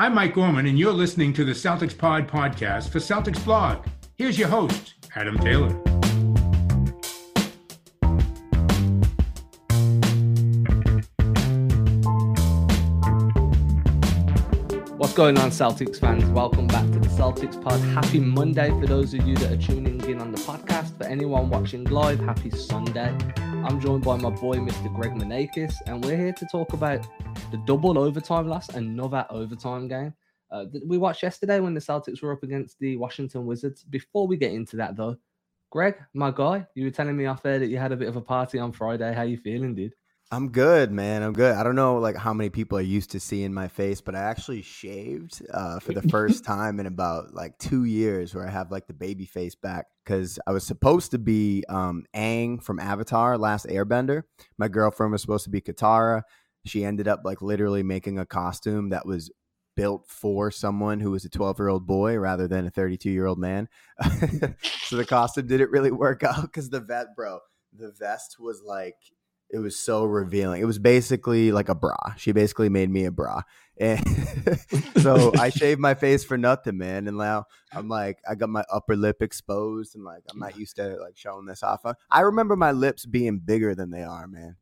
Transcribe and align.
I'm 0.00 0.14
Mike 0.14 0.32
Gorman, 0.32 0.64
and 0.64 0.78
you're 0.78 0.94
listening 0.94 1.34
to 1.34 1.44
the 1.44 1.52
Celtics 1.52 1.96
Pod 1.96 2.26
podcast 2.26 2.88
for 2.88 3.00
Celtics 3.00 3.44
Blog. 3.44 3.84
Here's 4.16 4.38
your 4.38 4.48
host, 4.48 4.94
Adam 5.14 5.38
Taylor. 5.38 5.68
What's 14.96 15.12
going 15.12 15.36
on, 15.36 15.50
Celtics 15.50 16.00
fans? 16.00 16.24
Welcome 16.30 16.66
back 16.66 16.90
to 16.92 16.98
the 16.98 17.08
Celtics 17.08 17.62
Pod. 17.62 17.78
Happy 17.80 18.20
Monday 18.20 18.70
for 18.70 18.86
those 18.86 19.12
of 19.12 19.28
you 19.28 19.36
that 19.36 19.52
are 19.52 19.56
tuning 19.58 20.00
in 20.08 20.18
on 20.18 20.32
the 20.32 20.38
podcast. 20.38 20.96
For 20.96 21.04
anyone 21.04 21.50
watching 21.50 21.84
live, 21.84 22.20
happy 22.20 22.48
Sunday. 22.48 23.14
I'm 23.62 23.78
joined 23.78 24.04
by 24.04 24.16
my 24.16 24.30
boy, 24.30 24.56
Mr. 24.56 24.92
Greg 24.94 25.12
Manakis, 25.12 25.74
and 25.86 26.02
we're 26.02 26.16
here 26.16 26.32
to 26.32 26.46
talk 26.46 26.72
about 26.72 27.06
the 27.50 27.58
double 27.66 27.98
overtime 27.98 28.48
last, 28.48 28.74
another 28.74 29.26
overtime 29.28 29.86
game. 29.86 30.14
Uh, 30.50 30.64
that 30.72 30.86
we 30.86 30.96
watched 30.96 31.22
yesterday 31.22 31.60
when 31.60 31.74
the 31.74 31.80
Celtics 31.80 32.22
were 32.22 32.32
up 32.32 32.42
against 32.42 32.78
the 32.78 32.96
Washington 32.96 33.44
Wizards. 33.44 33.84
Before 33.84 34.26
we 34.26 34.38
get 34.38 34.52
into 34.52 34.76
that, 34.76 34.96
though, 34.96 35.16
Greg, 35.70 35.96
my 36.14 36.30
guy, 36.30 36.66
you 36.74 36.84
were 36.84 36.90
telling 36.90 37.16
me 37.16 37.26
off 37.26 37.44
air 37.44 37.58
that 37.58 37.68
you 37.68 37.76
had 37.76 37.92
a 37.92 37.96
bit 37.96 38.08
of 38.08 38.16
a 38.16 38.20
party 38.20 38.58
on 38.58 38.72
Friday. 38.72 39.12
How 39.12 39.22
you 39.22 39.36
feeling, 39.36 39.74
dude? 39.74 39.94
I'm 40.32 40.50
good, 40.50 40.92
man. 40.92 41.24
I'm 41.24 41.32
good. 41.32 41.56
I 41.56 41.64
don't 41.64 41.74
know 41.74 41.98
like 41.98 42.16
how 42.16 42.32
many 42.32 42.50
people 42.50 42.78
are 42.78 42.82
used 42.82 43.10
to 43.10 43.20
seeing 43.20 43.52
my 43.52 43.66
face, 43.66 44.00
but 44.00 44.14
I 44.14 44.20
actually 44.20 44.62
shaved 44.62 45.42
uh, 45.52 45.80
for 45.80 45.92
the 45.92 46.02
first 46.08 46.44
time 46.44 46.78
in 46.78 46.86
about 46.86 47.34
like 47.34 47.58
two 47.58 47.84
years, 47.84 48.32
where 48.32 48.46
I 48.46 48.50
have 48.50 48.70
like 48.70 48.86
the 48.86 48.94
baby 48.94 49.24
face 49.24 49.56
back 49.56 49.86
because 50.04 50.38
I 50.46 50.52
was 50.52 50.64
supposed 50.64 51.10
to 51.10 51.18
be 51.18 51.64
um, 51.68 52.04
Aang 52.14 52.62
from 52.62 52.78
Avatar: 52.78 53.38
Last 53.38 53.66
Airbender. 53.66 54.22
My 54.56 54.68
girlfriend 54.68 55.10
was 55.10 55.20
supposed 55.20 55.44
to 55.44 55.50
be 55.50 55.60
Katara. 55.60 56.22
She 56.64 56.84
ended 56.84 57.08
up 57.08 57.22
like 57.24 57.42
literally 57.42 57.82
making 57.82 58.20
a 58.20 58.26
costume 58.26 58.90
that 58.90 59.06
was 59.06 59.32
built 59.74 60.06
for 60.06 60.52
someone 60.52 61.00
who 61.00 61.10
was 61.10 61.24
a 61.24 61.28
12 61.28 61.58
year 61.58 61.68
old 61.68 61.86
boy 61.88 62.16
rather 62.16 62.46
than 62.46 62.66
a 62.66 62.70
32 62.70 63.10
year 63.10 63.26
old 63.26 63.38
man. 63.38 63.68
so 64.82 64.96
the 64.96 65.04
costume 65.04 65.48
didn't 65.48 65.70
really 65.72 65.90
work 65.90 66.22
out 66.24 66.42
because 66.42 66.70
the 66.70 66.80
vet, 66.80 67.16
bro, 67.16 67.40
the 67.72 67.90
vest 67.98 68.36
was 68.38 68.62
like 68.64 68.96
it 69.52 69.58
was 69.58 69.76
so 69.76 70.04
revealing. 70.04 70.62
It 70.62 70.66
was 70.66 70.78
basically 70.78 71.52
like 71.52 71.68
a 71.68 71.74
bra. 71.74 71.96
She 72.16 72.32
basically 72.32 72.68
made 72.68 72.90
me 72.90 73.04
a 73.04 73.10
bra. 73.10 73.42
And 73.78 74.00
so 74.98 75.32
I 75.38 75.48
shaved 75.50 75.80
my 75.80 75.94
face 75.94 76.22
for 76.22 76.38
nothing, 76.38 76.78
man. 76.78 77.08
And 77.08 77.16
now 77.16 77.46
I'm 77.72 77.88
like, 77.88 78.18
I 78.28 78.34
got 78.34 78.50
my 78.50 78.64
upper 78.70 78.94
lip 78.94 79.22
exposed 79.22 79.96
and 79.96 80.04
like 80.04 80.22
I'm 80.30 80.38
not 80.38 80.58
used 80.58 80.76
to 80.76 80.96
like 80.96 81.16
showing 81.16 81.46
this 81.46 81.62
off. 81.62 81.84
I 82.10 82.20
remember 82.20 82.56
my 82.56 82.72
lips 82.72 83.06
being 83.06 83.38
bigger 83.38 83.74
than 83.74 83.90
they 83.90 84.02
are, 84.02 84.28
man. 84.28 84.56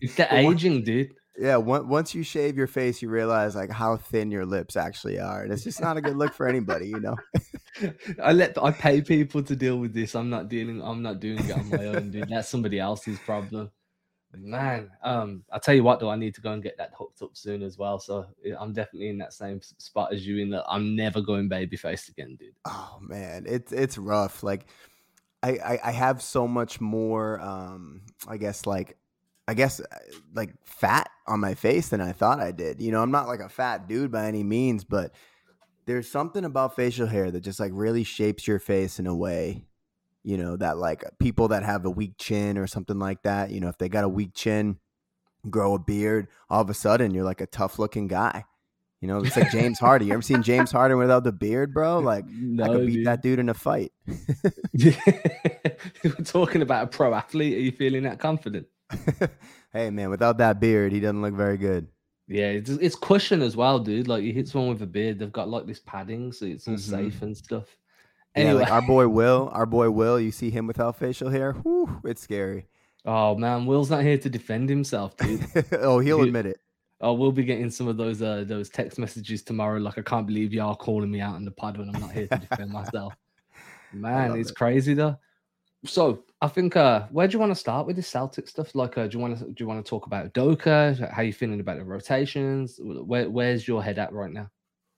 it's 0.00 0.14
the 0.16 0.26
aging, 0.34 0.82
dude. 0.82 1.14
Yeah, 1.36 1.56
once 1.56 2.14
you 2.14 2.22
shave 2.22 2.56
your 2.56 2.68
face, 2.68 3.02
you 3.02 3.08
realize 3.08 3.56
like 3.56 3.70
how 3.70 3.96
thin 3.96 4.30
your 4.30 4.46
lips 4.46 4.76
actually 4.76 5.18
are, 5.18 5.42
and 5.42 5.52
it's 5.52 5.64
just 5.64 5.80
not 5.80 5.96
a 5.96 6.00
good 6.00 6.16
look 6.16 6.32
for 6.32 6.46
anybody, 6.46 6.86
you 6.86 7.00
know. 7.00 7.16
I 8.22 8.32
let 8.32 8.56
I 8.62 8.70
pay 8.70 9.00
people 9.00 9.42
to 9.42 9.56
deal 9.56 9.78
with 9.78 9.92
this. 9.92 10.14
I'm 10.14 10.30
not 10.30 10.48
dealing. 10.48 10.80
I'm 10.80 11.02
not 11.02 11.18
doing 11.18 11.40
it 11.40 11.50
on 11.50 11.70
my 11.70 11.86
own, 11.86 12.12
dude. 12.12 12.28
That's 12.28 12.48
somebody 12.48 12.78
else's 12.78 13.18
problem. 13.18 13.72
Man, 14.36 14.90
um, 15.02 15.44
I'll 15.52 15.60
tell 15.60 15.74
you 15.74 15.84
what 15.84 16.00
though, 16.00 16.10
I 16.10 16.16
need 16.16 16.34
to 16.34 16.40
go 16.40 16.52
and 16.52 16.62
get 16.62 16.76
that 16.78 16.92
hooked 16.96 17.22
up 17.22 17.30
soon 17.36 17.62
as 17.62 17.78
well. 17.78 17.98
So 17.98 18.26
I'm 18.58 18.72
definitely 18.72 19.08
in 19.08 19.18
that 19.18 19.32
same 19.32 19.60
spot 19.62 20.12
as 20.12 20.26
you 20.26 20.38
in 20.38 20.50
that 20.50 20.64
I'm 20.68 20.96
never 20.96 21.20
going 21.20 21.48
baby 21.48 21.76
faced 21.76 22.08
again, 22.08 22.36
dude. 22.38 22.54
Oh 22.64 22.98
man, 23.00 23.44
it's 23.46 23.72
it's 23.72 23.98
rough. 23.98 24.42
Like 24.42 24.66
I, 25.42 25.50
I, 25.50 25.78
I 25.84 25.90
have 25.92 26.22
so 26.22 26.48
much 26.48 26.80
more 26.80 27.40
um 27.40 28.02
I 28.26 28.36
guess 28.36 28.66
like 28.66 28.96
I 29.46 29.54
guess 29.54 29.80
uh, 29.80 29.84
like 30.34 30.54
fat 30.64 31.10
on 31.26 31.40
my 31.40 31.54
face 31.54 31.88
than 31.88 32.00
I 32.00 32.12
thought 32.12 32.40
I 32.40 32.50
did. 32.50 32.80
You 32.80 32.92
know, 32.92 33.02
I'm 33.02 33.10
not 33.10 33.28
like 33.28 33.40
a 33.40 33.48
fat 33.48 33.88
dude 33.88 34.10
by 34.10 34.26
any 34.26 34.42
means, 34.42 34.84
but 34.84 35.12
there's 35.86 36.10
something 36.10 36.44
about 36.44 36.76
facial 36.76 37.06
hair 37.06 37.30
that 37.30 37.40
just 37.40 37.60
like 37.60 37.72
really 37.74 38.04
shapes 38.04 38.46
your 38.48 38.58
face 38.58 38.98
in 38.98 39.06
a 39.06 39.14
way 39.14 39.66
you 40.24 40.38
know, 40.38 40.56
that 40.56 40.78
like 40.78 41.04
people 41.20 41.48
that 41.48 41.62
have 41.62 41.84
a 41.84 41.90
weak 41.90 42.14
chin 42.18 42.58
or 42.58 42.66
something 42.66 42.98
like 42.98 43.22
that, 43.22 43.50
you 43.50 43.60
know, 43.60 43.68
if 43.68 43.78
they 43.78 43.88
got 43.88 44.04
a 44.04 44.08
weak 44.08 44.34
chin, 44.34 44.78
grow 45.48 45.74
a 45.74 45.78
beard, 45.78 46.28
all 46.48 46.62
of 46.62 46.70
a 46.70 46.74
sudden 46.74 47.12
you're 47.12 47.24
like 47.24 47.42
a 47.42 47.46
tough 47.46 47.78
looking 47.78 48.08
guy. 48.08 48.44
You 49.02 49.08
know, 49.08 49.18
it's 49.18 49.36
like 49.36 49.50
James 49.50 49.78
hardy 49.78 50.06
You 50.06 50.14
ever 50.14 50.22
seen 50.22 50.42
James 50.42 50.72
Harden 50.72 50.96
without 50.96 51.24
the 51.24 51.32
beard, 51.32 51.74
bro? 51.74 51.98
Like 52.00 52.24
no, 52.26 52.64
I 52.64 52.68
could 52.68 52.86
beat 52.86 52.94
dude. 52.94 53.06
that 53.06 53.22
dude 53.22 53.38
in 53.38 53.50
a 53.50 53.54
fight. 53.54 53.92
We're 54.72 56.14
talking 56.24 56.62
about 56.62 56.84
a 56.84 56.86
pro 56.86 57.12
athlete. 57.12 57.58
Are 57.58 57.60
you 57.60 57.72
feeling 57.72 58.04
that 58.04 58.18
confident? 58.18 58.66
hey 59.74 59.90
man, 59.90 60.08
without 60.08 60.38
that 60.38 60.58
beard, 60.58 60.90
he 60.90 61.00
doesn't 61.00 61.20
look 61.20 61.34
very 61.34 61.58
good. 61.58 61.88
Yeah, 62.28 62.46
it's, 62.46 62.70
it's 62.70 62.96
cushion 62.96 63.42
as 63.42 63.54
well, 63.54 63.78
dude. 63.78 64.08
Like 64.08 64.22
he 64.22 64.32
hits 64.32 64.54
one 64.54 64.68
with 64.68 64.80
a 64.80 64.86
beard, 64.86 65.18
they've 65.18 65.30
got 65.30 65.50
like 65.50 65.66
this 65.66 65.80
padding, 65.80 66.32
so 66.32 66.46
it's 66.46 66.66
all 66.66 66.74
mm-hmm. 66.74 66.90
safe 67.10 67.20
and 67.20 67.36
stuff. 67.36 67.76
Anyway, 68.34 68.54
yeah, 68.54 68.60
like 68.60 68.72
our 68.72 68.82
boy 68.82 69.06
Will, 69.08 69.48
our 69.52 69.66
boy 69.66 69.90
Will, 69.90 70.18
you 70.18 70.32
see 70.32 70.50
him 70.50 70.66
without 70.66 70.96
facial 70.96 71.30
hair, 71.30 71.52
whew, 71.52 72.00
it's 72.04 72.22
scary. 72.22 72.66
Oh 73.04 73.36
man, 73.36 73.66
Will's 73.66 73.90
not 73.90 74.02
here 74.02 74.18
to 74.18 74.30
defend 74.30 74.68
himself, 74.68 75.16
dude. 75.16 75.44
oh, 75.72 76.00
he'll 76.00 76.22
he, 76.22 76.28
admit 76.28 76.46
it. 76.46 76.58
Oh, 77.00 77.12
we'll 77.12 77.32
be 77.32 77.44
getting 77.44 77.70
some 77.70 77.86
of 77.86 77.96
those 77.96 78.22
uh 78.22 78.44
those 78.46 78.70
text 78.70 78.98
messages 78.98 79.42
tomorrow. 79.42 79.78
Like, 79.78 79.98
I 79.98 80.02
can't 80.02 80.26
believe 80.26 80.52
y'all 80.52 80.74
calling 80.74 81.10
me 81.10 81.20
out 81.20 81.36
in 81.36 81.44
the 81.44 81.50
pod 81.50 81.76
when 81.76 81.94
I'm 81.94 82.00
not 82.00 82.12
here 82.12 82.26
to 82.28 82.38
defend 82.38 82.70
myself. 82.70 83.14
Man, 83.92 84.36
it's 84.38 84.50
it. 84.50 84.56
crazy 84.56 84.94
though. 84.94 85.16
So 85.84 86.24
I 86.40 86.48
think 86.48 86.76
uh 86.76 87.06
where 87.10 87.28
do 87.28 87.34
you 87.34 87.38
want 87.38 87.52
to 87.52 87.56
start 87.56 87.86
with 87.86 87.96
the 87.96 88.02
Celtic 88.02 88.48
stuff? 88.48 88.74
Like, 88.74 88.96
uh, 88.96 89.06
do 89.06 89.18
you 89.18 89.22
want 89.22 89.38
to 89.38 89.44
do 89.44 89.54
you 89.58 89.66
want 89.66 89.84
to 89.84 89.88
talk 89.88 90.06
about 90.06 90.32
Doka? 90.32 91.10
How 91.12 91.22
you 91.22 91.32
feeling 91.32 91.60
about 91.60 91.76
the 91.76 91.84
rotations? 91.84 92.80
Where 92.82 93.28
where's 93.28 93.68
your 93.68 93.84
head 93.84 93.98
at 93.98 94.12
right 94.12 94.32
now? 94.32 94.50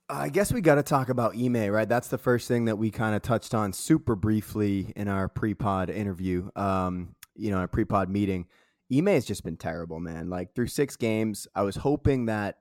I 0.09 0.29
guess 0.29 0.53
we 0.53 0.61
got 0.61 0.75
to 0.75 0.83
talk 0.83 1.09
about 1.09 1.35
Ime, 1.35 1.67
right? 1.69 1.87
That's 1.87 2.07
the 2.07 2.17
first 2.17 2.47
thing 2.47 2.65
that 2.65 2.77
we 2.77 2.91
kind 2.91 3.13
of 3.13 3.21
touched 3.21 3.53
on 3.53 3.73
super 3.73 4.15
briefly 4.15 4.93
in 4.95 5.09
our 5.09 5.27
pre-pod 5.27 5.89
interview. 5.89 6.49
Um, 6.55 7.15
you 7.35 7.51
know, 7.51 7.57
our 7.57 7.67
pre-pod 7.67 8.09
meeting. 8.09 8.47
Ime 8.91 9.07
has 9.07 9.25
just 9.25 9.43
been 9.43 9.57
terrible, 9.57 9.99
man. 9.99 10.29
Like 10.29 10.55
through 10.55 10.67
six 10.67 10.95
games, 10.95 11.45
I 11.53 11.63
was 11.63 11.75
hoping 11.75 12.27
that 12.27 12.59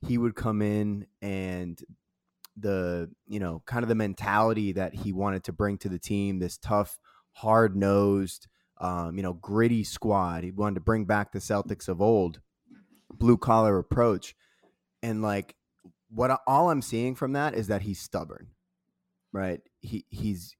he 0.00 0.18
would 0.18 0.34
come 0.34 0.60
in 0.60 1.06
and 1.22 1.80
the 2.56 3.08
you 3.28 3.38
know 3.38 3.62
kind 3.66 3.84
of 3.84 3.88
the 3.88 3.94
mentality 3.94 4.72
that 4.72 4.92
he 4.92 5.12
wanted 5.12 5.44
to 5.44 5.52
bring 5.52 5.78
to 5.78 5.88
the 5.88 6.00
team, 6.00 6.40
this 6.40 6.58
tough, 6.58 6.98
hard 7.30 7.76
nosed, 7.76 8.48
um, 8.80 9.16
you 9.16 9.22
know, 9.22 9.34
gritty 9.34 9.84
squad. 9.84 10.42
He 10.42 10.50
wanted 10.50 10.74
to 10.74 10.80
bring 10.80 11.04
back 11.04 11.30
the 11.30 11.38
Celtics 11.38 11.88
of 11.88 12.02
old, 12.02 12.40
blue 13.12 13.36
collar 13.36 13.78
approach, 13.78 14.34
and 15.00 15.22
like 15.22 15.54
what 16.10 16.30
I, 16.30 16.38
all 16.46 16.70
I'm 16.70 16.82
seeing 16.82 17.14
from 17.14 17.32
that 17.32 17.54
is 17.54 17.68
that 17.68 17.82
he's 17.82 18.00
stubborn, 18.00 18.48
right? 19.32 19.60
He 19.80 20.04
he's 20.08 20.56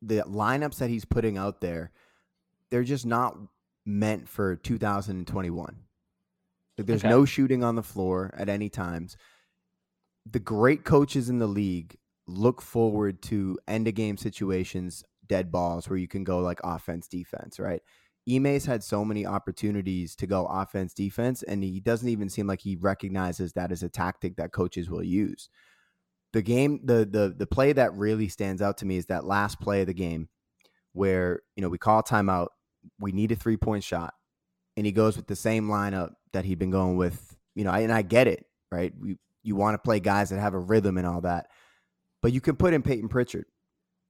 the 0.00 0.22
lineups 0.22 0.76
that 0.76 0.90
he's 0.90 1.04
putting 1.04 1.38
out 1.38 1.60
there, 1.60 1.92
they're 2.70 2.82
just 2.84 3.06
not 3.06 3.36
meant 3.84 4.28
for 4.28 4.56
2021. 4.56 5.76
Like 6.76 6.86
there's 6.86 7.04
okay. 7.04 7.08
no 7.08 7.24
shooting 7.24 7.62
on 7.62 7.76
the 7.76 7.82
floor 7.82 8.34
at 8.36 8.48
any 8.48 8.68
times. 8.68 9.16
The 10.30 10.40
great 10.40 10.84
coaches 10.84 11.28
in 11.28 11.38
the 11.38 11.46
league 11.46 11.96
look 12.26 12.62
forward 12.62 13.22
to 13.22 13.58
end 13.68 13.88
of 13.88 13.94
game 13.94 14.16
situations, 14.16 15.04
dead 15.26 15.52
balls 15.52 15.88
where 15.88 15.98
you 15.98 16.08
can 16.08 16.24
go 16.24 16.38
like 16.38 16.60
offense, 16.64 17.08
defense, 17.08 17.58
right? 17.58 17.82
Ime's 18.30 18.66
had 18.66 18.84
so 18.84 19.04
many 19.04 19.26
opportunities 19.26 20.14
to 20.16 20.26
go 20.26 20.46
offense, 20.46 20.94
defense, 20.94 21.42
and 21.42 21.62
he 21.64 21.80
doesn't 21.80 22.08
even 22.08 22.28
seem 22.28 22.46
like 22.46 22.60
he 22.60 22.76
recognizes 22.76 23.52
that 23.54 23.72
as 23.72 23.82
a 23.82 23.88
tactic 23.88 24.36
that 24.36 24.52
coaches 24.52 24.88
will 24.88 25.02
use. 25.02 25.48
The 26.32 26.42
game, 26.42 26.80
the 26.84 27.04
the 27.04 27.34
the 27.36 27.46
play 27.46 27.72
that 27.72 27.94
really 27.94 28.28
stands 28.28 28.62
out 28.62 28.78
to 28.78 28.86
me 28.86 28.96
is 28.96 29.06
that 29.06 29.24
last 29.24 29.60
play 29.60 29.80
of 29.80 29.88
the 29.88 29.94
game 29.94 30.28
where, 30.92 31.40
you 31.56 31.62
know, 31.62 31.68
we 31.68 31.78
call 31.78 32.02
timeout, 32.02 32.48
we 33.00 33.12
need 33.12 33.32
a 33.32 33.36
three 33.36 33.56
point 33.56 33.82
shot, 33.84 34.14
and 34.76 34.86
he 34.86 34.92
goes 34.92 35.16
with 35.16 35.26
the 35.26 35.36
same 35.36 35.68
lineup 35.68 36.10
that 36.32 36.44
he'd 36.44 36.58
been 36.58 36.70
going 36.70 36.96
with, 36.96 37.36
you 37.54 37.64
know, 37.64 37.72
and 37.72 37.92
I 37.92 38.02
get 38.02 38.28
it, 38.28 38.46
right? 38.70 38.92
We, 38.98 39.16
you 39.42 39.56
want 39.56 39.74
to 39.74 39.78
play 39.78 40.00
guys 40.00 40.30
that 40.30 40.40
have 40.40 40.54
a 40.54 40.58
rhythm 40.58 40.96
and 40.96 41.06
all 41.06 41.22
that. 41.22 41.48
But 42.22 42.32
you 42.32 42.40
can 42.40 42.56
put 42.56 42.72
in 42.72 42.82
Payton 42.82 43.08
Pritchard. 43.08 43.46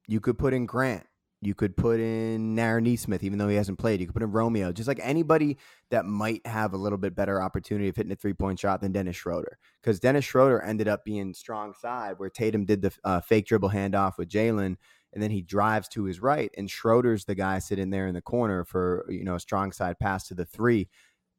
You 0.07 0.21
could 0.21 0.39
put 0.39 0.53
in 0.53 0.67
Grant. 0.67 1.07
You 1.45 1.57
could 1.57 1.77
put 1.77 1.99
in 1.99 2.57
Aaron 2.57 2.85
Nesmith, 2.85 3.25
even 3.25 3.37
though 3.37 3.49
he 3.49 3.57
hasn't 3.57 3.81
played. 3.81 4.01
You 4.01 4.07
could 4.07 4.15
put 4.15 4.23
in 4.23 4.31
Romeo, 4.31 4.71
just 4.71 4.87
like 4.87 5.01
anybody 5.03 5.59
that 5.91 6.07
might 6.07 6.47
have 6.47 6.73
a 6.73 6.77
little 6.77 6.99
bit 6.99 7.17
better 7.17 7.43
opportunity 7.43 7.89
of 7.89 7.97
hitting 7.97 8.13
a 8.13 8.17
three 8.17 8.33
point 8.33 8.61
shot 8.61 8.81
than 8.81 8.93
Dennis 8.93 9.17
Schroeder. 9.17 9.59
Because 9.83 9.99
Dennis 9.99 10.25
Schroeder 10.25 10.63
ended 10.63 10.87
up 10.87 11.05
being 11.05 11.35
strong 11.35 11.75
side, 11.75 12.15
where 12.19 12.31
Tatum 12.31 12.65
did 12.65 12.83
the 12.83 12.93
uh, 13.03 13.21
fake 13.21 13.47
dribble 13.47 13.71
handoff 13.71 14.19
with 14.19 14.29
Jaylen, 14.29 14.77
and 15.13 15.21
then 15.23 15.33
he 15.33 15.43
drives 15.43 15.89
to 15.89 16.05
his 16.05 16.21
right, 16.21 16.53
and 16.57 16.71
Schroeder's 16.71 17.25
the 17.25 17.35
guy 17.35 17.59
sitting 17.59 17.91
there 17.91 18.07
in 18.07 18.15
the 18.15 18.23
corner 18.23 18.65
for 18.65 19.05
you 19.09 19.25
know 19.25 19.35
a 19.35 19.41
strong 19.41 19.73
side 19.73 19.99
pass 19.99 20.29
to 20.29 20.35
the 20.35 20.47
three. 20.47 20.89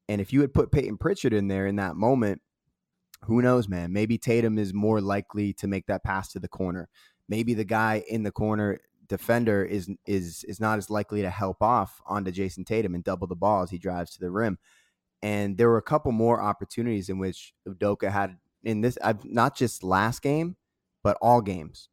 And 0.10 0.20
if 0.20 0.34
you 0.34 0.42
had 0.42 0.54
put 0.54 0.74
Payton 0.74 0.98
Pritchard 0.98 1.32
in 1.32 1.48
there 1.48 1.66
in 1.66 1.78
that 1.78 1.96
moment, 1.96 2.42
who 3.24 3.42
knows, 3.42 3.70
man? 3.70 3.94
Maybe 3.94 4.18
Tatum 4.18 4.58
is 4.58 4.74
more 4.74 5.00
likely 5.00 5.54
to 5.54 5.68
make 5.68 5.86
that 5.86 6.04
pass 6.04 6.34
to 6.34 6.40
the 6.40 6.50
corner. 6.50 6.90
Maybe 7.30 7.54
the 7.54 7.64
guy 7.64 8.04
in 8.10 8.24
the 8.24 8.32
corner 8.32 8.82
defender 9.08 9.64
is 9.64 9.90
is 10.06 10.44
is 10.46 10.60
not 10.60 10.78
as 10.78 10.90
likely 10.90 11.22
to 11.22 11.30
help 11.30 11.62
off 11.62 12.02
onto 12.06 12.32
Jayson 12.32 12.66
Tatum 12.66 12.96
and 12.96 13.04
double 13.04 13.28
the 13.28 13.36
ball 13.36 13.64
as 13.64 13.70
he 13.70 13.78
drives 13.78 14.12
to 14.12 14.20
the 14.20 14.32
rim. 14.32 14.58
And 15.22 15.58
there 15.58 15.70
were 15.70 15.78
a 15.78 15.84
couple 15.84 16.12
more 16.12 16.42
opportunities 16.42 17.10
in 17.10 17.18
which 17.18 17.54
Udoka 17.68 18.12
had 18.12 18.38
in 18.64 18.82
this. 18.82 18.98
I've 19.04 19.24
not 19.26 19.56
just 19.56 19.84
last 19.84 20.22
game, 20.22 20.58
but 21.04 21.18
all 21.22 21.42
games 21.42 21.90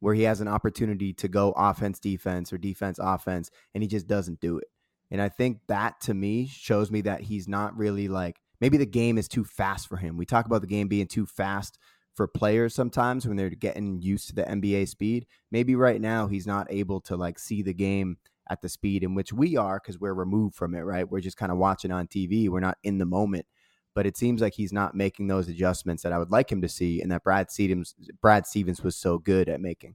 where 0.00 0.14
he 0.14 0.22
has 0.24 0.40
an 0.40 0.48
opportunity 0.48 1.12
to 1.14 1.28
go 1.28 1.52
offense, 1.56 1.98
defense, 1.98 2.52
or 2.52 2.58
defense, 2.58 2.98
offense, 3.00 3.50
and 3.74 3.82
he 3.82 3.88
just 3.88 4.06
doesn't 4.06 4.40
do 4.40 4.58
it. 4.58 4.68
And 5.10 5.22
I 5.22 5.28
think 5.28 5.60
that 5.68 6.00
to 6.02 6.14
me 6.14 6.46
shows 6.46 6.90
me 6.90 7.00
that 7.02 7.22
he's 7.22 7.48
not 7.48 7.76
really 7.76 8.08
like 8.08 8.40
maybe 8.60 8.76
the 8.76 8.86
game 8.86 9.18
is 9.18 9.28
too 9.28 9.44
fast 9.44 9.88
for 9.88 9.96
him. 9.96 10.16
We 10.16 10.26
talk 10.26 10.46
about 10.46 10.60
the 10.60 10.66
game 10.66 10.88
being 10.88 11.06
too 11.06 11.26
fast 11.26 11.78
for 12.16 12.26
players 12.26 12.74
sometimes 12.74 13.28
when 13.28 13.36
they're 13.36 13.50
getting 13.50 14.00
used 14.00 14.28
to 14.28 14.34
the 14.34 14.42
NBA 14.42 14.88
speed. 14.88 15.26
Maybe 15.52 15.76
right 15.76 16.00
now 16.00 16.26
he's 16.26 16.46
not 16.46 16.66
able 16.70 17.00
to 17.02 17.16
like 17.16 17.38
see 17.38 17.62
the 17.62 17.74
game 17.74 18.16
at 18.48 18.62
the 18.62 18.68
speed 18.68 19.04
in 19.04 19.14
which 19.14 19.32
we 19.32 19.56
are 19.56 19.78
because 19.78 20.00
we're 20.00 20.14
removed 20.14 20.54
from 20.54 20.74
it, 20.74 20.80
right? 20.80 21.08
We're 21.08 21.20
just 21.20 21.36
kind 21.36 21.52
of 21.52 21.58
watching 21.58 21.92
on 21.92 22.06
TV. 22.06 22.48
We're 22.48 22.60
not 22.60 22.78
in 22.82 22.98
the 22.98 23.06
moment. 23.06 23.46
But 23.94 24.06
it 24.06 24.16
seems 24.16 24.42
like 24.42 24.54
he's 24.54 24.72
not 24.72 24.94
making 24.94 25.26
those 25.26 25.48
adjustments 25.48 26.02
that 26.02 26.12
I 26.12 26.18
would 26.18 26.30
like 26.30 26.50
him 26.50 26.60
to 26.62 26.68
see 26.68 27.00
and 27.00 27.10
that 27.12 27.22
Brad 27.22 27.50
Stevens 27.50 27.94
Brad 28.20 28.46
Stevens 28.46 28.82
was 28.82 28.96
so 28.96 29.18
good 29.18 29.48
at 29.48 29.60
making. 29.60 29.94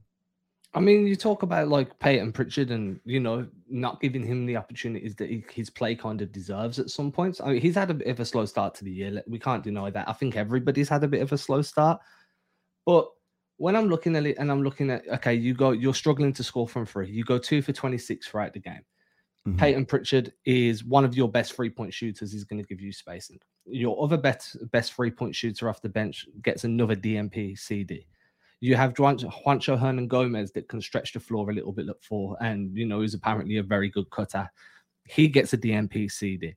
I 0.74 0.80
mean, 0.80 1.06
you 1.06 1.16
talk 1.16 1.42
about 1.42 1.68
like 1.68 1.98
Payton 1.98 2.32
Pritchard 2.32 2.70
and 2.70 2.98
you 3.04 3.20
know 3.20 3.46
not 3.68 4.00
giving 4.00 4.24
him 4.24 4.46
the 4.46 4.56
opportunities 4.56 5.14
that 5.16 5.28
he, 5.28 5.44
his 5.52 5.68
play 5.68 5.94
kind 5.94 6.22
of 6.22 6.32
deserves 6.32 6.78
at 6.78 6.90
some 6.90 7.12
points. 7.12 7.40
I 7.40 7.52
mean, 7.52 7.60
he's 7.60 7.74
had 7.74 7.90
a 7.90 7.94
bit 7.94 8.08
of 8.08 8.20
a 8.20 8.24
slow 8.24 8.46
start 8.46 8.74
to 8.76 8.84
the 8.84 8.90
year. 8.90 9.22
We 9.26 9.38
can't 9.38 9.62
deny 9.62 9.90
that. 9.90 10.08
I 10.08 10.12
think 10.14 10.36
everybody's 10.36 10.88
had 10.88 11.04
a 11.04 11.08
bit 11.08 11.20
of 11.20 11.32
a 11.32 11.38
slow 11.38 11.60
start, 11.60 12.00
but 12.86 13.08
when 13.58 13.76
I'm 13.76 13.88
looking 13.88 14.16
at 14.16 14.26
it 14.26 14.38
and 14.38 14.50
I'm 14.50 14.62
looking 14.62 14.90
at 14.90 15.06
okay, 15.08 15.34
you 15.34 15.52
go, 15.52 15.72
you're 15.72 15.94
struggling 15.94 16.32
to 16.32 16.42
score 16.42 16.66
from 16.66 16.86
three. 16.86 17.10
You 17.10 17.24
go 17.24 17.38
two 17.38 17.60
for 17.60 17.72
26 17.72 18.26
throughout 18.26 18.54
the 18.54 18.60
game. 18.60 18.80
Mm-hmm. 19.46 19.58
Payton 19.58 19.86
Pritchard 19.86 20.32
is 20.46 20.84
one 20.84 21.04
of 21.04 21.16
your 21.16 21.28
best 21.28 21.52
three 21.52 21.70
point 21.70 21.92
shooters. 21.92 22.32
He's 22.32 22.44
going 22.44 22.62
to 22.62 22.66
give 22.66 22.80
you 22.80 22.92
spacing. 22.92 23.38
Your 23.66 24.02
other 24.02 24.16
best 24.16 24.56
best 24.70 24.94
three 24.94 25.10
point 25.10 25.34
shooter 25.34 25.68
off 25.68 25.82
the 25.82 25.88
bench 25.88 26.26
gets 26.42 26.64
another 26.64 26.96
DNP 26.96 27.58
CD. 27.58 28.06
You 28.62 28.76
have 28.76 28.94
Juancho 28.94 29.76
Hernangomez 29.76 30.52
that 30.52 30.68
can 30.68 30.80
stretch 30.80 31.12
the 31.12 31.18
floor 31.18 31.50
a 31.50 31.52
little 31.52 31.72
bit 31.72 31.84
look 31.84 32.00
for, 32.00 32.36
and 32.40 32.76
you 32.76 32.86
know 32.86 33.02
is 33.02 33.12
apparently 33.12 33.56
a 33.56 33.62
very 33.62 33.90
good 33.90 34.08
cutter. 34.10 34.48
He 35.04 35.26
gets 35.26 35.52
a 35.52 35.58
DNP 35.58 36.08
CD. 36.12 36.54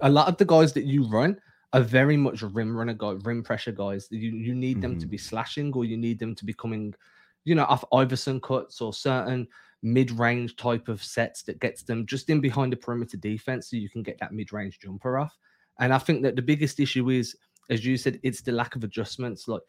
A 0.00 0.08
lot 0.08 0.26
of 0.26 0.38
the 0.38 0.46
guys 0.46 0.72
that 0.72 0.84
you 0.84 1.04
run 1.04 1.38
are 1.74 1.82
very 1.82 2.16
much 2.16 2.40
rim 2.40 2.74
runner 2.74 2.94
guy, 2.94 3.10
rim 3.24 3.42
pressure 3.42 3.72
guys. 3.72 4.08
You 4.10 4.30
you 4.30 4.54
need 4.54 4.76
mm-hmm. 4.76 4.80
them 4.80 4.94
to 4.94 5.04
mm-hmm. 5.04 5.10
be 5.10 5.18
slashing, 5.18 5.70
or 5.74 5.84
you 5.84 5.98
need 5.98 6.18
them 6.18 6.34
to 6.34 6.46
be 6.46 6.54
coming, 6.54 6.94
you 7.44 7.54
know, 7.54 7.64
off 7.64 7.84
Iverson 7.92 8.40
cuts 8.40 8.80
or 8.80 8.94
certain 8.94 9.46
mid-range 9.82 10.56
type 10.56 10.88
of 10.88 11.04
sets 11.04 11.42
that 11.42 11.60
gets 11.60 11.82
them 11.82 12.06
just 12.06 12.30
in 12.30 12.40
behind 12.40 12.72
the 12.72 12.76
perimeter 12.78 13.18
defense, 13.18 13.68
so 13.68 13.76
you 13.76 13.90
can 13.90 14.02
get 14.02 14.18
that 14.20 14.32
mid-range 14.32 14.78
jumper 14.80 15.18
off. 15.18 15.36
And 15.78 15.92
I 15.92 15.98
think 15.98 16.22
that 16.22 16.36
the 16.36 16.42
biggest 16.42 16.80
issue 16.80 17.10
is, 17.10 17.36
as 17.68 17.84
you 17.84 17.98
said, 17.98 18.18
it's 18.22 18.40
the 18.40 18.52
lack 18.52 18.76
of 18.76 18.82
adjustments. 18.82 19.46
Like 19.46 19.60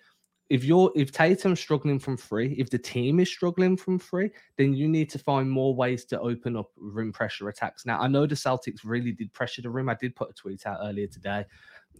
if 0.49 0.63
you're 0.63 0.91
if 0.95 1.11
Tatum's 1.11 1.59
struggling 1.59 1.99
from 1.99 2.17
free, 2.17 2.55
if 2.57 2.69
the 2.69 2.77
team 2.77 3.19
is 3.19 3.29
struggling 3.29 3.75
from 3.75 3.99
free, 3.99 4.31
then 4.57 4.73
you 4.73 4.87
need 4.87 5.09
to 5.09 5.19
find 5.19 5.49
more 5.49 5.75
ways 5.75 6.05
to 6.05 6.19
open 6.19 6.55
up 6.55 6.71
rim 6.77 7.11
pressure 7.11 7.49
attacks. 7.49 7.85
Now 7.85 7.99
I 7.99 8.07
know 8.07 8.25
the 8.25 8.35
Celtics 8.35 8.79
really 8.83 9.11
did 9.11 9.33
pressure 9.33 9.61
the 9.61 9.69
rim. 9.69 9.89
I 9.89 9.95
did 9.95 10.15
put 10.15 10.29
a 10.29 10.33
tweet 10.33 10.65
out 10.65 10.79
earlier 10.81 11.07
today 11.07 11.45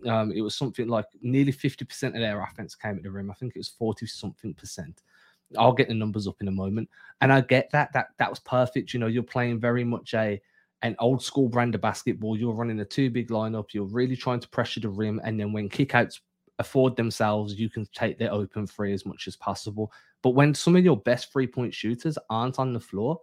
um, 0.05 0.31
it 0.31 0.41
was 0.41 0.55
something 0.55 0.87
like 0.87 1.05
nearly 1.21 1.51
50% 1.51 2.07
of 2.07 2.13
their 2.13 2.41
offense 2.41 2.75
came 2.75 2.97
at 2.97 3.03
the 3.03 3.11
rim. 3.11 3.31
I 3.31 3.33
think 3.33 3.55
it 3.55 3.59
was 3.59 3.69
40 3.69 4.05
something 4.05 4.53
percent. 4.53 5.01
I'll 5.57 5.73
get 5.73 5.87
the 5.87 5.93
numbers 5.93 6.27
up 6.27 6.35
in 6.41 6.47
a 6.47 6.51
moment. 6.51 6.89
And 7.21 7.31
I 7.31 7.41
get 7.41 7.71
that. 7.71 7.93
That 7.93 8.09
that 8.17 8.29
was 8.29 8.39
perfect. 8.39 8.93
You 8.93 8.99
know, 8.99 9.07
you're 9.07 9.23
playing 9.23 9.59
very 9.59 9.83
much 9.83 10.13
a 10.13 10.41
an 10.83 10.95
old 10.99 11.23
school 11.23 11.49
brand 11.49 11.73
of 11.73 11.81
basketball. 11.81 12.37
You're 12.37 12.53
running 12.53 12.79
a 12.81 12.85
two 12.85 13.09
big 13.09 13.29
lineup. 13.29 13.73
You're 13.73 13.85
really 13.85 14.15
trying 14.15 14.41
to 14.41 14.49
pressure 14.49 14.81
the 14.81 14.89
rim. 14.89 15.21
And 15.23 15.39
then 15.39 15.53
when 15.53 15.69
kickouts 15.69 16.19
afford 16.59 16.95
themselves, 16.95 17.55
you 17.55 17.69
can 17.69 17.85
take 17.93 18.17
their 18.17 18.31
open 18.31 18.67
free 18.67 18.93
as 18.93 19.05
much 19.05 19.27
as 19.27 19.35
possible. 19.35 19.91
But 20.23 20.31
when 20.31 20.53
some 20.53 20.75
of 20.75 20.83
your 20.83 20.97
best 20.97 21.31
three 21.31 21.47
point 21.47 21.73
shooters 21.73 22.17
aren't 22.29 22.59
on 22.59 22.73
the 22.73 22.79
floor, 22.79 23.19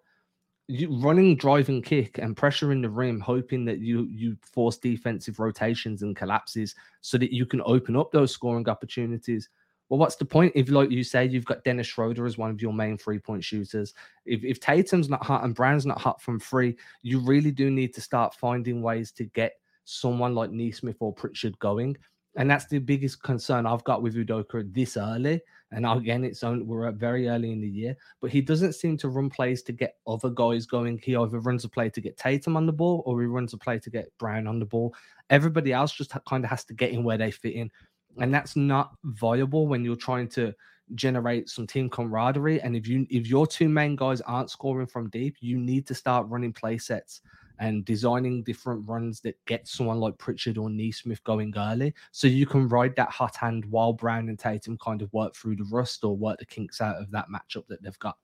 you 0.66 0.98
running 0.98 1.36
driving, 1.36 1.82
kick 1.82 2.18
and 2.18 2.36
pressuring 2.36 2.80
the 2.80 2.88
rim, 2.88 3.20
hoping 3.20 3.64
that 3.66 3.80
you 3.80 4.08
you 4.10 4.36
force 4.42 4.78
defensive 4.78 5.38
rotations 5.38 6.02
and 6.02 6.16
collapses 6.16 6.74
so 7.00 7.18
that 7.18 7.32
you 7.32 7.44
can 7.44 7.60
open 7.66 7.96
up 7.96 8.12
those 8.12 8.32
scoring 8.32 8.68
opportunities. 8.68 9.48
Well, 9.90 9.98
what's 9.98 10.16
the 10.16 10.24
point 10.24 10.52
if, 10.54 10.70
like 10.70 10.90
you 10.90 11.04
say, 11.04 11.26
you've 11.26 11.44
got 11.44 11.62
Dennis 11.62 11.86
Schroeder 11.86 12.24
as 12.24 12.38
one 12.38 12.50
of 12.50 12.62
your 12.62 12.72
main 12.72 12.96
three 12.96 13.18
point 13.18 13.44
shooters? 13.44 13.92
If, 14.24 14.42
if 14.42 14.58
Tatum's 14.58 15.10
not 15.10 15.22
hot 15.22 15.44
and 15.44 15.54
Brown's 15.54 15.84
not 15.84 16.00
hot 16.00 16.22
from 16.22 16.40
free, 16.40 16.76
you 17.02 17.18
really 17.18 17.50
do 17.50 17.70
need 17.70 17.92
to 17.94 18.00
start 18.00 18.34
finding 18.34 18.80
ways 18.80 19.12
to 19.12 19.24
get 19.24 19.52
someone 19.84 20.34
like 20.34 20.50
Nesmith 20.50 20.96
or 21.00 21.12
Pritchard 21.12 21.58
going. 21.58 21.96
And 22.36 22.50
that's 22.50 22.66
the 22.66 22.78
biggest 22.78 23.22
concern 23.22 23.66
I've 23.66 23.84
got 23.84 24.02
with 24.02 24.16
Udoka 24.16 24.72
this 24.72 24.96
early. 24.96 25.40
And 25.70 25.86
again, 25.86 26.24
it's 26.24 26.42
on, 26.42 26.66
we're 26.66 26.90
very 26.92 27.28
early 27.28 27.52
in 27.52 27.60
the 27.60 27.68
year, 27.68 27.96
but 28.20 28.30
he 28.30 28.40
doesn't 28.40 28.74
seem 28.74 28.96
to 28.98 29.08
run 29.08 29.30
plays 29.30 29.62
to 29.64 29.72
get 29.72 29.96
other 30.06 30.30
guys 30.30 30.66
going. 30.66 31.00
He 31.02 31.16
either 31.16 31.40
runs 31.40 31.64
a 31.64 31.68
play 31.68 31.90
to 31.90 32.00
get 32.00 32.16
Tatum 32.16 32.56
on 32.56 32.66
the 32.66 32.72
ball 32.72 33.02
or 33.06 33.20
he 33.20 33.26
runs 33.26 33.52
a 33.54 33.58
play 33.58 33.78
to 33.80 33.90
get 33.90 34.12
Brown 34.18 34.46
on 34.46 34.58
the 34.58 34.66
ball. 34.66 34.94
Everybody 35.30 35.72
else 35.72 35.92
just 35.92 36.12
kind 36.28 36.44
of 36.44 36.50
has 36.50 36.64
to 36.66 36.74
get 36.74 36.90
in 36.90 37.04
where 37.04 37.18
they 37.18 37.30
fit 37.30 37.54
in. 37.54 37.70
And 38.18 38.32
that's 38.32 38.56
not 38.56 38.92
viable 39.04 39.66
when 39.66 39.84
you're 39.84 39.96
trying 39.96 40.28
to 40.30 40.54
generate 40.94 41.48
some 41.48 41.66
team 41.66 41.88
camaraderie. 41.88 42.60
And 42.60 42.76
if 42.76 42.86
you 42.86 43.06
if 43.10 43.26
your 43.26 43.46
two 43.46 43.68
main 43.68 43.96
guys 43.96 44.20
aren't 44.20 44.50
scoring 44.50 44.86
from 44.86 45.10
deep, 45.10 45.36
you 45.40 45.58
need 45.58 45.86
to 45.88 45.94
start 45.94 46.28
running 46.28 46.52
play 46.52 46.78
sets 46.78 47.20
and 47.58 47.84
designing 47.84 48.42
different 48.42 48.88
runs 48.88 49.20
that 49.20 49.36
get 49.46 49.68
someone 49.68 50.00
like 50.00 50.18
Pritchard 50.18 50.58
or 50.58 50.68
Nesmith 50.70 51.22
going 51.24 51.54
early. 51.56 51.94
So 52.10 52.26
you 52.26 52.46
can 52.46 52.68
ride 52.68 52.96
that 52.96 53.10
hot 53.10 53.36
hand 53.36 53.64
while 53.66 53.92
Brown 53.92 54.28
and 54.28 54.38
Tatum 54.38 54.78
kind 54.78 55.02
of 55.02 55.12
work 55.12 55.34
through 55.34 55.56
the 55.56 55.68
rust 55.70 56.04
or 56.04 56.16
work 56.16 56.38
the 56.38 56.46
kinks 56.46 56.80
out 56.80 56.96
of 56.96 57.10
that 57.12 57.26
matchup 57.28 57.66
that 57.68 57.82
they've 57.82 57.98
got. 57.98 58.16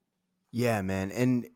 Yeah, 0.50 0.82
man. 0.82 1.12
And 1.12 1.46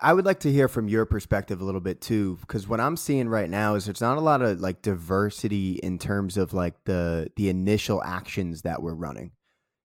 I 0.00 0.12
would 0.12 0.24
like 0.24 0.40
to 0.40 0.52
hear 0.52 0.68
from 0.68 0.88
your 0.88 1.06
perspective 1.06 1.60
a 1.60 1.64
little 1.64 1.80
bit 1.80 2.00
too, 2.00 2.38
because 2.40 2.68
what 2.68 2.80
I'm 2.80 2.96
seeing 2.96 3.28
right 3.28 3.48
now 3.48 3.74
is 3.74 3.86
there's 3.86 4.00
not 4.00 4.18
a 4.18 4.22
lot 4.22 4.42
of 4.42 4.60
like 4.60 4.82
diversity 4.82 5.74
in 5.82 5.98
terms 5.98 6.36
of 6.36 6.52
like 6.52 6.84
the 6.84 7.30
the 7.36 7.48
initial 7.48 8.02
actions 8.02 8.62
that 8.62 8.82
we're 8.82 8.94
running. 8.94 9.32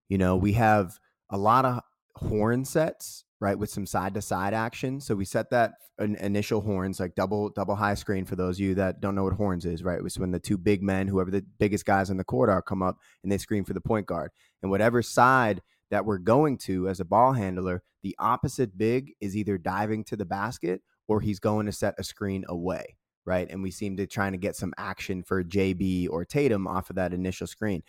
You 0.09 0.17
know, 0.17 0.35
we 0.35 0.53
have 0.53 0.99
a 1.29 1.37
lot 1.37 1.65
of 1.65 1.81
horn 2.15 2.65
sets 2.65 3.24
right 3.45 3.59
with 3.59 3.69
some 3.69 3.85
side 3.85 4.15
to 4.15 4.21
side 4.23 4.55
action. 4.55 4.99
So 4.99 5.13
we 5.13 5.23
set 5.23 5.51
that 5.51 5.73
initial 5.99 6.61
horns 6.61 6.99
like 6.99 7.13
double 7.13 7.51
double 7.51 7.75
high 7.75 7.93
screen 7.93 8.25
for 8.25 8.35
those 8.35 8.55
of 8.55 8.61
you 8.61 8.73
that 8.73 9.01
don't 9.01 9.13
know 9.13 9.23
what 9.23 9.33
horns 9.33 9.65
is 9.65 9.83
right? 9.83 9.99
It 9.99 10.03
was 10.03 10.17
when 10.17 10.31
the 10.31 10.39
two 10.39 10.57
big 10.57 10.81
men 10.81 11.07
whoever 11.07 11.29
the 11.29 11.45
biggest 11.59 11.85
guys 11.85 12.09
on 12.09 12.17
the 12.17 12.23
court 12.23 12.49
are 12.49 12.63
come 12.63 12.81
up 12.81 12.97
and 13.21 13.31
they 13.31 13.37
screen 13.37 13.63
for 13.63 13.73
the 13.73 13.81
point 13.81 14.07
guard. 14.07 14.31
And 14.63 14.71
whatever 14.71 15.03
side 15.03 15.61
that 15.91 16.05
we're 16.05 16.17
going 16.17 16.57
to 16.57 16.89
as 16.89 16.99
a 16.99 17.05
ball 17.05 17.33
handler 17.33 17.83
the 18.01 18.15
opposite 18.17 18.75
big 18.79 19.13
is 19.21 19.37
either 19.37 19.59
diving 19.59 20.03
to 20.05 20.15
the 20.15 20.25
basket 20.25 20.81
or 21.07 21.21
he's 21.21 21.39
going 21.39 21.67
to 21.67 21.71
set 21.71 21.93
a 21.99 22.03
screen 22.03 22.43
away 22.49 22.97
right? 23.27 23.47
And 23.49 23.63
we 23.63 23.71
seem 23.71 23.97
to 23.97 24.05
trying 24.05 24.33
to 24.33 24.37
get 24.37 24.55
some 24.55 24.73
action 24.77 25.23
for 25.23 25.43
jb 25.43 26.07
or 26.09 26.25
tatum 26.25 26.67
off 26.67 26.89
of 26.89 26.95
that 26.95 27.13
initial 27.13 27.47
screen. 27.47 27.83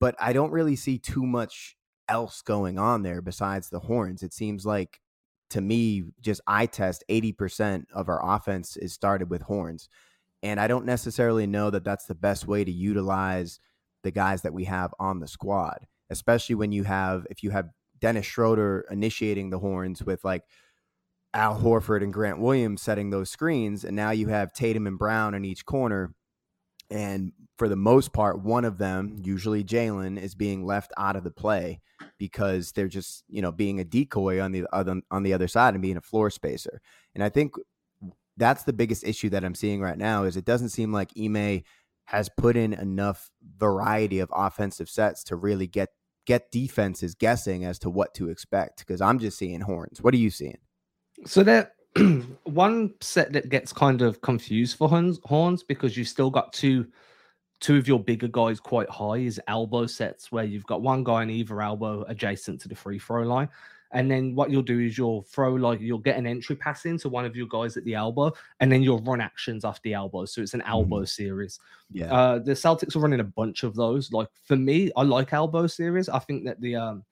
But 0.00 0.16
i 0.20 0.32
don't 0.32 0.50
really 0.50 0.76
see 0.76 0.98
too 0.98 1.24
much 1.24 1.76
else 2.08 2.42
going 2.42 2.78
on 2.78 3.02
there 3.02 3.20
besides 3.20 3.68
the 3.68 3.80
horns. 3.80 4.22
It 4.22 4.32
seems 4.32 4.64
like 4.64 5.00
to 5.50 5.60
me, 5.60 6.04
just 6.20 6.40
eye 6.46 6.66
test 6.66 7.04
80% 7.08 7.84
of 7.94 8.08
our 8.08 8.20
offense 8.22 8.76
is 8.76 8.92
started 8.92 9.30
with 9.30 9.42
horns. 9.42 9.88
And 10.42 10.60
I 10.60 10.66
don't 10.66 10.84
necessarily 10.84 11.46
know 11.46 11.70
that 11.70 11.84
that's 11.84 12.06
the 12.06 12.14
best 12.14 12.46
way 12.46 12.64
to 12.64 12.70
utilize 12.70 13.60
the 14.02 14.10
guys 14.10 14.42
that 14.42 14.52
we 14.52 14.64
have 14.64 14.92
on 14.98 15.20
the 15.20 15.28
squad, 15.28 15.86
especially 16.10 16.54
when 16.54 16.72
you 16.72 16.84
have, 16.84 17.26
if 17.30 17.42
you 17.42 17.50
have 17.50 17.70
Dennis 18.00 18.26
Schroeder 18.26 18.86
initiating 18.90 19.50
the 19.50 19.58
horns 19.58 20.02
with 20.02 20.24
like 20.24 20.42
Al 21.32 21.60
Horford 21.60 22.02
and 22.02 22.12
Grant 22.12 22.40
Williams 22.40 22.82
setting 22.82 23.10
those 23.10 23.30
screens. 23.30 23.84
And 23.84 23.96
now 23.96 24.10
you 24.10 24.28
have 24.28 24.52
Tatum 24.52 24.86
and 24.86 24.98
Brown 24.98 25.34
in 25.34 25.44
each 25.44 25.64
corner. 25.64 26.14
And 26.90 27.32
for 27.58 27.68
the 27.68 27.76
most 27.76 28.12
part, 28.12 28.42
one 28.42 28.64
of 28.64 28.78
them, 28.78 29.16
usually 29.22 29.64
Jaylen, 29.64 30.20
is 30.20 30.34
being 30.34 30.64
left 30.64 30.92
out 30.96 31.16
of 31.16 31.24
the 31.24 31.30
play 31.30 31.80
because 32.18 32.72
they're 32.72 32.88
just 32.88 33.24
you 33.28 33.42
know 33.42 33.52
being 33.52 33.80
a 33.80 33.84
decoy 33.84 34.40
on 34.40 34.52
the 34.52 34.66
other 34.72 35.00
on 35.10 35.22
the 35.22 35.32
other 35.32 35.48
side 35.48 35.74
and 35.74 35.82
being 35.82 35.96
a 35.96 36.02
floor 36.02 36.30
spacer. 36.30 36.80
And 37.14 37.24
I 37.24 37.28
think 37.28 37.54
that's 38.36 38.64
the 38.64 38.72
biggest 38.72 39.04
issue 39.04 39.30
that 39.30 39.44
I'm 39.44 39.54
seeing 39.54 39.80
right 39.80 39.96
now 39.96 40.24
is 40.24 40.36
it 40.36 40.44
doesn't 40.44 40.68
seem 40.68 40.92
like 40.92 41.10
Ime 41.18 41.62
has 42.04 42.28
put 42.36 42.56
in 42.56 42.72
enough 42.72 43.30
variety 43.56 44.20
of 44.20 44.30
offensive 44.32 44.88
sets 44.88 45.24
to 45.24 45.36
really 45.36 45.66
get 45.66 45.88
get 46.26 46.50
defenses 46.50 47.14
guessing 47.14 47.64
as 47.64 47.78
to 47.78 47.90
what 47.90 48.14
to 48.14 48.28
expect. 48.28 48.80
Because 48.80 49.00
I'm 49.00 49.18
just 49.18 49.38
seeing 49.38 49.60
horns. 49.60 50.02
What 50.02 50.14
are 50.14 50.18
you 50.18 50.30
seeing? 50.30 50.58
So 51.24 51.42
that 51.44 51.72
one 52.44 52.94
set 53.00 53.32
that 53.32 53.48
gets 53.48 53.72
kind 53.72 54.02
of 54.02 54.20
confused 54.20 54.76
for 54.76 54.88
horns, 54.88 55.20
horns 55.24 55.62
because 55.62 55.96
you've 55.96 56.08
still 56.08 56.30
got 56.30 56.52
two 56.52 56.86
two 57.60 57.76
of 57.76 57.88
your 57.88 57.98
bigger 57.98 58.28
guys 58.28 58.60
quite 58.60 58.88
high 58.90 59.16
is 59.16 59.40
elbow 59.48 59.86
sets 59.86 60.30
where 60.30 60.44
you've 60.44 60.66
got 60.66 60.82
one 60.82 61.02
guy 61.02 61.22
on 61.22 61.30
either 61.30 61.62
elbow 61.62 62.04
adjacent 62.08 62.60
to 62.60 62.68
the 62.68 62.74
free 62.74 62.98
throw 62.98 63.22
line. 63.22 63.48
And 63.92 64.10
then 64.10 64.34
what 64.34 64.50
you'll 64.50 64.62
do 64.62 64.80
is 64.80 64.98
you'll 64.98 65.22
throw 65.22 65.54
like 65.54 65.80
you'll 65.80 65.98
get 65.98 66.18
an 66.18 66.26
entry 66.26 66.56
pass 66.56 66.84
into 66.84 67.08
one 67.08 67.24
of 67.24 67.36
your 67.36 67.46
guys 67.46 67.76
at 67.76 67.84
the 67.84 67.94
elbow, 67.94 68.32
and 68.60 68.70
then 68.70 68.82
you'll 68.82 69.00
run 69.00 69.20
actions 69.20 69.64
off 69.64 69.80
the 69.82 69.94
elbow. 69.94 70.24
So 70.24 70.42
it's 70.42 70.54
an 70.54 70.62
elbow 70.62 70.98
mm-hmm. 70.98 71.04
series. 71.04 71.60
Yeah. 71.90 72.12
Uh, 72.12 72.38
the 72.40 72.52
Celtics 72.52 72.96
are 72.96 72.98
running 72.98 73.20
a 73.20 73.24
bunch 73.24 73.62
of 73.62 73.74
those. 73.74 74.12
Like 74.12 74.28
for 74.44 74.56
me, 74.56 74.90
I 74.96 75.02
like 75.02 75.32
elbow 75.32 75.66
series. 75.68 76.08
I 76.08 76.18
think 76.18 76.44
that 76.44 76.60
the 76.60 76.76
um 76.76 77.04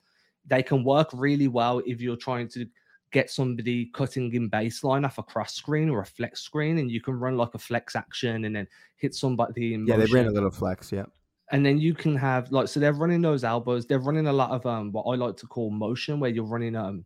they 0.47 0.63
can 0.63 0.85
work 0.85 1.09
really 1.15 1.49
well 1.49 1.81
if 1.87 2.01
you're 2.01 2.17
trying 2.17 2.49
to 2.49 2.67
get 3.15 3.31
somebody 3.31 3.87
cutting 3.95 4.35
in 4.35 4.51
baseline 4.51 5.07
off 5.07 5.17
a 5.17 5.23
cross 5.23 5.55
screen 5.55 5.89
or 5.89 6.03
a 6.03 6.07
flex 6.07 6.43
screen, 6.43 6.77
and 6.79 6.91
you 6.91 7.01
can 7.01 7.15
run 7.15 7.39
like 7.39 7.55
a 7.55 7.59
flex 7.59 7.97
action 7.97 8.45
and 8.45 8.55
then 8.55 8.69
hit 8.97 9.15
somebody 9.15 9.73
in. 9.73 9.87
Yeah, 9.87 9.97
they 9.97 10.07
ran 10.07 10.27
a 10.27 10.31
little 10.31 10.51
flex. 10.51 10.93
Yeah 10.93 11.07
and 11.53 11.65
then 11.65 11.79
you 11.79 11.95
can 11.95 12.17
have 12.17 12.51
like 12.51 12.69
so 12.69 12.81
they're 12.81 12.93
running 12.93 13.21
those 13.21 13.45
elbows 13.45 13.87
they're 13.87 13.99
running 13.99 14.27
a 14.27 14.33
lot 14.33 14.51
of 14.51 14.65
um 14.67 14.91
what 14.93 15.03
i 15.05 15.15
like 15.15 15.37
to 15.37 15.47
call 15.47 15.71
motion 15.71 16.19
where 16.19 16.31
you're 16.31 16.45
running 16.45 16.75
um 16.75 17.05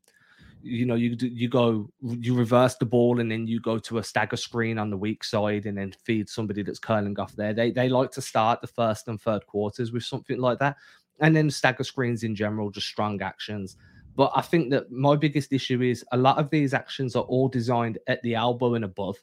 you 0.62 0.86
know 0.86 0.94
you 0.94 1.14
do, 1.14 1.28
you 1.28 1.48
go 1.48 1.88
you 2.02 2.34
reverse 2.34 2.74
the 2.76 2.84
ball 2.84 3.20
and 3.20 3.30
then 3.30 3.46
you 3.46 3.60
go 3.60 3.78
to 3.78 3.98
a 3.98 4.02
stagger 4.02 4.36
screen 4.36 4.78
on 4.78 4.90
the 4.90 4.96
weak 4.96 5.22
side 5.22 5.66
and 5.66 5.78
then 5.78 5.92
feed 6.04 6.28
somebody 6.28 6.62
that's 6.62 6.78
curling 6.78 7.18
off 7.18 7.34
there 7.36 7.52
they 7.52 7.70
they 7.70 7.88
like 7.88 8.10
to 8.10 8.20
start 8.20 8.60
the 8.60 8.66
first 8.66 9.08
and 9.08 9.20
third 9.20 9.46
quarters 9.46 9.92
with 9.92 10.02
something 10.02 10.38
like 10.38 10.58
that 10.58 10.76
and 11.20 11.34
then 11.34 11.50
stagger 11.50 11.84
screens 11.84 12.22
in 12.22 12.34
general 12.34 12.70
just 12.70 12.86
strong 12.86 13.20
actions 13.22 13.76
but 14.18 14.30
i 14.34 14.42
think 14.42 14.68
that 14.68 14.90
my 14.90 15.16
biggest 15.16 15.50
issue 15.54 15.80
is 15.80 16.04
a 16.12 16.16
lot 16.16 16.36
of 16.36 16.50
these 16.50 16.74
actions 16.74 17.16
are 17.16 17.24
all 17.24 17.48
designed 17.48 17.96
at 18.06 18.20
the 18.22 18.34
elbow 18.34 18.74
and 18.74 18.84
above 18.84 19.16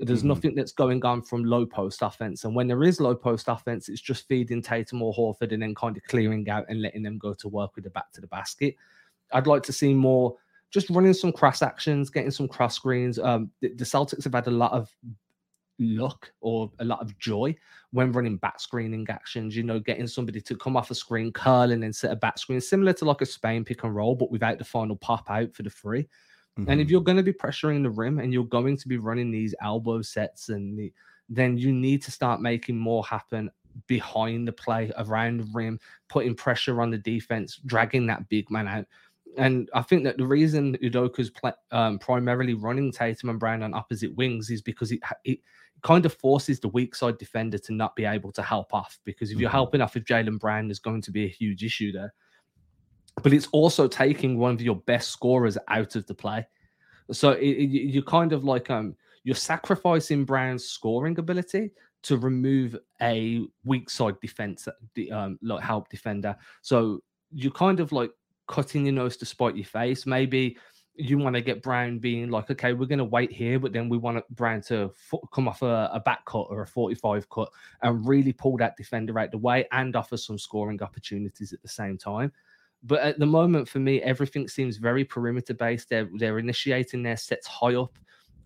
there's 0.00 0.20
mm-hmm. 0.20 0.28
nothing 0.28 0.54
that's 0.54 0.72
going 0.72 1.04
on 1.04 1.20
from 1.22 1.44
low 1.44 1.66
post 1.66 2.00
offense. 2.00 2.44
And 2.44 2.54
when 2.54 2.66
there 2.66 2.82
is 2.84 3.00
low 3.00 3.14
post 3.14 3.48
offense, 3.48 3.88
it's 3.88 4.00
just 4.00 4.26
feeding 4.26 4.62
Tatum 4.62 5.02
or 5.02 5.12
Horford 5.12 5.52
and 5.52 5.62
then 5.62 5.74
kind 5.74 5.96
of 5.96 6.02
clearing 6.04 6.48
out 6.48 6.64
and 6.68 6.80
letting 6.80 7.02
them 7.02 7.18
go 7.18 7.34
to 7.34 7.48
work 7.48 7.74
with 7.74 7.84
the 7.84 7.90
back 7.90 8.10
to 8.12 8.20
the 8.20 8.26
basket. 8.26 8.76
I'd 9.32 9.46
like 9.46 9.62
to 9.64 9.72
see 9.72 9.92
more 9.92 10.36
just 10.70 10.88
running 10.88 11.12
some 11.12 11.32
cross 11.32 11.60
actions, 11.60 12.08
getting 12.08 12.30
some 12.30 12.48
cross 12.48 12.76
screens. 12.76 13.18
Um, 13.18 13.50
the, 13.60 13.74
the 13.74 13.84
Celtics 13.84 14.24
have 14.24 14.34
had 14.34 14.46
a 14.46 14.52
lot 14.52 14.72
of 14.72 14.90
luck 15.80 16.30
or 16.40 16.70
a 16.78 16.84
lot 16.84 17.00
of 17.00 17.18
joy 17.18 17.56
when 17.92 18.12
running 18.12 18.36
back 18.36 18.60
screening 18.60 19.06
actions, 19.08 19.56
you 19.56 19.62
know, 19.62 19.80
getting 19.80 20.06
somebody 20.06 20.40
to 20.40 20.56
come 20.56 20.76
off 20.76 20.90
a 20.90 20.94
screen, 20.94 21.32
curl 21.32 21.72
and 21.72 21.82
then 21.82 21.92
set 21.92 22.12
a 22.12 22.16
back 22.16 22.38
screen, 22.38 22.60
similar 22.60 22.92
to 22.92 23.04
like 23.04 23.20
a 23.20 23.26
Spain 23.26 23.64
pick 23.64 23.82
and 23.82 23.94
roll, 23.94 24.14
but 24.14 24.30
without 24.30 24.58
the 24.58 24.64
final 24.64 24.94
pop 24.96 25.28
out 25.28 25.52
for 25.54 25.62
the 25.62 25.70
free. 25.70 26.02
Mm-hmm. 26.58 26.70
And 26.70 26.80
if 26.80 26.86
mm-hmm. 26.86 26.92
you're 26.92 27.00
going 27.00 27.16
to 27.16 27.22
be 27.22 27.32
pressuring 27.32 27.82
the 27.82 27.90
rim 27.90 28.18
and 28.18 28.32
you're 28.32 28.44
going 28.44 28.76
to 28.76 28.88
be 28.88 28.98
running 28.98 29.30
these 29.30 29.54
elbow 29.62 30.02
sets, 30.02 30.50
and 30.50 30.78
the, 30.78 30.92
then 31.28 31.58
you 31.58 31.72
need 31.72 32.02
to 32.02 32.10
start 32.10 32.40
making 32.40 32.78
more 32.78 33.04
happen 33.04 33.50
behind 33.86 34.46
the 34.46 34.52
play, 34.52 34.90
around 34.98 35.40
the 35.40 35.48
rim, 35.52 35.78
putting 36.08 36.34
pressure 36.34 36.80
on 36.82 36.90
the 36.90 36.98
defense, 36.98 37.60
dragging 37.66 38.06
that 38.06 38.28
big 38.28 38.50
man 38.50 38.68
out. 38.68 38.86
And 39.36 39.68
I 39.74 39.82
think 39.82 40.02
that 40.04 40.16
the 40.16 40.26
reason 40.26 40.76
Udoka's 40.78 41.30
play, 41.30 41.52
um, 41.70 42.00
primarily 42.00 42.54
running 42.54 42.90
Tatum 42.90 43.30
and 43.30 43.38
Brown 43.38 43.62
on 43.62 43.74
opposite 43.74 44.14
wings 44.16 44.50
is 44.50 44.60
because 44.60 44.90
it, 44.90 45.00
it 45.24 45.38
kind 45.82 46.04
of 46.06 46.14
forces 46.14 46.60
the 46.60 46.68
weak 46.68 46.94
side 46.94 47.18
defender 47.18 47.58
to 47.58 47.72
not 47.72 47.96
be 47.96 48.04
able 48.04 48.32
to 48.32 48.42
help 48.42 48.72
off. 48.74 48.98
Because 49.04 49.30
if 49.30 49.38
you're 49.38 49.48
mm-hmm. 49.48 49.56
helping 49.56 49.80
off 49.80 49.94
with 49.94 50.04
Jaylen 50.04 50.38
Brown, 50.38 50.68
there's 50.68 50.78
going 50.78 51.02
to 51.02 51.10
be 51.10 51.24
a 51.24 51.28
huge 51.28 51.64
issue 51.64 51.92
there 51.92 52.12
but 53.22 53.32
it's 53.32 53.48
also 53.52 53.88
taking 53.88 54.38
one 54.38 54.52
of 54.52 54.62
your 54.62 54.76
best 54.76 55.10
scorers 55.10 55.58
out 55.68 55.96
of 55.96 56.06
the 56.06 56.14
play. 56.14 56.46
So 57.12 57.32
it, 57.32 57.44
it, 57.44 57.68
you 57.68 58.02
kind 58.02 58.32
of 58.32 58.44
like 58.44 58.70
um 58.70 58.94
you're 59.24 59.34
sacrificing 59.34 60.24
Brown's 60.24 60.64
scoring 60.64 61.18
ability 61.18 61.70
to 62.02 62.16
remove 62.16 62.76
a 63.02 63.42
weak 63.64 63.90
side 63.90 64.18
defense 64.20 64.68
um 65.12 65.38
like 65.42 65.62
help 65.62 65.88
defender. 65.88 66.36
So 66.62 67.02
you're 67.32 67.52
kind 67.52 67.80
of 67.80 67.92
like 67.92 68.10
cutting 68.48 68.86
your 68.86 68.94
nose 68.94 69.16
to 69.18 69.26
spite 69.26 69.56
your 69.56 69.66
face. 69.66 70.06
Maybe 70.06 70.56
you 70.94 71.18
want 71.18 71.34
to 71.34 71.40
get 71.40 71.62
Brown 71.62 71.98
being 71.98 72.30
like, 72.30 72.50
okay, 72.50 72.72
we're 72.72 72.86
going 72.86 72.98
to 72.98 73.04
wait 73.04 73.32
here, 73.32 73.58
but 73.58 73.72
then 73.72 73.88
we 73.88 73.96
want 73.96 74.24
Brown 74.34 74.60
to 74.62 74.92
come 75.32 75.48
off 75.48 75.62
a, 75.62 75.90
a, 75.92 76.00
back 76.00 76.24
cut 76.24 76.46
or 76.50 76.62
a 76.62 76.66
45 76.66 77.28
cut 77.30 77.48
and 77.82 78.06
really 78.06 78.32
pull 78.32 78.56
that 78.58 78.76
defender 78.76 79.18
out 79.18 79.30
the 79.30 79.38
way 79.38 79.66
and 79.72 79.96
offer 79.96 80.16
some 80.16 80.38
scoring 80.38 80.82
opportunities 80.82 81.52
at 81.52 81.62
the 81.62 81.68
same 81.68 81.96
time. 81.96 82.32
But 82.82 83.00
at 83.00 83.18
the 83.18 83.26
moment, 83.26 83.68
for 83.68 83.78
me, 83.78 84.00
everything 84.02 84.48
seems 84.48 84.78
very 84.78 85.04
perimeter 85.04 85.54
based. 85.54 85.90
They're 85.90 86.08
they're 86.18 86.38
initiating 86.38 87.02
their 87.02 87.16
sets 87.16 87.46
high 87.46 87.74
up 87.74 87.98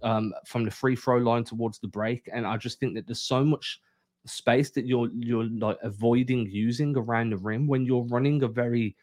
um, 0.03 0.35
from 0.45 0.65
the 0.65 0.71
free 0.71 0.97
throw 0.97 1.19
line 1.19 1.45
towards 1.45 1.79
the 1.79 1.87
break, 1.87 2.29
and 2.33 2.45
I 2.45 2.57
just 2.57 2.81
think 2.81 2.95
that 2.95 3.07
there's 3.07 3.23
so 3.23 3.45
much 3.45 3.81
space 4.27 4.71
that 4.71 4.87
you're 4.87 5.09
you're 5.15 5.45
like 5.45 5.79
avoiding 5.83 6.51
using 6.51 6.97
around 6.97 7.31
the 7.31 7.37
rim 7.37 7.69
when 7.69 7.85
you're 7.85 8.07
running 8.07 8.43
a 8.43 8.49
very 8.49 8.97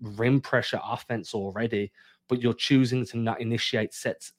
rim 0.00 0.40
pressure 0.40 0.80
offense 0.84 1.32
already, 1.32 1.92
but 2.28 2.40
you're 2.40 2.54
choosing 2.54 3.04
to 3.06 3.18
not 3.18 3.40
initiate 3.40 3.94
sets 3.94 4.32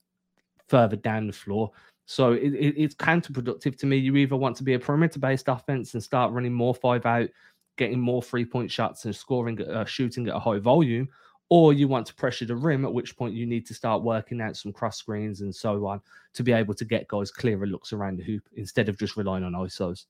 further 0.68 0.96
down 0.96 1.28
the 1.28 1.34
floor. 1.34 1.72
So 2.06 2.34
it, 2.34 2.54
it, 2.54 2.76
it's 2.78 2.96
counterproductive 2.96 3.78
to 3.78 3.86
me. 3.86 3.98
You 3.98 4.16
either 4.18 4.36
want 4.36 4.58
to 4.58 4.64
be 4.64 4.74
a 4.74 4.80
perimeter 4.80 5.20
based 5.20 5.48
offense 5.48 5.94
and 5.94 6.04
start 6.04 6.34
running 6.34 6.54
more 6.54 6.76
five 6.76 7.06
out 7.06 7.30
getting 7.78 8.00
more 8.00 8.22
three 8.22 8.46
point 8.46 8.72
shots 8.72 9.06
and 9.06 9.16
scoring, 9.16 9.62
uh, 9.62 9.86
shooting 9.86 10.28
at 10.28 10.36
a 10.36 10.40
high 10.40 10.60
volume, 10.60 11.08
or 11.50 11.74
you 11.74 11.88
want 11.88 12.06
to 12.08 12.16
pressure 12.16 12.46
the 12.46 12.56
rim, 12.56 12.86
at 12.86 12.94
which 12.94 13.18
point 13.18 13.34
you 13.34 13.46
need 13.46 13.66
to 13.68 13.74
start 13.74 14.04
working 14.04 14.42
out 14.42 14.58
some 14.58 14.72
cross 14.72 14.98
screens 14.98 15.42
and 15.42 15.54
so 15.54 15.86
on 15.86 16.02
to 16.34 16.44
be 16.44 16.52
able 16.52 16.74
to 16.74 16.86
get 16.86 17.08
guys 17.08 17.32
clearer 17.32 17.68
looks 17.68 17.94
around 17.94 18.18
the 18.18 18.24
hoop 18.24 18.44
instead 18.56 18.90
of 18.90 18.98
just 18.98 19.18
relying 19.18 19.44
on 19.44 19.54
ISOs. 19.54 20.06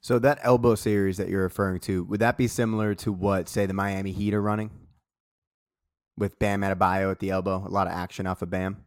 So 0.00 0.18
that 0.20 0.38
elbow 0.42 0.74
series 0.74 1.16
that 1.16 1.28
you're 1.28 1.42
referring 1.42 1.80
to, 1.80 2.04
would 2.04 2.20
that 2.20 2.36
be 2.36 2.46
similar 2.46 2.94
to 2.96 3.12
what, 3.12 3.48
say, 3.48 3.66
the 3.66 3.74
Miami 3.74 4.12
Heat 4.12 4.34
are 4.34 4.42
running 4.42 4.70
with 6.18 6.38
Bam 6.38 6.62
Adebayo 6.62 7.10
at 7.10 7.18
the 7.18 7.30
elbow? 7.30 7.64
A 7.66 7.70
lot 7.70 7.86
of 7.86 7.92
action 7.92 8.26
off 8.26 8.42
of 8.42 8.50
Bam. 8.50 8.86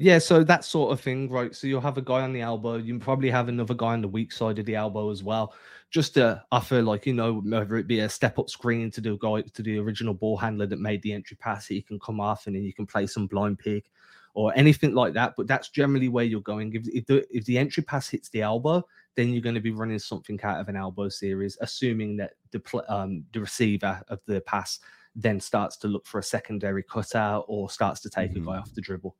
Yeah, 0.00 0.20
so 0.20 0.44
that 0.44 0.64
sort 0.64 0.92
of 0.92 1.00
thing, 1.00 1.28
right? 1.28 1.52
So 1.54 1.66
you'll 1.66 1.80
have 1.80 1.98
a 1.98 2.02
guy 2.02 2.20
on 2.22 2.32
the 2.32 2.40
elbow. 2.40 2.76
You 2.76 3.00
probably 3.00 3.30
have 3.30 3.48
another 3.48 3.74
guy 3.74 3.94
on 3.94 4.00
the 4.00 4.06
weak 4.06 4.30
side 4.30 4.60
of 4.60 4.66
the 4.66 4.76
elbow 4.76 5.10
as 5.10 5.24
well, 5.24 5.54
just 5.90 6.14
to 6.14 6.44
offer, 6.52 6.80
like 6.82 7.04
you 7.04 7.14
know, 7.14 7.40
whether 7.40 7.76
it 7.76 7.88
be 7.88 7.98
a 8.00 8.08
step 8.08 8.38
up 8.38 8.48
screen 8.48 8.92
to 8.92 9.00
the 9.00 9.16
guy 9.16 9.42
to 9.42 9.62
the 9.62 9.78
original 9.78 10.14
ball 10.14 10.36
handler 10.36 10.66
that 10.66 10.78
made 10.78 11.02
the 11.02 11.12
entry 11.12 11.36
pass, 11.36 11.66
he 11.66 11.82
can 11.82 11.98
come 11.98 12.20
off 12.20 12.46
and 12.46 12.54
then 12.54 12.62
you 12.62 12.72
can 12.72 12.86
play 12.86 13.08
some 13.08 13.26
blind 13.26 13.58
pick 13.58 13.90
or 14.34 14.52
anything 14.54 14.94
like 14.94 15.14
that. 15.14 15.34
But 15.36 15.48
that's 15.48 15.68
generally 15.68 16.08
where 16.08 16.24
you're 16.24 16.40
going. 16.42 16.74
If 16.74 16.86
if 16.86 17.06
the 17.06 17.26
if 17.36 17.44
the 17.46 17.58
entry 17.58 17.82
pass 17.82 18.08
hits 18.08 18.28
the 18.28 18.42
elbow, 18.42 18.86
then 19.16 19.30
you're 19.30 19.42
going 19.42 19.56
to 19.56 19.60
be 19.60 19.72
running 19.72 19.98
something 19.98 20.38
out 20.44 20.60
of 20.60 20.68
an 20.68 20.76
elbow 20.76 21.08
series, 21.08 21.58
assuming 21.60 22.16
that 22.18 22.34
the 22.52 22.62
um 22.88 23.24
the 23.32 23.40
receiver 23.40 24.00
of 24.06 24.20
the 24.26 24.40
pass 24.42 24.78
then 25.18 25.40
starts 25.40 25.76
to 25.76 25.88
look 25.88 26.06
for 26.06 26.20
a 26.20 26.22
secondary 26.22 26.82
cutout 26.82 27.44
or 27.48 27.68
starts 27.68 28.00
to 28.00 28.08
take 28.08 28.30
mm-hmm. 28.30 28.48
a 28.48 28.52
guy 28.52 28.58
off 28.58 28.72
the 28.72 28.80
dribble. 28.80 29.16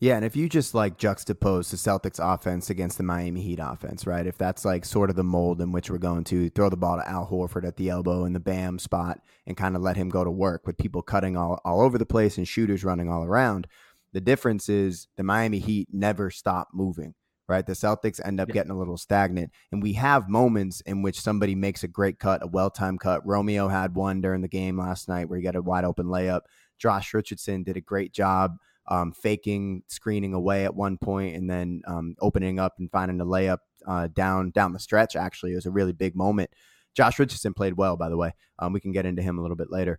Yeah, 0.00 0.16
and 0.16 0.24
if 0.24 0.34
you 0.34 0.48
just 0.48 0.74
like 0.74 0.98
juxtapose 0.98 1.70
the 1.70 1.76
Celtics 1.76 2.18
offense 2.18 2.68
against 2.68 2.96
the 2.96 3.04
Miami 3.04 3.42
Heat 3.42 3.60
offense, 3.62 4.06
right? 4.06 4.26
If 4.26 4.36
that's 4.36 4.64
like 4.64 4.84
sort 4.84 5.08
of 5.08 5.16
the 5.16 5.22
mold 5.22 5.60
in 5.60 5.70
which 5.70 5.88
we're 5.88 5.98
going 5.98 6.24
to 6.24 6.50
throw 6.50 6.68
the 6.68 6.76
ball 6.76 6.96
to 6.96 7.08
Al 7.08 7.28
Horford 7.28 7.66
at 7.66 7.76
the 7.76 7.90
elbow 7.90 8.24
in 8.24 8.32
the 8.32 8.40
Bam 8.40 8.78
spot 8.78 9.20
and 9.46 9.56
kind 9.56 9.76
of 9.76 9.82
let 9.82 9.96
him 9.96 10.08
go 10.08 10.24
to 10.24 10.30
work 10.30 10.66
with 10.66 10.78
people 10.78 11.00
cutting 11.00 11.36
all, 11.36 11.60
all 11.64 11.80
over 11.80 11.96
the 11.96 12.06
place 12.06 12.38
and 12.38 12.48
shooters 12.48 12.84
running 12.84 13.08
all 13.08 13.22
around. 13.22 13.68
The 14.12 14.20
difference 14.20 14.68
is 14.68 15.08
the 15.16 15.22
Miami 15.22 15.58
Heat 15.60 15.88
never 15.92 16.30
stop 16.30 16.68
moving, 16.72 17.14
right? 17.48 17.66
The 17.66 17.72
Celtics 17.72 18.20
end 18.24 18.40
up 18.40 18.48
yeah. 18.48 18.54
getting 18.54 18.70
a 18.70 18.78
little 18.78 18.96
stagnant. 18.96 19.50
And 19.72 19.82
we 19.82 19.94
have 19.94 20.28
moments 20.28 20.80
in 20.82 21.02
which 21.02 21.20
somebody 21.20 21.54
makes 21.54 21.82
a 21.82 21.88
great 21.88 22.18
cut, 22.18 22.42
a 22.42 22.46
well 22.46 22.70
timed 22.70 23.00
cut. 23.00 23.26
Romeo 23.26 23.68
had 23.68 23.94
one 23.94 24.20
during 24.20 24.40
the 24.40 24.48
game 24.48 24.78
last 24.78 25.08
night 25.08 25.28
where 25.28 25.38
he 25.38 25.44
got 25.44 25.56
a 25.56 25.62
wide 25.62 25.84
open 25.84 26.06
layup. 26.06 26.42
Josh 26.78 27.14
Richardson 27.14 27.62
did 27.62 27.76
a 27.76 27.80
great 27.80 28.12
job 28.12 28.56
um, 28.86 29.12
faking 29.12 29.82
screening 29.88 30.34
away 30.34 30.64
at 30.64 30.74
one 30.74 30.98
point 30.98 31.36
and 31.36 31.48
then 31.48 31.82
um, 31.86 32.16
opening 32.20 32.58
up 32.58 32.74
and 32.78 32.90
finding 32.90 33.20
a 33.20 33.26
layup 33.26 33.58
uh, 33.86 34.08
down 34.08 34.50
down 34.50 34.72
the 34.72 34.78
stretch. 34.78 35.16
Actually, 35.16 35.52
it 35.52 35.56
was 35.56 35.66
a 35.66 35.70
really 35.70 35.92
big 35.92 36.14
moment. 36.14 36.50
Josh 36.94 37.18
Richardson 37.18 37.54
played 37.54 37.74
well, 37.74 37.96
by 37.96 38.08
the 38.08 38.16
way. 38.16 38.32
Um, 38.58 38.72
we 38.72 38.80
can 38.80 38.92
get 38.92 39.06
into 39.06 39.22
him 39.22 39.38
a 39.38 39.42
little 39.42 39.56
bit 39.56 39.70
later, 39.70 39.98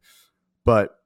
but 0.63 0.97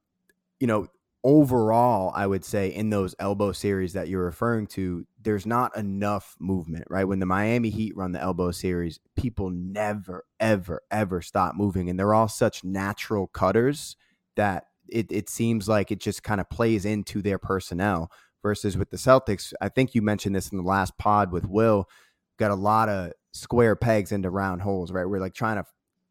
you 0.60 0.68
know, 0.68 0.88
overall, 1.24 2.12
I 2.14 2.28
would 2.28 2.44
say 2.44 2.68
in 2.68 2.90
those 2.90 3.16
elbow 3.20 3.52
series 3.54 3.94
that 3.94 4.08
you're 4.08 4.24
referring 4.24 4.68
to, 4.68 5.06
there's 5.22 5.46
not 5.46 5.76
enough 5.76 6.36
movement, 6.40 6.86
right? 6.90 7.04
When 7.04 7.20
the 7.20 7.26
Miami 7.26 7.70
Heat 7.70 7.96
run 7.96 8.14
the 8.14 8.22
elbow 8.22 8.52
series, 8.52 9.00
people 9.16 9.50
never, 9.50 10.26
ever, 10.40 10.82
ever 10.90 11.22
stop 11.22 11.56
moving, 11.56 11.90
and 11.90 12.00
they're 12.00 12.14
all 12.14 12.28
such 12.28 12.64
natural 12.64 13.28
cutters 13.28 13.98
that 14.36 14.66
it, 14.88 15.12
it 15.12 15.30
seems 15.30 15.68
like 15.68 15.92
it 15.92 16.00
just 16.00 16.24
kind 16.24 16.40
of 16.40 16.50
plays 16.50 16.86
into 16.86 17.22
their 17.22 17.38
personnel 17.38 18.12
versus 18.42 18.78
with 18.78 18.90
the 18.90 18.98
Celtics. 18.98 19.54
I 19.62 19.70
think 19.70 19.94
you 19.94 20.02
mentioned 20.02 20.36
this 20.36 20.50
in 20.50 20.58
the 20.58 20.64
last 20.64 20.98
pod 20.98 21.32
with 21.32 21.46
Will. 21.46 21.90
Got 22.38 22.52
a 22.52 22.56
lot 22.56 22.88
of 22.90 23.12
square 23.34 23.76
pegs 23.76 24.12
into 24.12 24.30
round 24.30 24.62
holes, 24.62 24.92
right? 24.92 25.06
We're 25.06 25.20
like 25.20 25.34
trying 25.34 25.58
to 25.58 25.66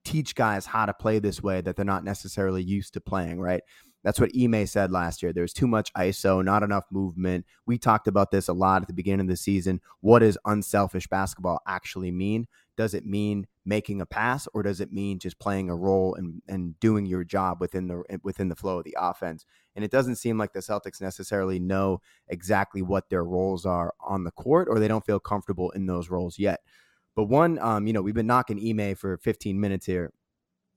teach 0.05 0.35
guys 0.35 0.67
how 0.67 0.87
to 0.87 0.95
play 0.95 1.19
this 1.19 1.43
way 1.43 1.61
that 1.61 1.77
they're 1.77 1.85
not 1.85 2.05
necessarily 2.05 2.63
used 2.63 2.95
to 2.95 3.01
playing, 3.01 3.41
right? 3.41 3.63
That's 4.05 4.21
what 4.21 4.31
Ime 4.39 4.67
said 4.67 4.93
last 4.93 5.23
year. 5.23 5.33
There's 5.33 5.53
too 5.53 5.67
much 5.67 5.93
ISO, 5.95 6.45
not 6.45 6.63
enough 6.63 6.85
movement. 6.91 7.45
We 7.67 7.79
talked 7.79 8.07
about 8.07 8.31
this 8.31 8.49
a 8.49 8.53
lot 8.53 8.83
at 8.83 8.89
the 8.89 8.95
beginning 8.95 9.27
of 9.27 9.29
the 9.29 9.37
season. 9.37 9.81
What 10.01 10.21
does 10.21 10.39
unselfish 10.45 11.09
basketball 11.09 11.61
actually 11.67 12.13
mean? 12.13 12.47
Does 12.77 12.95
it 12.95 13.05
mean 13.05 13.49
making 13.65 14.01
a 14.01 14.07
pass 14.07 14.47
or 14.55 14.63
does 14.63 14.81
it 14.81 14.93
mean 14.93 15.19
just 15.19 15.41
playing 15.41 15.69
a 15.69 15.75
role 15.75 16.15
and, 16.15 16.41
and 16.49 16.79
doing 16.79 17.07
your 17.07 17.25
job 17.25 17.61
within 17.61 17.89
the 17.89 18.21
within 18.23 18.49
the 18.49 18.55
flow 18.55 18.79
of 18.79 18.85
the 18.85 18.97
offense? 18.99 19.45
And 19.75 19.85
it 19.85 19.91
doesn't 19.91 20.17
seem 20.17 20.39
like 20.39 20.53
the 20.53 20.61
Celtics 20.61 21.01
necessarily 21.01 21.59
know 21.59 22.01
exactly 22.29 22.83
what 22.83 23.11
their 23.11 23.25
roles 23.25 23.67
are 23.67 23.95
on 24.01 24.23
the 24.23 24.31
court 24.31 24.69
or 24.71 24.79
they 24.79 24.89
don't 24.89 25.05
feel 25.05 25.21
comfortable 25.21 25.71
in 25.71 25.87
those 25.87 26.09
roles 26.09 26.39
yet. 26.39 26.61
But 27.17 27.25
one, 27.25 27.59
um, 27.59 27.89
you 27.89 27.93
know, 27.93 28.01
we've 28.01 28.15
been 28.15 28.29
knocking 28.29 28.61
Ime 28.61 28.95
for 28.95 29.17
15 29.19 29.59
minutes 29.59 29.87
here. 29.87 30.13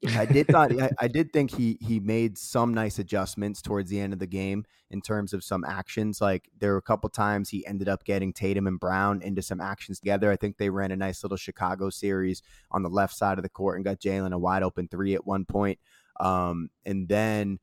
I 0.07 0.25
did 0.25 0.47
thought 0.47 0.71
I, 0.81 0.89
I, 0.99 1.07
did 1.07 1.31
think 1.31 1.51
he 1.51 1.77
he 1.79 1.99
made 1.99 2.37
some 2.37 2.73
nice 2.73 2.97
adjustments 2.97 3.61
towards 3.61 3.89
the 3.89 3.99
end 3.99 4.13
of 4.13 4.19
the 4.19 4.27
game 4.27 4.65
in 4.89 4.99
terms 4.99 5.31
of 5.31 5.43
some 5.43 5.63
actions. 5.63 6.19
Like 6.19 6.49
there 6.59 6.71
were 6.71 6.77
a 6.77 6.81
couple 6.81 7.09
times 7.09 7.49
he 7.49 7.65
ended 7.67 7.87
up 7.87 8.03
getting 8.03 8.33
Tatum 8.33 8.65
and 8.65 8.79
Brown 8.79 9.21
into 9.21 9.43
some 9.43 9.61
actions 9.61 9.99
together. 9.99 10.31
I 10.31 10.37
think 10.37 10.57
they 10.57 10.69
ran 10.69 10.91
a 10.91 10.95
nice 10.95 11.23
little 11.23 11.37
Chicago 11.37 11.89
series 11.91 12.41
on 12.71 12.81
the 12.81 12.89
left 12.89 13.15
side 13.15 13.37
of 13.37 13.43
the 13.43 13.49
court 13.49 13.75
and 13.75 13.85
got 13.85 13.99
Jaylen 13.99 14.33
a 14.33 14.39
wide 14.39 14.63
open 14.63 14.87
three 14.87 15.13
at 15.13 15.25
one 15.25 15.45
point. 15.45 15.77
Um, 16.19 16.69
and 16.85 17.07
then, 17.07 17.59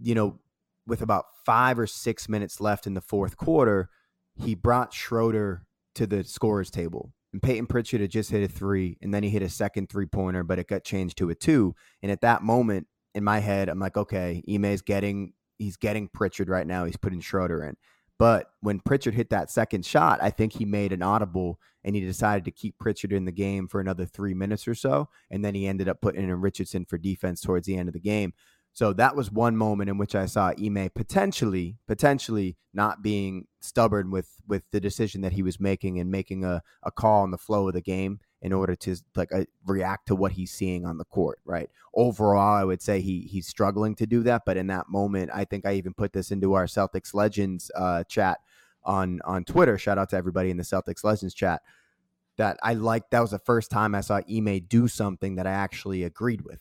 you 0.00 0.14
know, 0.14 0.38
with 0.86 1.02
about 1.02 1.26
five 1.44 1.78
or 1.78 1.86
six 1.86 2.28
minutes 2.28 2.60
left 2.60 2.86
in 2.86 2.94
the 2.94 3.00
fourth 3.00 3.36
quarter, 3.36 3.90
he 4.36 4.54
brought 4.54 4.94
Schroeder 4.94 5.66
to 5.96 6.06
the 6.06 6.22
scorers 6.22 6.70
table 6.70 7.12
and 7.32 7.42
Payton 7.42 7.66
Pritchard 7.66 8.00
had 8.00 8.10
just 8.10 8.30
hit 8.30 8.42
a 8.42 8.48
three, 8.48 8.96
and 9.02 9.12
then 9.12 9.22
he 9.22 9.30
hit 9.30 9.42
a 9.42 9.48
second 9.48 9.88
three 9.88 10.06
pointer, 10.06 10.42
but 10.42 10.58
it 10.58 10.68
got 10.68 10.84
changed 10.84 11.18
to 11.18 11.30
a 11.30 11.34
two. 11.34 11.74
And 12.02 12.10
at 12.10 12.22
that 12.22 12.42
moment, 12.42 12.86
in 13.14 13.24
my 13.24 13.38
head, 13.38 13.68
I'm 13.68 13.78
like, 13.78 13.96
okay, 13.96 14.42
Ime's 14.48 14.82
getting 14.82 15.32
he's 15.58 15.76
getting 15.76 16.08
Pritchard 16.08 16.48
right 16.48 16.66
now. 16.66 16.84
He's 16.84 16.96
putting 16.96 17.20
Schroeder 17.20 17.64
in. 17.64 17.76
But 18.18 18.50
when 18.60 18.80
Pritchard 18.80 19.14
hit 19.14 19.30
that 19.30 19.50
second 19.50 19.84
shot, 19.86 20.18
I 20.20 20.30
think 20.30 20.52
he 20.52 20.64
made 20.64 20.92
an 20.92 21.02
audible 21.02 21.60
and 21.84 21.94
he 21.94 22.00
decided 22.00 22.44
to 22.44 22.50
keep 22.50 22.76
Pritchard 22.78 23.12
in 23.12 23.24
the 23.24 23.32
game 23.32 23.68
for 23.68 23.80
another 23.80 24.04
three 24.04 24.34
minutes 24.34 24.66
or 24.66 24.74
so. 24.74 25.08
And 25.30 25.44
then 25.44 25.54
he 25.54 25.68
ended 25.68 25.88
up 25.88 26.00
putting 26.00 26.24
in 26.24 26.40
Richardson 26.40 26.84
for 26.84 26.98
defense 26.98 27.40
towards 27.40 27.66
the 27.66 27.76
end 27.76 27.88
of 27.88 27.92
the 27.92 28.00
game. 28.00 28.32
So 28.78 28.92
that 28.92 29.16
was 29.16 29.28
one 29.28 29.56
moment 29.56 29.90
in 29.90 29.98
which 29.98 30.14
I 30.14 30.26
saw 30.26 30.52
Ime 30.56 30.88
potentially, 30.94 31.78
potentially 31.88 32.56
not 32.72 33.02
being 33.02 33.48
stubborn 33.58 34.12
with 34.12 34.36
with 34.46 34.62
the 34.70 34.78
decision 34.78 35.20
that 35.22 35.32
he 35.32 35.42
was 35.42 35.58
making 35.58 35.98
and 35.98 36.12
making 36.12 36.44
a, 36.44 36.62
a 36.84 36.92
call 36.92 37.24
on 37.24 37.32
the 37.32 37.38
flow 37.38 37.66
of 37.66 37.74
the 37.74 37.80
game 37.80 38.20
in 38.40 38.52
order 38.52 38.76
to 38.76 38.94
like 39.16 39.34
uh, 39.34 39.46
react 39.66 40.06
to 40.06 40.14
what 40.14 40.30
he's 40.30 40.52
seeing 40.52 40.86
on 40.86 40.96
the 40.96 41.04
court. 41.04 41.40
Right. 41.44 41.68
Overall, 41.92 42.54
I 42.54 42.62
would 42.62 42.80
say 42.80 43.00
he 43.00 43.22
he's 43.22 43.48
struggling 43.48 43.96
to 43.96 44.06
do 44.06 44.22
that, 44.22 44.42
but 44.46 44.56
in 44.56 44.68
that 44.68 44.88
moment, 44.88 45.32
I 45.34 45.44
think 45.44 45.66
I 45.66 45.72
even 45.72 45.92
put 45.92 46.12
this 46.12 46.30
into 46.30 46.54
our 46.54 46.66
Celtics 46.66 47.12
Legends 47.12 47.72
uh, 47.74 48.04
chat 48.04 48.38
on 48.84 49.18
on 49.24 49.42
Twitter. 49.42 49.76
Shout 49.76 49.98
out 49.98 50.10
to 50.10 50.16
everybody 50.16 50.50
in 50.50 50.56
the 50.56 50.62
Celtics 50.62 51.02
Legends 51.02 51.34
chat 51.34 51.62
that 52.38 52.56
I 52.62 52.74
like. 52.74 53.10
That 53.10 53.20
was 53.20 53.32
the 53.32 53.38
first 53.38 53.70
time 53.70 53.94
I 53.94 54.00
saw 54.00 54.20
Ime 54.30 54.60
do 54.60 54.88
something 54.88 55.34
that 55.34 55.46
I 55.46 55.50
actually 55.50 56.04
agreed 56.04 56.42
with. 56.42 56.60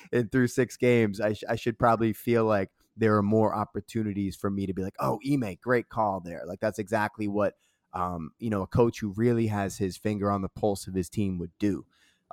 and 0.12 0.32
through 0.32 0.46
six 0.46 0.76
games, 0.76 1.20
I, 1.20 1.34
sh- 1.34 1.44
I, 1.48 1.56
should 1.56 1.78
probably 1.78 2.12
feel 2.12 2.44
like 2.44 2.70
there 2.96 3.16
are 3.16 3.22
more 3.22 3.54
opportunities 3.54 4.36
for 4.36 4.50
me 4.50 4.66
to 4.66 4.72
be 4.72 4.82
like, 4.82 4.94
oh, 5.00 5.18
Ime, 5.28 5.56
great 5.60 5.88
call 5.88 6.20
there. 6.20 6.42
Like 6.46 6.60
that's 6.60 6.78
exactly 6.78 7.28
what 7.28 7.54
um, 7.92 8.30
you 8.38 8.50
know 8.50 8.62
a 8.62 8.66
coach 8.66 9.00
who 9.00 9.12
really 9.16 9.48
has 9.48 9.78
his 9.78 9.96
finger 9.96 10.30
on 10.30 10.42
the 10.42 10.48
pulse 10.48 10.86
of 10.86 10.94
his 10.94 11.08
team 11.08 11.38
would 11.38 11.52
do. 11.58 11.84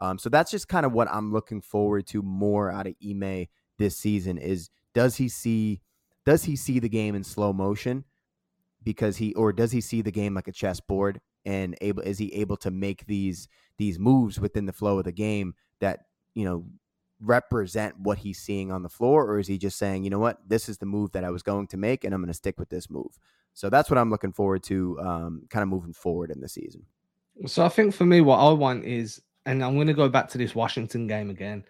Um, 0.01 0.17
so 0.17 0.29
that's 0.29 0.51
just 0.51 0.67
kind 0.67 0.85
of 0.85 0.91
what 0.91 1.07
I'm 1.09 1.31
looking 1.31 1.61
forward 1.61 2.05
to 2.07 2.21
more 2.21 2.71
out 2.71 2.87
of 2.87 2.95
Ime 3.03 3.47
this 3.77 3.97
season. 3.97 4.37
Is 4.37 4.69
does 4.93 5.17
he 5.17 5.29
see 5.29 5.81
does 6.25 6.43
he 6.43 6.55
see 6.55 6.79
the 6.79 6.89
game 6.89 7.15
in 7.15 7.23
slow 7.23 7.53
motion? 7.53 8.03
Because 8.83 9.17
he 9.17 9.33
or 9.33 9.51
does 9.51 9.71
he 9.71 9.81
see 9.81 10.01
the 10.01 10.11
game 10.11 10.35
like 10.35 10.47
a 10.47 10.51
chessboard 10.51 11.21
and 11.45 11.75
able 11.81 12.01
is 12.03 12.17
he 12.17 12.33
able 12.33 12.57
to 12.57 12.71
make 12.71 13.05
these 13.05 13.47
these 13.77 13.99
moves 13.99 14.39
within 14.39 14.65
the 14.65 14.73
flow 14.73 14.99
of 14.99 15.05
the 15.05 15.11
game 15.11 15.53
that 15.79 16.05
you 16.33 16.45
know 16.45 16.65
represent 17.21 17.97
what 17.99 18.17
he's 18.17 18.39
seeing 18.39 18.71
on 18.71 18.83
the 18.83 18.89
floor? 18.89 19.25
Or 19.25 19.39
is 19.39 19.47
he 19.47 19.57
just 19.57 19.77
saying 19.77 20.03
you 20.03 20.09
know 20.09 20.19
what? 20.19 20.39
This 20.47 20.67
is 20.67 20.77
the 20.77 20.85
move 20.85 21.11
that 21.13 21.23
i 21.23 21.29
was 21.29 21.43
going 21.43 21.67
to 21.67 21.77
make 21.77 22.03
and 22.03 22.13
i'm 22.13 22.21
going 22.21 22.27
to 22.27 22.33
stick 22.33 22.59
with 22.59 22.69
this 22.69 22.89
move. 22.89 23.19
So 23.53 23.69
that's 23.69 23.89
what 23.89 23.97
i'm 23.97 24.09
looking 24.09 24.33
forward 24.33 24.63
to 24.63 24.99
um, 24.99 25.43
kind 25.49 25.63
of 25.63 25.69
moving 25.69 25.93
forward 25.93 26.31
in 26.31 26.41
the 26.41 26.49
season. 26.49 26.83
So 27.45 27.65
i 27.65 27.69
think 27.69 27.93
for 27.93 28.05
me 28.05 28.21
what 28.21 28.37
i 28.37 28.51
want 28.51 28.85
is 28.85 29.21
and 29.45 29.63
i'm 29.63 29.75
going 29.75 29.87
to 29.87 29.93
go 29.93 30.09
back 30.09 30.29
to 30.29 30.37
this 30.37 30.55
washington 30.55 31.07
game 31.07 31.29
again. 31.29 31.63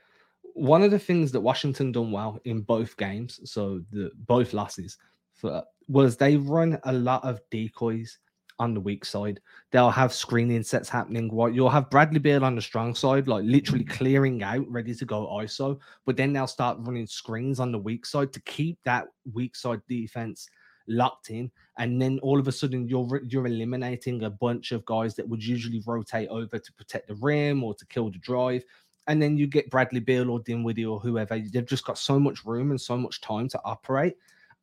One 0.54 0.84
of 0.84 0.92
the 0.92 1.00
things 1.00 1.32
that 1.34 1.42
washington 1.42 1.92
done 1.92 2.12
well 2.12 2.40
in 2.46 2.62
both 2.62 2.96
games 2.98 3.40
so 3.44 3.82
the 3.92 4.12
both 4.16 4.54
losses 4.54 4.98
for, 5.34 5.64
was 5.88 6.18
they 6.18 6.38
run 6.38 6.80
a 6.84 6.94
lot 6.94 7.24
of 7.24 7.40
decoys 7.52 8.18
on 8.60 8.74
the 8.74 8.80
weak 8.80 9.06
side. 9.06 9.40
They'll 9.72 9.90
have 9.90 10.14
screening 10.14 10.64
sets 10.64 10.90
happening. 10.90 11.30
What 11.30 11.54
you'll 11.54 11.70
have 11.70 11.90
Bradley 11.90 12.20
Beal 12.20 12.44
on 12.44 12.56
the 12.56 12.62
strong 12.62 12.96
side, 12.96 13.28
like 13.28 13.44
literally 13.46 13.84
mm. 13.84 13.90
clearing 13.90 14.44
out, 14.44 14.70
ready 14.70 14.96
to 14.96 15.06
go 15.06 15.28
ISO. 15.28 15.80
But 16.06 16.18
then 16.18 16.34
they'll 16.34 16.48
start 16.48 16.78
running 16.82 17.08
screens 17.08 17.60
on 17.60 17.72
the 17.72 17.80
weak 17.80 18.06
side 18.06 18.34
to 18.34 18.42
keep 18.42 18.80
that 18.84 19.08
weak 19.34 19.56
side 19.56 19.82
defense 19.88 20.48
locked 20.88 21.30
in. 21.30 21.52
And 21.78 22.02
then 22.02 22.20
all 22.20 22.40
of 22.40 22.48
a 22.48 22.52
sudden 22.52 22.88
you're 22.88 23.22
you're 23.24 23.48
eliminating 23.48 24.24
a 24.24 24.30
bunch 24.30 24.72
of 24.72 24.86
guys 24.86 25.16
that 25.16 25.28
would 25.28 25.44
usually 25.44 25.82
rotate 25.86 26.30
over 26.30 26.58
to 26.58 26.74
protect 26.74 27.08
the 27.08 27.16
rim 27.16 27.64
or 27.64 27.74
to 27.76 27.86
kill 27.88 28.10
the 28.10 28.20
drive. 28.20 28.64
And 29.08 29.22
then 29.22 29.38
you 29.38 29.46
get 29.46 29.70
Bradley 29.70 30.00
Beal 30.00 30.32
or 30.32 30.40
Dinwiddie 30.40 30.86
or 30.86 31.00
whoever. 31.00 31.38
They've 31.38 31.66
just 31.66 31.86
got 31.86 31.98
so 31.98 32.20
much 32.20 32.44
room 32.44 32.72
and 32.72 32.82
so 32.82 32.98
much 32.98 33.22
time 33.22 33.48
to 33.50 33.62
operate 33.64 34.16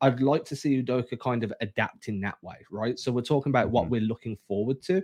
I'd 0.03 0.21
like 0.21 0.43
to 0.45 0.55
see 0.55 0.83
Udoka 0.83 1.17
kind 1.17 1.45
of 1.45 1.53
adapt 1.61 2.09
in 2.09 2.19
that 2.21 2.35
way, 2.43 2.57
right? 2.69 2.99
So 2.99 3.09
we're 3.09 3.21
talking 3.21 3.51
about 3.51 3.69
what 3.69 3.83
mm-hmm. 3.83 3.91
we're 3.91 4.01
looking 4.01 4.37
forward 4.47 4.81
to. 4.83 5.01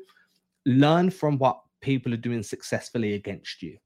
Learn 0.65 1.09
from 1.09 1.37
what 1.37 1.61
people 1.79 2.13
are 2.13 2.17
doing 2.17 2.43
successfully 2.43 3.13
against 3.13 3.61
you, 3.61 3.77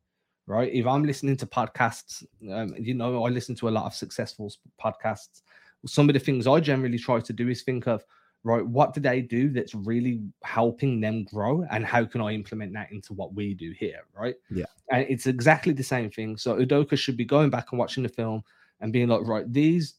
right? 0.48 0.74
If 0.74 0.88
I'm 0.88 1.04
listening 1.04 1.38
to 1.38 1.46
podcasts, 1.46 2.24
um, 2.52 2.74
you 2.80 2.96
know, 2.96 3.24
I 3.24 3.30
listen 3.30 3.54
to 3.58 3.70
a 3.70 3.76
lot 3.78 3.86
of 3.86 3.94
successful 3.94 4.52
podcasts. 4.84 5.44
Some 5.86 6.10
of 6.10 6.14
the 6.14 6.20
things 6.20 6.48
I 6.48 6.60
generally 6.60 6.98
try 6.98 7.20
to 7.20 7.34
do 7.34 7.48
is 7.48 7.62
think 7.62 7.86
of, 7.86 8.04
right, 8.44 8.66
what 8.66 8.96
do 8.96 9.00
they 9.00 9.22
do 9.22 9.52
that's 9.52 9.76
really 9.76 10.20
helping 10.44 11.00
them 11.00 11.26
grow, 11.26 11.64
and 11.70 11.86
how 11.86 12.06
can 12.06 12.22
I 12.22 12.32
implement 12.32 12.74
that 12.74 12.92
into 12.92 13.14
what 13.14 13.36
we 13.36 13.54
do 13.54 13.72
here, 13.78 14.02
right? 14.18 14.36
Yeah, 14.50 14.66
and 14.92 15.06
it's 15.08 15.28
exactly 15.28 15.74
the 15.74 15.84
same 15.84 16.10
thing. 16.10 16.38
So 16.38 16.56
Udoka 16.56 16.98
should 16.98 17.18
be 17.18 17.26
going 17.26 17.52
back 17.52 17.68
and 17.72 17.78
watching 17.78 18.02
the 18.02 18.10
film 18.10 18.44
and 18.82 18.92
being 18.92 19.10
like, 19.10 19.22
right, 19.28 19.52
these 19.54 19.94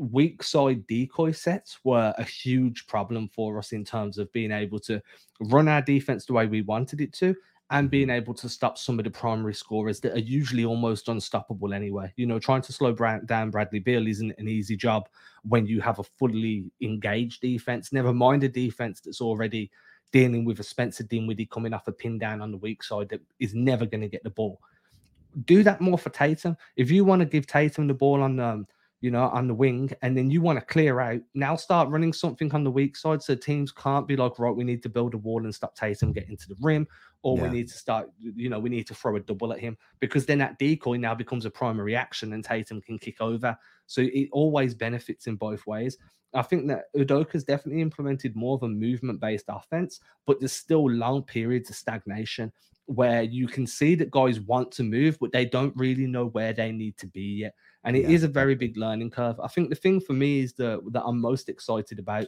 weak 0.00 0.42
side 0.42 0.86
decoy 0.86 1.30
sets 1.30 1.78
were 1.84 2.14
a 2.16 2.24
huge 2.24 2.86
problem 2.86 3.28
for 3.28 3.58
us 3.58 3.72
in 3.72 3.84
terms 3.84 4.16
of 4.16 4.32
being 4.32 4.50
able 4.50 4.78
to 4.80 5.00
run 5.40 5.68
our 5.68 5.82
defense 5.82 6.24
the 6.24 6.32
way 6.32 6.46
we 6.46 6.62
wanted 6.62 7.00
it 7.02 7.12
to 7.12 7.36
and 7.70 7.90
being 7.90 8.10
able 8.10 8.34
to 8.34 8.48
stop 8.48 8.78
some 8.78 8.98
of 8.98 9.04
the 9.04 9.10
primary 9.10 9.54
scorers 9.54 10.00
that 10.00 10.14
are 10.14 10.20
usually 10.20 10.64
almost 10.64 11.08
unstoppable 11.08 11.72
anyway. 11.72 12.12
You 12.16 12.26
know, 12.26 12.38
trying 12.38 12.62
to 12.62 12.72
slow 12.72 12.92
down 12.92 13.50
Bradley 13.50 13.78
Beal 13.78 14.08
isn't 14.08 14.34
an 14.38 14.48
easy 14.48 14.74
job 14.74 15.08
when 15.42 15.66
you 15.66 15.80
have 15.80 15.98
a 15.98 16.04
fully 16.04 16.70
engaged 16.80 17.42
defense, 17.42 17.92
never 17.92 18.12
mind 18.12 18.42
a 18.42 18.48
defense 18.48 19.00
that's 19.00 19.20
already 19.20 19.70
dealing 20.12 20.44
with 20.44 20.58
a 20.60 20.64
Spencer 20.64 21.04
Dinwiddie 21.04 21.46
coming 21.46 21.72
off 21.72 21.86
a 21.86 21.92
pin 21.92 22.18
down 22.18 22.40
on 22.40 22.50
the 22.50 22.56
weak 22.56 22.82
side 22.82 23.08
that 23.10 23.20
is 23.38 23.54
never 23.54 23.86
going 23.86 24.00
to 24.00 24.08
get 24.08 24.24
the 24.24 24.30
ball. 24.30 24.60
Do 25.44 25.62
that 25.62 25.80
more 25.80 25.98
for 25.98 26.10
Tatum. 26.10 26.56
If 26.74 26.90
you 26.90 27.04
want 27.04 27.20
to 27.20 27.26
give 27.26 27.46
Tatum 27.46 27.86
the 27.86 27.94
ball 27.94 28.22
on 28.22 28.36
the 28.36 28.44
um, 28.44 28.66
you 29.00 29.10
know, 29.10 29.24
on 29.24 29.48
the 29.48 29.54
wing, 29.54 29.90
and 30.02 30.16
then 30.16 30.30
you 30.30 30.42
want 30.42 30.58
to 30.58 30.64
clear 30.64 31.00
out. 31.00 31.20
Now 31.34 31.56
start 31.56 31.88
running 31.88 32.12
something 32.12 32.52
on 32.52 32.64
the 32.64 32.70
weak 32.70 32.96
side 32.96 33.22
so 33.22 33.34
teams 33.34 33.72
can't 33.72 34.06
be 34.06 34.16
like, 34.16 34.38
right, 34.38 34.54
we 34.54 34.64
need 34.64 34.82
to 34.82 34.88
build 34.88 35.14
a 35.14 35.18
wall 35.18 35.44
and 35.44 35.54
stop 35.54 35.74
Tatum 35.74 36.12
getting 36.12 36.36
to 36.36 36.48
the 36.48 36.56
rim, 36.60 36.86
or 37.22 37.36
yeah. 37.36 37.44
we 37.44 37.48
need 37.50 37.68
to 37.68 37.78
start, 37.78 38.10
you 38.18 38.48
know, 38.50 38.58
we 38.58 38.68
need 38.68 38.86
to 38.88 38.94
throw 38.94 39.16
a 39.16 39.20
double 39.20 39.52
at 39.52 39.58
him 39.58 39.76
because 40.00 40.26
then 40.26 40.38
that 40.38 40.58
decoy 40.58 40.96
now 40.96 41.14
becomes 41.14 41.44
a 41.44 41.50
primary 41.50 41.96
action 41.96 42.32
and 42.32 42.44
Tatum 42.44 42.80
can 42.80 42.98
kick 42.98 43.20
over. 43.20 43.56
So 43.86 44.02
it 44.02 44.28
always 44.32 44.74
benefits 44.74 45.26
in 45.26 45.36
both 45.36 45.66
ways. 45.66 45.96
I 46.34 46.42
think 46.42 46.68
that 46.68 46.84
Udoka's 46.96 47.44
definitely 47.44 47.82
implemented 47.82 48.36
more 48.36 48.54
of 48.54 48.62
a 48.62 48.68
movement 48.68 49.20
based 49.20 49.46
offense, 49.48 50.00
but 50.26 50.38
there's 50.38 50.52
still 50.52 50.88
long 50.88 51.22
periods 51.22 51.70
of 51.70 51.76
stagnation 51.76 52.52
where 52.86 53.22
you 53.22 53.46
can 53.46 53.66
see 53.66 53.94
that 53.94 54.10
guys 54.10 54.40
want 54.40 54.70
to 54.72 54.82
move, 54.82 55.16
but 55.20 55.32
they 55.32 55.44
don't 55.44 55.76
really 55.76 56.06
know 56.06 56.26
where 56.26 56.52
they 56.52 56.72
need 56.72 56.96
to 56.98 57.06
be 57.06 57.40
yet 57.40 57.54
and 57.84 57.96
it 57.96 58.02
yeah. 58.04 58.10
is 58.10 58.24
a 58.24 58.28
very 58.28 58.54
big 58.54 58.76
learning 58.76 59.10
curve. 59.10 59.40
I 59.40 59.48
think 59.48 59.70
the 59.70 59.76
thing 59.76 60.00
for 60.00 60.12
me 60.12 60.40
is 60.40 60.52
the 60.52 60.80
that 60.92 61.04
I'm 61.04 61.20
most 61.20 61.48
excited 61.48 61.98
about 61.98 62.26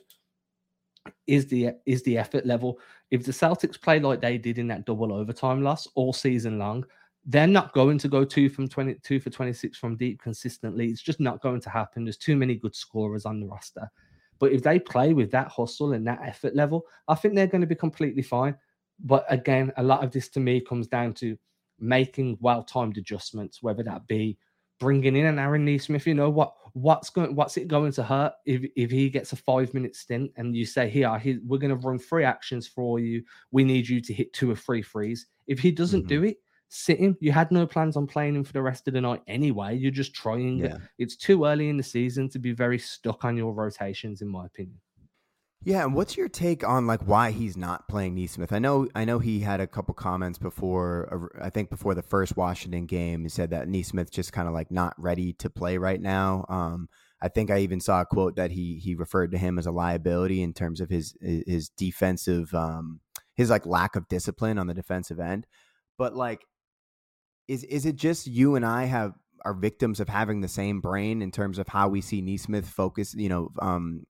is 1.27 1.47
the 1.47 1.71
is 1.87 2.03
the 2.03 2.19
effort 2.19 2.47
level. 2.47 2.79
If 3.11 3.25
the 3.25 3.33
Celtics 3.33 3.81
play 3.81 4.01
like 4.01 4.21
they 4.21 4.39
did 4.39 4.59
in 4.59 4.69
that 4.69 4.87
double 4.87 5.13
overtime 5.13 5.63
loss 5.63 5.87
all 5.95 6.13
season 6.13 6.59
long, 6.59 6.85
they're 7.25 7.47
not 7.47 7.73
going 7.73 7.99
to 7.99 8.09
go 8.09 8.25
two 8.25 8.49
from 8.49 8.69
22 8.69 9.21
for 9.21 9.31
26 9.31 9.79
from 9.79 9.97
deep 9.97 10.21
consistently. 10.21 10.89
It's 10.89 11.03
just 11.03 11.21
not 11.21 11.43
going 11.43 11.61
to 11.61 11.71
happen. 11.71 12.05
There's 12.05 12.17
too 12.17 12.37
many 12.37 12.57
good 12.57 12.75
scorers 12.75 13.27
on 13.27 13.41
the 13.41 13.47
roster. 13.47 13.91
But 14.39 14.53
if 14.53 14.63
they 14.63 14.81
play 14.81 15.13
with 15.13 15.31
that 15.31 15.49
hustle 15.49 15.93
and 15.93 16.07
that 16.07 16.21
effort 16.25 16.57
level, 16.57 16.85
I 17.07 17.15
think 17.15 17.35
they're 17.35 17.47
going 17.47 17.61
to 17.61 17.67
be 17.67 17.77
completely 17.77 18.23
fine. 18.23 18.57
But 18.99 19.25
again, 19.29 19.73
a 19.77 19.83
lot 19.83 20.03
of 20.03 20.11
this 20.11 20.29
to 20.31 20.41
me 20.41 20.61
comes 20.61 20.89
down 20.89 21.15
to 21.15 21.37
making 21.79 22.39
well-timed 22.41 22.99
adjustments, 22.99 23.63
whether 23.63 23.85
that 23.85 24.07
be 24.09 24.37
bringing 24.83 25.15
in 25.15 25.27
an 25.27 25.39
Aaron 25.39 25.65
Nesmith, 25.65 26.09
you 26.09 26.15
know 26.15 26.29
what 26.29 26.55
what's 26.73 27.09
going 27.09 27.37
what's 27.37 27.57
it 27.57 27.69
going 27.69 27.93
to 27.93 28.03
hurt 28.03 28.33
if 28.47 28.69
if 28.75 28.91
he 28.91 29.09
gets 29.09 29.33
a 29.33 29.37
five 29.37 29.73
minute 29.75 29.95
stint 29.95 30.33
and 30.37 30.57
you 30.57 30.65
say 30.67 30.89
here 30.89 31.21
we're 31.45 31.59
going 31.59 31.71
to 31.71 31.87
run 31.87 32.01
three 32.01 32.25
actions 32.25 32.67
for 32.67 32.99
you, 32.99 33.23
we 33.53 33.63
need 33.63 33.89
you 33.89 34.01
to 34.01 34.13
hit 34.13 34.33
two 34.33 34.51
or 34.51 34.57
three 34.57 34.83
threes. 34.83 35.29
If 35.47 35.61
he 35.61 35.71
doesn't 35.71 36.01
mm-hmm. 36.01 36.09
do 36.09 36.25
it, 36.25 36.39
sit 36.69 36.99
him. 36.99 37.17
You 37.21 37.31
had 37.31 37.53
no 37.53 37.65
plans 37.65 37.97
on 37.97 38.09
playing 38.09 38.35
him 38.35 38.43
for 38.43 38.55
the 38.55 38.63
rest 38.63 38.89
of 38.89 38.95
the 38.95 39.01
night 39.01 39.23
anyway. 39.29 39.77
You're 39.77 39.93
just 39.93 40.15
trying. 40.15 40.59
Yeah. 40.59 40.79
It's 40.99 41.15
too 41.15 41.45
early 41.45 41.69
in 41.69 41.77
the 41.77 41.83
season 41.85 42.29
to 42.31 42.41
be 42.41 42.53
very 42.53 42.79
stuck 42.79 43.25
on 43.25 43.37
your 43.37 43.53
rotations, 43.53 44.21
in 44.21 44.29
my 44.29 44.47
opinion. 44.47 44.81
Yeah, 45.65 45.85
and 45.85 45.95
what's 45.95 46.17
your 46.17 46.29
take 46.29 46.67
on 46.67 46.89
like 46.89 47.03
why 47.03 47.31
he's 47.31 47.57
not 47.57 47.87
playing 47.89 48.17
Nesmith? 48.17 48.53
I 48.53 48.59
know, 48.59 48.89
I 48.97 49.05
know 49.05 49.21
he 49.21 49.41
had 49.41 49.61
a 49.61 49.67
couple 49.67 49.95
comments 49.95 50.37
before. 50.37 51.31
I 51.41 51.51
think 51.51 51.71
before 51.71 51.95
the 51.95 52.03
first 52.03 52.37
Washington 52.37 52.87
game, 52.87 53.23
he 53.23 53.29
said 53.29 53.51
that 53.51 53.69
Nesmith 53.69 54.11
just 54.11 54.33
kind 54.33 54.49
of 54.49 54.55
like 54.55 54.73
not 54.73 54.95
ready 54.99 55.33
to 55.35 55.49
play 55.49 55.79
right 55.79 56.01
now. 56.01 56.47
Um, 56.49 56.89
I 57.21 57.29
think 57.29 57.53
I 57.53 57.59
even 57.59 57.81
saw 57.81 58.01
a 58.01 58.07
quote 58.07 58.35
that 58.35 58.51
he 58.51 58.81
he 58.83 58.97
referred 58.97 59.31
to 59.31 59.39
him 59.39 59.57
as 59.57 59.67
a 59.67 59.71
liability 59.71 60.43
in 60.43 60.53
terms 60.53 60.81
of 60.81 60.91
his 60.91 61.15
his 61.21 61.69
defensive 61.69 62.53
um, 62.53 62.99
his 63.37 63.49
like 63.49 63.65
lack 63.65 63.95
of 63.95 64.09
discipline 64.09 64.59
on 64.59 64.67
the 64.67 64.75
defensive 64.75 65.21
end. 65.21 65.47
But 65.97 66.17
like, 66.17 66.45
is 67.47 67.63
is 67.65 67.87
it 67.87 67.95
just 67.95 68.27
you 68.27 68.57
and 68.57 68.67
I 68.67 68.87
have 68.87 69.13
are 69.45 69.55
victims 69.55 70.01
of 70.01 70.09
having 70.09 70.41
the 70.41 70.49
same 70.49 70.81
brain 70.81 71.23
in 71.23 71.31
terms 71.31 71.59
of 71.59 71.69
how 71.69 71.89
we 71.89 72.01
see 72.01 72.21
Nesmith 72.21 72.69
focus, 72.69 73.15
you 73.15 73.29
know, 73.29 73.51
um, 73.61 74.05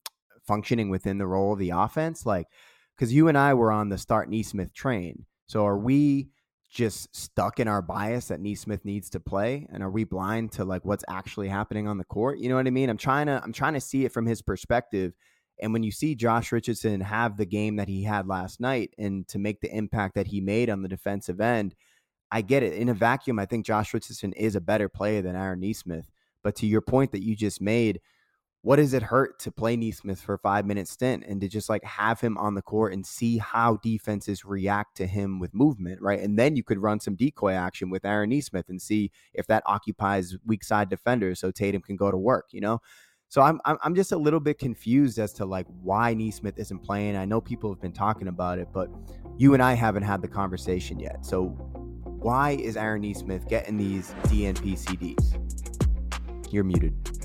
functioning 0.46 0.90
within 0.90 1.18
the 1.18 1.26
role 1.26 1.52
of 1.52 1.58
the 1.58 1.70
offense? 1.70 2.26
Like, 2.26 2.46
because 2.96 3.12
you 3.12 3.28
and 3.28 3.38
I 3.38 3.54
were 3.54 3.72
on 3.72 3.88
the 3.88 3.98
start 3.98 4.28
Nesmith 4.28 4.72
train. 4.72 5.24
So 5.46 5.66
are 5.66 5.78
we 5.78 6.28
just 6.70 7.14
stuck 7.14 7.60
in 7.60 7.68
our 7.68 7.82
bias 7.82 8.28
that 8.28 8.40
Nesmith 8.40 8.84
needs 8.84 9.10
to 9.10 9.20
play? 9.20 9.66
And 9.72 9.82
are 9.82 9.90
we 9.90 10.04
blind 10.04 10.52
to 10.52 10.64
like 10.64 10.84
what's 10.84 11.04
actually 11.08 11.48
happening 11.48 11.86
on 11.86 11.98
the 11.98 12.04
court? 12.04 12.38
You 12.38 12.48
know 12.48 12.56
what 12.56 12.66
I 12.66 12.70
mean? 12.70 12.88
I'm 12.88 12.96
trying 12.96 13.26
to 13.26 13.40
I'm 13.42 13.52
trying 13.52 13.74
to 13.74 13.80
see 13.80 14.04
it 14.04 14.12
from 14.12 14.26
his 14.26 14.40
perspective. 14.40 15.12
And 15.60 15.72
when 15.72 15.82
you 15.82 15.92
see 15.92 16.14
Josh 16.14 16.50
Richardson 16.50 17.00
have 17.02 17.36
the 17.36 17.46
game 17.46 17.76
that 17.76 17.88
he 17.88 18.02
had 18.02 18.26
last 18.26 18.60
night 18.60 18.94
and 18.98 19.28
to 19.28 19.38
make 19.38 19.60
the 19.60 19.74
impact 19.74 20.14
that 20.14 20.26
he 20.26 20.40
made 20.40 20.70
on 20.70 20.82
the 20.82 20.88
defensive 20.88 21.40
end, 21.40 21.74
I 22.30 22.40
get 22.40 22.62
it. 22.62 22.72
In 22.72 22.88
a 22.88 22.94
vacuum, 22.94 23.38
I 23.38 23.44
think 23.44 23.66
Josh 23.66 23.92
Richardson 23.92 24.32
is 24.32 24.56
a 24.56 24.60
better 24.60 24.88
player 24.88 25.20
than 25.20 25.36
Aaron 25.36 25.60
Nesmith. 25.60 26.10
But 26.42 26.56
to 26.56 26.66
your 26.66 26.80
point 26.80 27.12
that 27.12 27.22
you 27.22 27.36
just 27.36 27.60
made, 27.60 28.00
what 28.62 28.76
does 28.76 28.94
it 28.94 29.02
hurt 29.02 29.40
to 29.40 29.50
play 29.50 29.76
Nesmith 29.76 30.20
for 30.20 30.38
five 30.38 30.64
minute 30.64 30.86
stint 30.86 31.24
and 31.26 31.40
to 31.40 31.48
just 31.48 31.68
like 31.68 31.82
have 31.82 32.20
him 32.20 32.38
on 32.38 32.54
the 32.54 32.62
court 32.62 32.92
and 32.92 33.04
see 33.04 33.38
how 33.38 33.76
defenses 33.82 34.44
react 34.44 34.96
to 34.98 35.06
him 35.06 35.40
with 35.40 35.52
movement, 35.52 36.00
right? 36.00 36.20
And 36.20 36.38
then 36.38 36.54
you 36.54 36.62
could 36.62 36.78
run 36.78 37.00
some 37.00 37.16
decoy 37.16 37.54
action 37.54 37.90
with 37.90 38.04
Aaron 38.04 38.30
Nesmith 38.30 38.68
and 38.68 38.80
see 38.80 39.10
if 39.34 39.48
that 39.48 39.64
occupies 39.66 40.36
weak 40.46 40.62
side 40.62 40.88
defenders 40.88 41.40
so 41.40 41.50
Tatum 41.50 41.82
can 41.82 41.96
go 41.96 42.12
to 42.12 42.16
work, 42.16 42.46
you 42.52 42.60
know? 42.60 42.80
So 43.28 43.40
I'm 43.40 43.60
I'm 43.64 43.94
just 43.96 44.12
a 44.12 44.16
little 44.16 44.40
bit 44.40 44.58
confused 44.58 45.18
as 45.18 45.32
to 45.34 45.46
like 45.46 45.66
why 45.82 46.14
Nesmith 46.14 46.58
isn't 46.58 46.80
playing. 46.80 47.16
I 47.16 47.24
know 47.24 47.40
people 47.40 47.72
have 47.72 47.80
been 47.80 47.92
talking 47.92 48.28
about 48.28 48.58
it, 48.58 48.68
but 48.72 48.90
you 49.38 49.54
and 49.54 49.62
I 49.62 49.72
haven't 49.72 50.02
had 50.04 50.22
the 50.22 50.28
conversation 50.28 51.00
yet. 51.00 51.24
So 51.24 51.46
why 52.04 52.50
is 52.50 52.76
Aaron 52.76 53.02
Nesmith 53.02 53.48
getting 53.48 53.76
these 53.76 54.12
DNP 54.24 54.78
CDs? 54.78 55.38
You're 56.52 56.62
muted. 56.62 57.21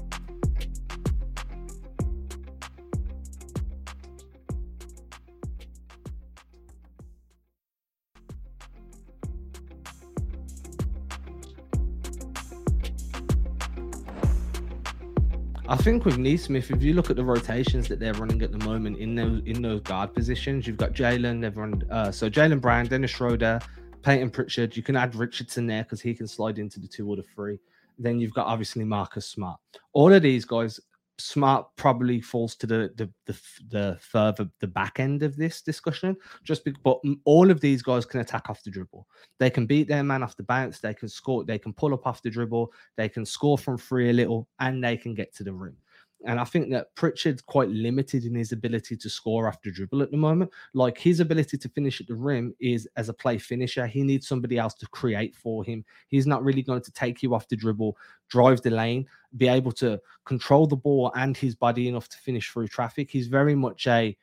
I 15.77 15.79
think 15.83 16.05
with 16.05 16.17
Nesmith, 16.17 16.71
if 16.71 16.81
you 16.81 16.95
look 16.95 17.11
at 17.11 17.15
the 17.15 17.23
rotations 17.23 17.87
that 17.87 17.99
they're 17.99 18.15
running 18.15 18.41
at 18.41 18.51
the 18.51 18.57
moment 18.65 18.97
in 18.97 19.13
those 19.13 19.43
in 19.45 19.61
those 19.61 19.81
guard 19.81 20.11
positions, 20.11 20.65
you've 20.65 20.75
got 20.75 20.93
Jaylen, 20.93 21.43
everyone. 21.45 21.83
Uh, 21.91 22.11
so 22.11 22.31
Jaylen 22.31 22.59
Brown, 22.59 22.87
Dennis 22.87 23.11
Schroeder, 23.11 23.59
Payton 24.01 24.31
Pritchard. 24.31 24.75
You 24.75 24.81
can 24.81 24.95
add 24.95 25.13
Richardson 25.13 25.67
there 25.67 25.83
because 25.83 26.01
he 26.01 26.15
can 26.15 26.27
slide 26.27 26.57
into 26.57 26.79
the 26.79 26.87
two 26.87 27.07
or 27.07 27.15
the 27.15 27.23
three. 27.35 27.59
Then 27.99 28.19
you've 28.19 28.33
got 28.33 28.47
obviously 28.47 28.85
Marcus 28.85 29.27
Smart. 29.27 29.59
All 29.93 30.11
of 30.11 30.23
these 30.23 30.45
guys 30.45 30.79
Smart 31.19 31.67
probably 31.77 32.21
falls 32.21 32.55
to 32.55 32.67
the 32.67 32.91
the 32.95 33.11
the, 33.25 33.39
the 33.69 33.97
further 33.99 34.47
the 34.59 34.67
back 34.67 34.99
end 34.99 35.23
of 35.23 35.35
this 35.35 35.61
discussion. 35.61 36.15
Just 36.43 36.63
be, 36.63 36.73
but 36.83 36.99
all 37.25 37.49
of 37.49 37.59
these 37.59 37.81
guys 37.81 38.05
can 38.05 38.19
attack 38.19 38.49
off 38.49 38.63
the 38.63 38.69
dribble. 38.69 39.07
They 39.39 39.49
can 39.49 39.65
beat 39.65 39.87
their 39.87 40.03
man 40.03 40.21
off 40.21 40.37
the 40.37 40.43
bounce. 40.43 40.79
They 40.79 40.93
can 40.93 41.09
score. 41.09 41.43
They 41.43 41.57
can 41.57 41.73
pull 41.73 41.93
up 41.93 42.05
off 42.05 42.21
the 42.21 42.29
dribble. 42.29 42.71
They 42.97 43.09
can 43.09 43.25
score 43.25 43.57
from 43.57 43.77
free 43.77 44.09
a 44.09 44.13
little, 44.13 44.47
and 44.59 44.83
they 44.83 44.95
can 44.95 45.15
get 45.15 45.33
to 45.35 45.43
the 45.43 45.53
rim. 45.53 45.77
And 46.25 46.39
I 46.39 46.43
think 46.45 46.71
that 46.71 46.93
Pritchard's 46.95 47.41
quite 47.41 47.69
limited 47.69 48.25
in 48.25 48.33
his 48.33 48.51
ability 48.51 48.97
to 48.97 49.09
score 49.09 49.47
after 49.47 49.69
dribble 49.69 50.01
at 50.01 50.09
the 50.09 50.17
moment. 50.17 50.51
Like 50.73 50.97
his 50.97 51.19
ability 51.19 51.57
to 51.59 51.69
finish 51.69 52.01
at 52.01 52.07
the 52.07 52.15
rim 52.15 52.55
is 52.59 52.87
as 52.97 53.09
a 53.09 53.13
play 53.13 53.37
finisher. 53.37 53.85
He 53.85 54.03
needs 54.03 54.27
somebody 54.27 54.57
else 54.57 54.73
to 54.75 54.87
create 54.87 55.35
for 55.35 55.63
him. 55.63 55.85
He's 56.07 56.25
not 56.25 56.43
really 56.43 56.63
going 56.63 56.81
to 56.81 56.91
take 56.91 57.21
you 57.21 57.35
off 57.35 57.47
the 57.47 57.55
dribble, 57.55 57.97
drive 58.29 58.61
the 58.61 58.71
lane, 58.71 59.05
be 59.37 59.47
able 59.47 59.71
to 59.73 60.01
control 60.25 60.65
the 60.65 60.75
ball 60.75 61.11
and 61.15 61.37
his 61.37 61.53
body 61.53 61.87
enough 61.87 62.09
to 62.09 62.17
finish 62.17 62.49
through 62.51 62.67
traffic. 62.67 63.11
He's 63.11 63.27
very 63.27 63.55
much 63.55 63.85
a 63.85 64.17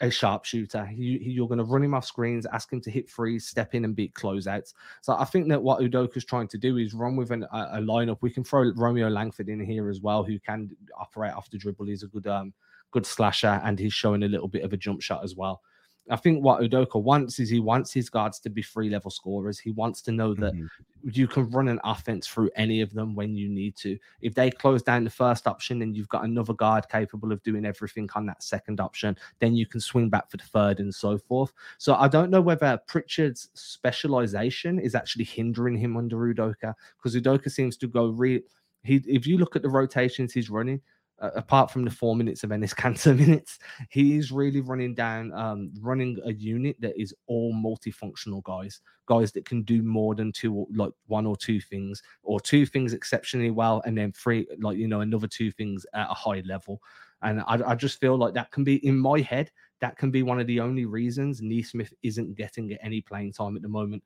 a 0.00 0.10
sharpshooter. 0.10 0.90
You, 0.94 1.44
are 1.44 1.48
going 1.48 1.58
to 1.58 1.64
run 1.64 1.82
him 1.82 1.94
off 1.94 2.04
screens, 2.04 2.46
ask 2.52 2.72
him 2.72 2.80
to 2.82 2.90
hit 2.90 3.08
freeze, 3.08 3.46
step 3.46 3.74
in 3.74 3.84
and 3.84 3.96
beat 3.96 4.14
closeouts. 4.14 4.74
So 5.00 5.14
I 5.14 5.24
think 5.24 5.48
that 5.48 5.62
what 5.62 5.80
Udoka's 5.80 6.24
trying 6.24 6.48
to 6.48 6.58
do 6.58 6.76
is 6.76 6.94
run 6.94 7.16
with 7.16 7.30
an, 7.30 7.44
a, 7.44 7.68
a, 7.72 7.80
lineup. 7.80 8.18
We 8.20 8.30
can 8.30 8.44
throw 8.44 8.72
Romeo 8.76 9.08
Langford 9.08 9.48
in 9.48 9.64
here 9.64 9.88
as 9.88 10.00
well, 10.00 10.22
who 10.22 10.38
can 10.38 10.70
operate 10.98 11.32
off 11.32 11.50
the 11.50 11.58
dribble. 11.58 11.86
He's 11.86 12.02
a 12.02 12.08
good 12.08 12.26
um 12.26 12.52
good 12.92 13.06
slasher 13.06 13.60
and 13.64 13.78
he's 13.78 13.92
showing 13.92 14.22
a 14.22 14.28
little 14.28 14.48
bit 14.48 14.64
of 14.64 14.72
a 14.72 14.76
jump 14.76 15.02
shot 15.02 15.24
as 15.24 15.34
well. 15.34 15.62
I 16.08 16.16
think 16.16 16.44
what 16.44 16.60
Udoka 16.60 17.02
wants 17.02 17.40
is 17.40 17.48
he 17.48 17.58
wants 17.58 17.92
his 17.92 18.08
guards 18.08 18.38
to 18.40 18.50
be 18.50 18.62
free 18.62 18.88
level 18.88 19.10
scorers. 19.10 19.58
He 19.58 19.72
wants 19.72 20.02
to 20.02 20.12
know 20.12 20.34
that 20.34 20.54
mm-hmm. 20.54 21.08
you 21.10 21.26
can 21.26 21.50
run 21.50 21.68
an 21.68 21.80
offense 21.82 22.28
through 22.28 22.50
any 22.54 22.80
of 22.80 22.92
them 22.92 23.14
when 23.14 23.34
you 23.34 23.48
need 23.48 23.76
to. 23.76 23.98
If 24.20 24.34
they 24.34 24.50
close 24.50 24.82
down 24.82 25.02
the 25.02 25.10
first 25.10 25.48
option 25.48 25.82
and 25.82 25.96
you've 25.96 26.08
got 26.08 26.24
another 26.24 26.54
guard 26.54 26.88
capable 26.88 27.32
of 27.32 27.42
doing 27.42 27.64
everything 27.64 28.08
on 28.14 28.24
that 28.26 28.42
second 28.42 28.80
option, 28.80 29.16
then 29.40 29.56
you 29.56 29.66
can 29.66 29.80
swing 29.80 30.08
back 30.08 30.30
for 30.30 30.36
the 30.36 30.44
third 30.44 30.78
and 30.78 30.94
so 30.94 31.18
forth. 31.18 31.52
So 31.78 31.94
I 31.94 32.06
don't 32.06 32.30
know 32.30 32.40
whether 32.40 32.78
Pritchard's 32.86 33.48
specialization 33.54 34.78
is 34.78 34.94
actually 34.94 35.24
hindering 35.24 35.76
him 35.76 35.96
under 35.96 36.16
Udoka 36.16 36.74
because 36.96 37.16
Udoka 37.16 37.50
seems 37.50 37.76
to 37.78 37.88
go 37.88 38.08
real. 38.08 38.40
He, 38.84 39.02
if 39.06 39.26
you 39.26 39.38
look 39.38 39.56
at 39.56 39.62
the 39.62 39.68
rotations 39.68 40.32
he's 40.32 40.50
running, 40.50 40.80
uh, 41.20 41.30
apart 41.34 41.70
from 41.70 41.84
the 41.84 41.90
four 41.90 42.14
minutes 42.14 42.44
of 42.44 42.50
Enes 42.50 42.74
Kanter 42.74 43.16
minutes, 43.26 43.58
he's 43.90 44.30
really 44.30 44.60
running 44.60 44.94
down, 44.94 45.32
um, 45.32 45.72
running 45.80 46.18
a 46.24 46.32
unit 46.32 46.76
that 46.80 47.00
is 47.00 47.14
all 47.26 47.54
multifunctional 47.54 48.42
guys, 48.44 48.80
guys 49.06 49.32
that 49.32 49.44
can 49.44 49.62
do 49.62 49.82
more 49.82 50.14
than 50.14 50.32
two, 50.32 50.66
like 50.74 50.92
one 51.06 51.26
or 51.26 51.36
two 51.36 51.60
things, 51.60 52.02
or 52.22 52.40
two 52.40 52.66
things 52.66 52.92
exceptionally 52.92 53.50
well, 53.50 53.82
and 53.86 53.96
then 53.96 54.12
three, 54.12 54.46
like 54.60 54.76
you 54.76 54.88
know, 54.88 55.00
another 55.00 55.26
two 55.26 55.50
things 55.50 55.86
at 55.94 56.10
a 56.10 56.14
high 56.14 56.42
level. 56.46 56.80
And 57.22 57.40
I, 57.40 57.70
I 57.70 57.74
just 57.74 57.98
feel 57.98 58.16
like 58.16 58.34
that 58.34 58.50
can 58.50 58.64
be 58.64 58.84
in 58.86 58.98
my 58.98 59.20
head. 59.20 59.50
That 59.80 59.96
can 59.96 60.10
be 60.10 60.22
one 60.22 60.40
of 60.40 60.46
the 60.46 60.60
only 60.60 60.84
reasons 60.84 61.40
Nesmith 61.42 61.92
isn't 62.02 62.36
getting 62.36 62.76
any 62.82 63.00
playing 63.00 63.32
time 63.32 63.56
at 63.56 63.62
the 63.62 63.68
moment. 63.68 64.02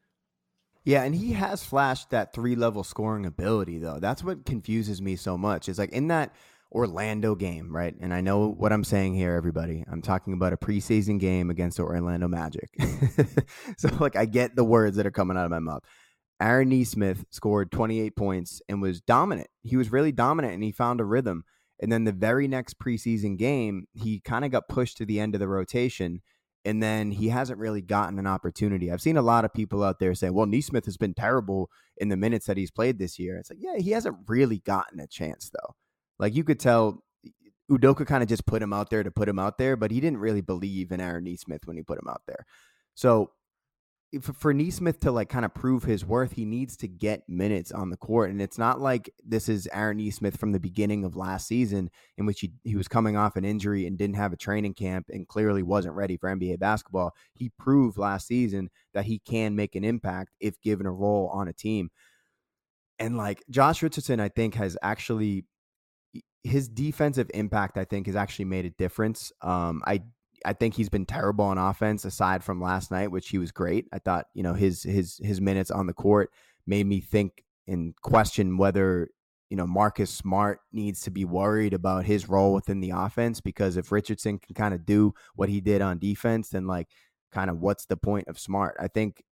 Yeah, 0.85 1.03
and 1.03 1.15
he 1.15 1.33
has 1.33 1.63
flashed 1.63 2.11
that 2.11 2.33
three 2.33 2.57
level 2.57 2.83
scoring 2.83 3.27
ability 3.27 3.79
though. 3.79 3.99
That's 3.99 4.25
what 4.25 4.47
confuses 4.47 5.03
me 5.03 5.17
so 5.17 5.37
much. 5.37 5.69
Is 5.69 5.79
like 5.79 5.93
in 5.93 6.09
that 6.09 6.35
Orlando 6.73 7.35
game, 7.35 7.75
right? 7.75 7.95
And 8.01 8.15
I 8.15 8.21
know 8.21 8.49
what 8.49 8.73
I'm 8.73 8.85
saying 8.85 9.15
here, 9.15 9.35
everybody. 9.35 9.85
I'm 9.91 10.03
talking 10.03 10.33
about 10.33 10.53
a 10.53 10.57
preseason 10.57 11.19
game 11.19 11.51
against 11.51 11.79
the 11.79 11.83
Orlando 11.83 12.29
Magic. 12.29 12.71
so, 13.77 13.89
like, 13.99 14.17
I 14.17 14.25
get 14.25 14.55
the 14.55 14.65
words 14.65 14.97
that 14.97 15.07
are 15.07 15.11
coming 15.11 15.37
out 15.37 15.45
of 15.45 15.51
my 15.51 15.59
mouth. 15.59 15.83
Aaron 16.41 16.71
Nesmith 16.71 17.25
scored 17.31 17.71
28 17.71 18.17
points 18.17 18.63
and 18.69 18.81
was 18.81 19.01
dominant. 19.01 19.49
He 19.63 19.77
was 19.77 19.93
really 19.93 20.13
dominant 20.13 20.55
and 20.55 20.63
he 20.63 20.73
found 20.73 21.01
a 21.01 21.05
rhythm. 21.05 21.45
And 21.81 21.93
then 21.93 22.05
the 22.05 22.13
very 22.13 22.49
next 22.49 22.79
preseason 22.79 23.37
game, 23.37 23.87
he 23.93 24.21
kind 24.21 24.45
of 24.45 24.51
got 24.51 24.69
pushed 24.69 24.97
to 24.99 25.07
the 25.07 25.21
end 25.21 25.35
of 25.35 25.41
the 25.41 25.49
rotation. 25.49 26.23
And 26.65 26.83
then 26.83 27.11
he 27.11 27.29
hasn't 27.29 27.59
really 27.59 27.81
gotten 27.81 28.19
an 28.19 28.27
opportunity. 28.27 28.91
I've 28.91 29.01
seen 29.01 29.17
a 29.17 29.23
lot 29.23 29.45
of 29.45 29.53
people 29.53 29.83
out 29.83 29.99
there 29.99 30.15
saying, 30.15 30.35
well, 30.35 30.47
Nesmith 30.47 30.85
has 30.85 30.99
been 30.99 31.15
terrible 31.15 31.71
in 31.97 32.11
the 32.11 32.19
minutes 32.19 32.47
that 32.47 32.59
he's 32.59 32.71
played 32.71 32.99
this 32.99 33.19
year. 33.19 33.39
It's 33.39 33.51
like, 33.51 33.61
yeah, 33.63 33.79
he 33.79 33.91
hasn't 33.91 34.17
really 34.27 34.59
gotten 34.59 35.01
a 35.01 35.07
chance, 35.07 35.51
though. 35.51 35.75
Like 36.21 36.37
you 36.37 36.45
could 36.45 36.61
tell 36.61 37.03
Udoka 37.71 38.07
kind 38.07 38.23
of 38.23 38.29
just 38.29 38.47
put 38.47 38.63
him 38.63 38.73
out 38.73 38.91
there 38.91 39.03
to 39.03 39.11
put 39.11 39.29
him 39.29 39.39
out 39.39 39.59
there, 39.59 39.75
but 39.75 39.91
he 39.91 40.01
didn't 40.01 40.19
really 40.19 40.43
believe 40.43 40.93
in 40.93 41.01
Aaron 41.01 41.25
Nesmith 41.25 41.67
when 41.67 41.77
he 41.77 41.83
put 41.83 41.99
him 41.99 42.09
out 42.09 42.23
there. 42.27 42.45
So 42.95 43.31
for 44.35 44.53
Nesmith 44.53 44.99
to 45.01 45.13
like 45.13 45.29
kind 45.29 45.45
of 45.45 45.55
prove 45.55 45.85
his 45.85 46.05
worth, 46.05 46.33
he 46.33 46.45
needs 46.45 46.77
to 46.79 46.89
get 46.89 47.29
minutes 47.29 47.71
on 47.71 47.91
the 47.91 47.97
court. 47.97 48.31
And 48.31 48.43
it's 48.43 48.59
not 48.59 48.81
like 48.81 49.09
this 49.25 49.49
is 49.49 49.69
Aaron 49.73 49.99
Nesmith 49.99 50.37
from 50.37 50.51
the 50.51 50.59
beginning 50.59 51.05
of 51.05 51.15
last 51.15 51.47
season, 51.47 51.91
in 52.19 52.27
which 52.27 52.41
he, 52.41 52.53
he 52.65 52.75
was 52.75 52.89
coming 52.89 53.17
off 53.17 53.37
an 53.37 53.45
injury 53.45 53.87
and 53.87 53.97
didn't 53.97 54.17
have 54.17 54.33
a 54.33 54.37
training 54.37 54.75
camp 54.75 55.07
and 55.11 55.29
clearly 55.29 55.63
wasn't 55.63 55.95
ready 55.95 56.17
for 56.17 56.29
NBA 56.29 56.59
basketball. 56.59 57.15
He 57.35 57.53
proved 57.57 57.99
last 57.99 58.27
season 58.27 58.71
that 58.95 59.05
he 59.05 59.21
can 59.21 59.55
make 59.55 59.77
an 59.77 59.85
impact 59.85 60.35
if 60.41 60.61
given 60.61 60.87
a 60.87 60.93
role 60.93 61.31
on 61.33 61.47
a 61.47 61.53
team. 61.53 61.91
And 62.99 63.17
like 63.17 63.45
Josh 63.49 63.81
Richardson, 63.83 64.19
I 64.19 64.29
think 64.29 64.57
has 64.57 64.77
actually 64.83 65.45
his 66.43 66.69
defensive 66.69 67.31
impact, 67.35 67.77
I 67.77 67.85
think, 67.85 68.07
has 68.07 68.17
actually 68.17 68.47
made 68.47 68.65
a 68.65 68.71
difference. 68.71 69.33
Um, 69.43 69.83
I 69.87 70.03
I 70.45 70.55
think 70.55 70.75
he's 70.75 70.89
been 70.89 71.07
terrible 71.07 71.45
on 71.45 71.59
offense 71.59 72.05
aside 72.05 72.43
from 72.43 72.63
last 72.63 72.91
night, 72.91 73.11
which 73.11 73.29
he 73.29 73.39
was 73.39 73.53
great. 73.53 73.87
I 73.93 73.99
thought, 73.99 74.27
you 74.35 74.43
know, 74.43 74.55
his 74.55 74.83
his 74.83 75.19
his 75.23 75.41
minutes 75.41 75.71
on 75.71 75.87
the 75.87 75.93
court 75.93 76.31
made 76.67 76.87
me 76.87 77.01
think 77.01 77.45
and 77.67 77.95
question 78.01 78.57
whether 78.57 79.11
you 79.51 79.57
know 79.57 79.67
Marcus 79.67 80.11
Smart 80.11 80.61
needs 80.73 81.03
to 81.03 81.11
be 81.11 81.25
worried 81.25 81.75
about 81.75 82.05
his 82.07 82.29
role 82.29 82.55
within 82.55 82.81
the 82.81 82.91
offense 82.91 83.41
because 83.41 83.77
if 83.77 83.93
Richardson 83.93 84.39
can 84.39 84.55
kind 84.55 84.75
of 84.75 84.87
do 84.87 85.15
what 85.35 85.49
he 85.49 85.61
did 85.61 85.83
on 85.83 85.99
defense, 85.99 86.51
then 86.51 86.67
like 86.67 86.89
kind 87.33 87.51
of 87.51 87.61
what's 87.61 87.87
the 87.87 87.97
point 87.97 88.29
of 88.29 88.39
Smart? 88.39 88.77
I 88.81 88.89
think 88.89 89.23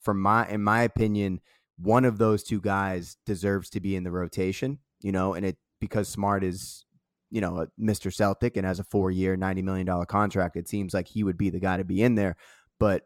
from 0.00 0.20
my 0.20 0.46
in 0.48 0.62
my 0.62 0.82
opinion, 0.82 1.40
one 1.78 2.04
of 2.04 2.18
those 2.18 2.42
two 2.42 2.60
guys 2.60 3.16
deserves 3.24 3.70
to 3.70 3.80
be 3.80 3.96
in 3.96 4.04
the 4.04 4.10
rotation, 4.10 4.80
you 5.00 5.12
know, 5.12 5.32
and 5.32 5.46
it 5.46 5.56
because 5.80 6.08
Smart 6.08 6.44
is 6.44 6.84
you 7.30 7.40
know, 7.40 7.66
Mr. 7.80 8.12
Celtic 8.12 8.56
and 8.56 8.66
has 8.66 8.80
a 8.80 8.84
four 8.84 9.10
year, 9.10 9.36
$90 9.36 9.62
million 9.62 10.06
contract, 10.06 10.56
it 10.56 10.68
seems 10.68 10.94
like 10.94 11.08
he 11.08 11.22
would 11.22 11.36
be 11.36 11.50
the 11.50 11.60
guy 11.60 11.76
to 11.76 11.84
be 11.84 12.02
in 12.02 12.14
there. 12.14 12.36
But 12.80 13.02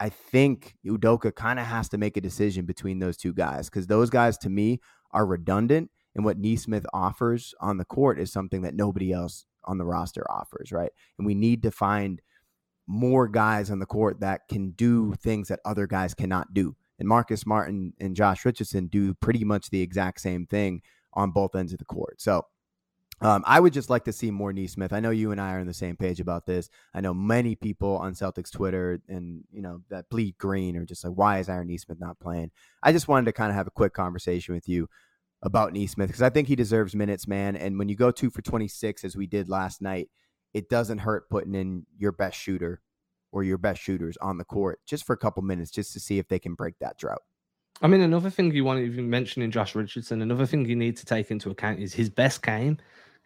I 0.00 0.08
think 0.08 0.76
Udoka 0.86 1.34
kind 1.34 1.58
of 1.58 1.66
has 1.66 1.88
to 1.90 1.98
make 1.98 2.16
a 2.16 2.22
decision 2.22 2.64
between 2.64 2.98
those 2.98 3.16
two 3.16 3.32
guys 3.32 3.68
because 3.68 3.86
those 3.86 4.10
guys 4.10 4.38
to 4.38 4.48
me 4.48 4.80
are 5.10 5.26
redundant. 5.26 5.90
And 6.14 6.24
what 6.24 6.38
Nesmith 6.38 6.86
offers 6.92 7.54
on 7.60 7.78
the 7.78 7.84
court 7.84 8.18
is 8.18 8.32
something 8.32 8.62
that 8.62 8.74
nobody 8.74 9.12
else 9.12 9.44
on 9.64 9.78
the 9.78 9.84
roster 9.84 10.28
offers, 10.30 10.72
right? 10.72 10.90
And 11.18 11.26
we 11.26 11.34
need 11.34 11.62
to 11.64 11.70
find 11.70 12.22
more 12.86 13.28
guys 13.28 13.70
on 13.70 13.80
the 13.80 13.86
court 13.86 14.20
that 14.20 14.48
can 14.48 14.70
do 14.70 15.14
things 15.20 15.48
that 15.48 15.60
other 15.64 15.86
guys 15.86 16.14
cannot 16.14 16.54
do. 16.54 16.74
And 16.98 17.06
Marcus 17.06 17.42
Smart 17.42 17.68
and 17.68 18.16
Josh 18.16 18.44
Richardson 18.44 18.86
do 18.86 19.14
pretty 19.14 19.44
much 19.44 19.70
the 19.70 19.82
exact 19.82 20.20
same 20.20 20.46
thing 20.46 20.82
on 21.14 21.30
both 21.30 21.54
ends 21.54 21.72
of 21.72 21.78
the 21.78 21.84
court. 21.84 22.20
So 22.20 22.46
um, 23.20 23.42
I 23.46 23.58
would 23.58 23.72
just 23.72 23.90
like 23.90 24.04
to 24.04 24.12
see 24.12 24.30
more 24.30 24.52
Nesmith. 24.52 24.92
I 24.92 25.00
know 25.00 25.10
you 25.10 25.32
and 25.32 25.40
I 25.40 25.54
are 25.54 25.58
on 25.60 25.66
the 25.66 25.74
same 25.74 25.96
page 25.96 26.20
about 26.20 26.46
this. 26.46 26.70
I 26.94 27.00
know 27.00 27.12
many 27.12 27.56
people 27.56 27.96
on 27.96 28.14
Celtics 28.14 28.52
Twitter 28.52 29.00
and 29.08 29.42
you 29.50 29.60
know 29.60 29.80
that 29.90 30.08
bleed 30.08 30.38
green 30.38 30.76
are 30.76 30.84
just 30.84 31.04
like, 31.04 31.14
why 31.14 31.38
is 31.38 31.48
Aaron 31.48 31.68
Nesmith 31.68 31.98
not 31.98 32.20
playing? 32.20 32.52
I 32.82 32.92
just 32.92 33.08
wanted 33.08 33.26
to 33.26 33.32
kind 33.32 33.50
of 33.50 33.56
have 33.56 33.66
a 33.66 33.72
quick 33.72 33.92
conversation 33.92 34.54
with 34.54 34.68
you 34.68 34.88
about 35.42 35.72
Nesmith 35.72 36.08
because 36.08 36.22
I 36.22 36.30
think 36.30 36.46
he 36.46 36.56
deserves 36.56 36.94
minutes, 36.94 37.26
man. 37.26 37.56
And 37.56 37.78
when 37.78 37.88
you 37.88 37.96
go 37.96 38.12
two 38.12 38.30
for 38.30 38.42
twenty 38.42 38.68
six 38.68 39.04
as 39.04 39.16
we 39.16 39.26
did 39.26 39.48
last 39.48 39.82
night, 39.82 40.10
it 40.54 40.68
doesn't 40.68 40.98
hurt 40.98 41.28
putting 41.28 41.54
in 41.54 41.86
your 41.96 42.12
best 42.12 42.38
shooter 42.38 42.82
or 43.32 43.42
your 43.42 43.58
best 43.58 43.82
shooters 43.82 44.16
on 44.18 44.38
the 44.38 44.44
court 44.44 44.80
just 44.86 45.04
for 45.04 45.12
a 45.12 45.18
couple 45.18 45.42
minutes 45.42 45.70
just 45.70 45.92
to 45.92 46.00
see 46.00 46.18
if 46.18 46.28
they 46.28 46.38
can 46.38 46.54
break 46.54 46.78
that 46.78 46.96
drought. 46.96 47.22
I 47.80 47.86
mean, 47.86 48.00
another 48.00 48.30
thing 48.30 48.52
you 48.52 48.64
want 48.64 48.80
to 48.80 48.84
even 48.84 49.08
mention 49.08 49.42
in 49.42 49.50
Josh 49.50 49.74
Richardson, 49.74 50.22
another 50.22 50.46
thing 50.46 50.66
you 50.66 50.76
need 50.76 50.96
to 50.96 51.06
take 51.06 51.30
into 51.30 51.50
account 51.50 51.78
is 51.78 51.94
his 51.94 52.10
best 52.10 52.42
game 52.42 52.78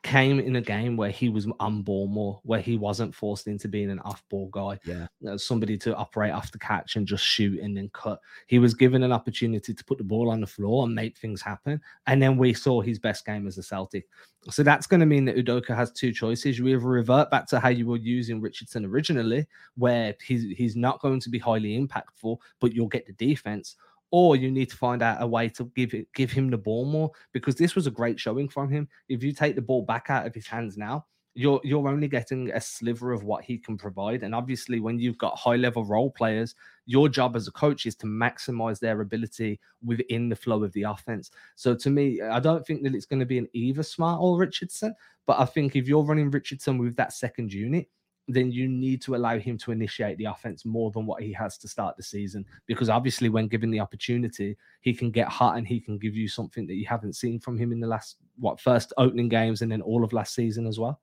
came 0.03 0.41
in 0.41 0.57
a 0.57 0.61
game 0.61 0.97
where 0.97 1.11
he 1.11 1.29
was 1.29 1.47
on 1.61 1.83
ball 1.83 2.09
more, 2.09 2.41
where 2.43 2.61
he 2.61 2.77
wasn't 2.77 3.15
forced 3.15 3.47
into 3.47 3.69
being 3.69 3.91
an 3.91 4.01
off 4.01 4.23
ball 4.29 4.49
guy, 4.49 4.79
yeah, 4.85 5.07
uh, 5.29 5.38
somebody 5.38 5.79
to 5.79 5.95
operate 5.95 6.33
off 6.33 6.51
the 6.51 6.59
catch 6.59 6.97
and 6.97 7.07
just 7.07 7.25
shoot 7.25 7.61
and 7.61 7.77
then 7.77 7.88
cut. 7.93 8.19
He 8.49 8.59
was 8.59 8.75
given 8.75 9.05
an 9.05 9.12
opportunity 9.12 9.73
to 9.73 9.85
put 9.85 9.99
the 9.99 10.05
ball 10.05 10.29
on 10.29 10.41
the 10.41 10.47
floor 10.47 10.85
and 10.85 10.95
make 10.95 11.17
things 11.17 11.41
happen. 11.41 11.81
And 12.07 12.21
then 12.21 12.37
we 12.37 12.53
saw 12.53 12.81
his 12.81 12.99
best 12.99 13.25
game 13.25 13.47
as 13.47 13.59
a 13.59 13.62
Celtic. 13.62 14.07
So 14.51 14.65
that's 14.65 14.88
going 14.88 14.99
to 15.01 15.07
mean 15.07 15.25
that 15.27 15.37
Udoka 15.37 15.75
has 15.77 15.93
two 15.93 16.12
choices. 16.12 16.59
You 16.59 16.67
either 16.67 16.79
revert 16.81 17.31
back 17.31 17.47
to 17.49 17.61
how 17.61 17.69
you 17.69 17.87
were 17.87 17.97
using 17.97 18.41
Richardson 18.41 18.85
originally, 18.85 19.47
where 19.77 20.17
he's 20.21 20.43
he's 20.57 20.75
not 20.75 21.01
going 21.01 21.21
to 21.21 21.31
be 21.31 21.38
highly 21.38 21.79
impactful, 21.79 22.38
but 22.59 22.73
you'll 22.73 22.88
get 22.88 23.07
the 23.07 23.12
defense 23.12 23.77
or 24.12 24.37
you 24.37 24.51
need 24.51 24.68
to 24.70 24.77
find 24.77 25.03
out 25.03 25.22
a 25.22 25.27
way 25.27 25.48
to 25.48 25.64
give 25.75 25.94
it 25.94 26.07
give 26.14 26.31
him 26.31 26.51
the 26.51 26.59
ball 26.59 26.85
more 26.85 27.11
because 27.33 27.57
this 27.57 27.75
was 27.75 27.88
a 27.88 27.90
great 27.90 28.20
showing 28.20 28.48
from 28.48 28.70
him. 28.70 28.87
If 29.09 29.25
you 29.25 29.33
take 29.33 29.57
the 29.57 29.62
ball 29.62 29.83
back 29.83 30.11
out 30.11 30.27
of 30.27 30.35
his 30.35 30.46
hands 30.46 30.77
now, 30.77 31.07
you're 31.35 31.62
you're 31.64 31.88
only 31.88 32.09
getting 32.09 32.51
a 32.51 32.61
sliver 32.61 33.12
of 33.12 33.25
what 33.25 33.42
he 33.42 33.57
can 33.57 33.79
provide. 33.79 34.22
And 34.22 34.35
obviously, 34.35 34.81
when 34.81 34.98
you've 34.98 35.16
got 35.16 35.38
high 35.38 35.57
level 35.57 35.83
role 35.85 36.11
players, 36.11 36.55
your 36.85 37.09
job 37.09 37.37
as 37.37 37.48
a 37.48 37.53
coach 37.53 37.87
is 37.87 37.96
to 37.96 38.07
maximize 38.07 38.79
their 38.79 39.01
ability 39.01 39.59
within 39.83 40.29
the 40.29 40.37
flow 40.37 40.62
of 40.62 40.72
the 40.75 40.83
offense. 40.83 41.31
So 41.57 41.75
to 41.75 41.88
me, 41.88 42.20
I 42.20 42.38
don't 42.38 42.66
think 42.66 42.83
that 42.83 42.94
it's 42.94 43.07
going 43.07 43.20
to 43.20 43.27
be 43.27 43.38
an 43.38 43.48
either 43.55 43.83
Smart 43.83 44.20
or 44.20 44.38
Richardson, 44.38 44.94
but 45.27 45.40
I 45.40 45.46
think 45.46 45.75
if 45.75 45.88
you're 45.88 46.05
running 46.05 46.31
Richardson 46.31 46.77
with 46.77 46.96
that 46.96 47.14
second 47.14 47.51
unit, 47.51 47.88
then 48.29 48.53
you 48.53 48.69
need 48.69 49.03
to 49.03 49.15
allow 49.15 49.39
him 49.39 49.59
to 49.59 49.73
initiate 49.73 50.17
the 50.19 50.27
offense 50.27 50.65
more 50.65 50.91
than 50.91 51.07
what 51.07 51.23
he 51.23 51.33
has 51.33 51.59
to 51.59 51.69
start 51.69 51.97
the 51.97 52.03
season. 52.03 52.45
Because 52.67 52.89
obviously, 52.89 53.29
when 53.29 53.49
given 53.49 53.71
the 53.71 53.81
opportunity, 53.81 54.57
he 54.81 54.95
can 54.95 55.11
get 55.11 55.29
hot 55.29 55.57
and 55.57 55.67
he 55.67 55.81
can 55.81 55.99
give 55.99 56.15
you 56.15 56.29
something 56.29 56.67
that 56.67 56.75
you 56.75 56.87
haven't 56.87 57.17
seen 57.17 57.41
from 57.41 57.59
him 57.59 57.73
in 57.73 57.81
the 57.81 57.87
last 57.87 58.17
what 58.39 58.61
first 58.61 58.93
opening 58.97 59.29
games 59.29 59.63
and 59.63 59.71
then 59.71 59.83
all 59.83 60.05
of 60.05 60.13
last 60.13 60.35
season 60.35 60.67
as 60.67 60.79
well. 60.79 61.01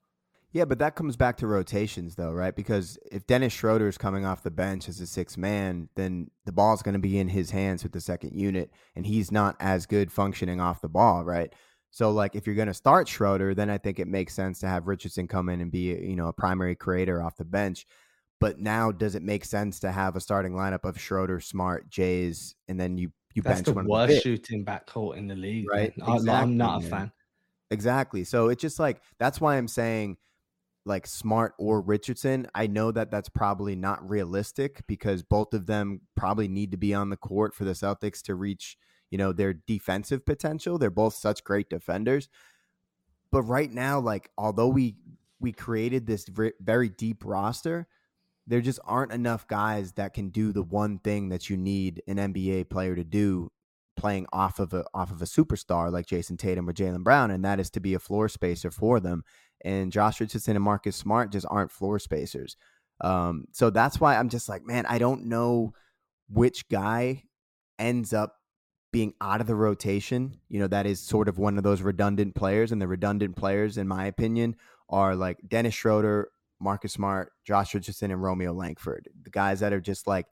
Yeah, 0.51 0.65
but 0.65 0.79
that 0.79 0.95
comes 0.95 1.15
back 1.15 1.37
to 1.37 1.47
rotations, 1.47 2.15
though, 2.15 2.31
right? 2.31 2.55
Because 2.55 2.97
if 3.11 3.27
Dennis 3.27 3.53
Schroeder 3.53 3.87
is 3.87 3.99
coming 3.99 4.25
off 4.25 4.41
the 4.41 4.49
bench 4.49 4.89
as 4.89 4.99
a 4.99 5.05
six 5.05 5.37
man, 5.37 5.89
then 5.95 6.31
the 6.45 6.51
ball's 6.51 6.81
going 6.81 6.93
to 6.93 6.99
be 6.99 7.19
in 7.19 7.27
his 7.27 7.51
hands 7.51 7.83
with 7.83 7.91
the 7.91 8.01
second 8.01 8.33
unit, 8.33 8.71
and 8.95 9.05
he's 9.05 9.31
not 9.31 9.55
as 9.59 9.85
good 9.85 10.11
functioning 10.11 10.59
off 10.59 10.81
the 10.81 10.89
ball, 10.89 11.23
right? 11.23 11.53
So 11.91 12.11
like 12.11 12.35
if 12.35 12.45
you're 12.45 12.55
going 12.55 12.67
to 12.67 12.73
start 12.73 13.07
Schroeder, 13.07 13.55
then 13.55 13.69
I 13.69 13.77
think 13.77 13.99
it 13.99 14.07
makes 14.07 14.33
sense 14.33 14.59
to 14.59 14.67
have 14.67 14.87
Richardson 14.87 15.27
come 15.27 15.49
in 15.49 15.61
and 15.61 15.71
be 15.71 15.93
you 15.95 16.15
know 16.15 16.27
a 16.27 16.33
primary 16.33 16.75
creator 16.75 17.21
off 17.21 17.37
the 17.37 17.45
bench. 17.45 17.85
But 18.39 18.59
now 18.59 18.91
does 18.91 19.15
it 19.15 19.23
make 19.23 19.43
sense 19.43 19.79
to 19.81 19.91
have 19.91 20.15
a 20.15 20.21
starting 20.21 20.53
lineup 20.53 20.85
of 20.85 20.99
Schroeder, 20.99 21.41
Smart, 21.41 21.89
Jays, 21.89 22.55
and 22.67 22.79
then 22.79 22.97
you 22.97 23.11
you 23.33 23.41
That's 23.41 23.57
bench 23.57 23.65
the 23.65 23.73
one 23.73 23.87
worst 23.87 24.13
the 24.13 24.21
shooting 24.21 24.65
backcourt 24.65 25.17
in 25.17 25.27
the 25.27 25.35
league, 25.35 25.65
right? 25.69 25.93
Exactly, 25.97 26.29
I, 26.29 26.41
am 26.41 26.57
not 26.57 26.77
a 26.77 26.81
man. 26.81 26.89
fan. 26.89 27.11
Exactly. 27.71 28.23
So 28.23 28.49
it's 28.49 28.61
just 28.61 28.79
like 28.79 29.01
that's 29.19 29.39
why 29.41 29.57
I'm 29.57 29.67
saying 29.67 30.17
like 30.85 31.05
Smart 31.05 31.53
or 31.57 31.81
Richardson. 31.81 32.47
I 32.55 32.67
know 32.67 32.91
that 32.91 33.11
that's 33.11 33.29
probably 33.29 33.75
not 33.75 34.07
realistic 34.07 34.81
because 34.87 35.21
both 35.21 35.53
of 35.53 35.65
them 35.65 36.01
probably 36.15 36.47
need 36.47 36.71
to 36.71 36.77
be 36.77 36.93
on 36.93 37.09
the 37.09 37.17
court 37.17 37.53
for 37.53 37.65
the 37.65 37.71
Celtics 37.71 38.21
to 38.23 38.35
reach 38.35 38.77
you 39.11 39.17
know, 39.17 39.31
their 39.31 39.53
defensive 39.53 40.25
potential. 40.25 40.77
They're 40.77 40.89
both 40.89 41.15
such 41.15 41.43
great 41.43 41.69
defenders. 41.69 42.29
But 43.31 43.43
right 43.43 43.71
now, 43.71 43.99
like, 43.99 44.29
although 44.37 44.67
we 44.67 44.95
we 45.39 45.51
created 45.51 46.05
this 46.05 46.27
very 46.59 46.89
deep 46.89 47.23
roster, 47.23 47.87
there 48.47 48.61
just 48.61 48.79
aren't 48.83 49.13
enough 49.13 49.47
guys 49.47 49.93
that 49.93 50.13
can 50.13 50.29
do 50.29 50.51
the 50.51 50.63
one 50.63 50.99
thing 50.99 51.29
that 51.29 51.49
you 51.49 51.55
need 51.55 52.01
an 52.07 52.17
NBA 52.17 52.69
player 52.69 52.95
to 52.95 53.03
do 53.03 53.51
playing 53.95 54.25
off 54.31 54.59
of 54.59 54.73
a 54.73 54.85
off 54.93 55.11
of 55.11 55.21
a 55.21 55.25
superstar 55.25 55.91
like 55.91 56.07
Jayson 56.07 56.37
Tatum 56.37 56.67
or 56.67 56.73
Jaylen 56.73 57.03
Brown, 57.03 57.31
and 57.31 57.43
that 57.45 57.59
is 57.59 57.69
to 57.71 57.79
be 57.79 57.93
a 57.93 57.99
floor 57.99 58.27
spacer 58.29 58.71
for 58.71 58.99
them. 58.99 59.23
And 59.63 59.91
Josh 59.91 60.19
Richardson 60.19 60.55
and 60.55 60.63
Marcus 60.63 60.95
Smart 60.95 61.31
just 61.31 61.45
aren't 61.49 61.71
floor 61.71 61.99
spacers. 61.99 62.55
Um, 63.01 63.45
so 63.51 63.69
that's 63.69 63.99
why 63.99 64.17
I'm 64.17 64.29
just 64.29 64.49
like, 64.49 64.65
man, 64.65 64.85
I 64.85 64.97
don't 64.97 65.25
know 65.25 65.73
which 66.29 66.67
guy 66.69 67.23
ends 67.77 68.13
up 68.13 68.38
being 68.91 69.13
out 69.21 69.41
of 69.41 69.47
the 69.47 69.55
rotation, 69.55 70.39
you 70.49 70.59
know, 70.59 70.67
that 70.67 70.85
is 70.85 70.99
sort 70.99 71.27
of 71.27 71.37
one 71.37 71.57
of 71.57 71.63
those 71.63 71.81
redundant 71.81 72.35
players. 72.35 72.71
And 72.71 72.81
the 72.81 72.87
redundant 72.87 73.35
players, 73.35 73.77
in 73.77 73.87
my 73.87 74.05
opinion, 74.05 74.55
are 74.89 75.15
like 75.15 75.37
Dennis 75.47 75.75
Schroeder, 75.75 76.29
Marcus 76.59 76.93
Smart, 76.93 77.31
Josh 77.43 77.73
Richardson, 77.73 78.11
and 78.11 78.21
Romeo 78.21 78.53
Langford. 78.53 79.07
The 79.23 79.29
guys 79.29 79.59
that 79.59 79.73
are 79.73 79.81
just 79.81 80.07
like 80.07 80.25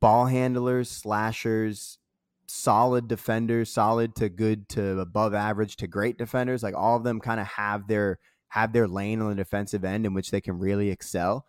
ball 0.00 0.26
handlers, 0.26 0.90
slashers, 0.90 1.98
solid 2.48 3.08
defenders, 3.08 3.72
solid 3.72 4.14
to 4.16 4.28
good 4.28 4.68
to 4.70 4.98
above 5.00 5.34
average 5.34 5.76
to 5.76 5.86
great 5.86 6.18
defenders. 6.18 6.62
Like 6.62 6.74
all 6.74 6.96
of 6.96 7.04
them 7.04 7.20
kind 7.20 7.40
of 7.40 7.46
have 7.46 7.88
their 7.88 8.18
have 8.48 8.72
their 8.72 8.88
lane 8.88 9.22
on 9.22 9.30
the 9.30 9.34
defensive 9.34 9.84
end 9.84 10.04
in 10.04 10.12
which 10.12 10.30
they 10.30 10.40
can 10.40 10.58
really 10.58 10.90
excel. 10.90 11.46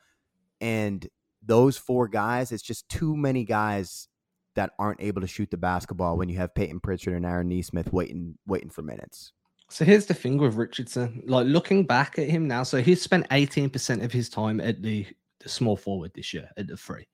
And 0.61 1.05
those 1.45 1.77
four 1.77 2.07
guys, 2.07 2.51
it's 2.53 2.63
just 2.63 2.87
too 2.87 3.17
many 3.17 3.43
guys 3.43 4.07
that 4.55 4.71
aren't 4.79 5.01
able 5.01 5.21
to 5.21 5.27
shoot 5.27 5.49
the 5.49 5.57
basketball 5.57 6.17
when 6.17 6.29
you 6.29 6.37
have 6.37 6.53
Payton 6.55 6.79
Pritchard 6.79 7.13
and 7.13 7.25
Aaron 7.25 7.49
Nesmith 7.49 7.91
waiting 7.91 8.37
waiting 8.45 8.69
for 8.69 8.81
minutes. 8.81 9.33
So 9.69 9.85
here's 9.85 10.05
the 10.05 10.13
thing 10.13 10.37
with 10.37 10.55
Richardson. 10.55 11.23
Like 11.25 11.47
looking 11.47 11.85
back 11.85 12.19
at 12.19 12.29
him 12.29 12.47
now, 12.47 12.63
so 12.63 12.81
he's 12.81 13.01
spent 13.01 13.27
18% 13.29 14.03
of 14.03 14.11
his 14.11 14.29
time 14.29 14.61
at 14.61 14.83
the, 14.83 15.05
the 15.39 15.49
small 15.49 15.75
forward 15.75 16.11
this 16.13 16.33
year 16.33 16.49
at 16.57 16.67
the 16.67 16.77
three. 16.77 17.07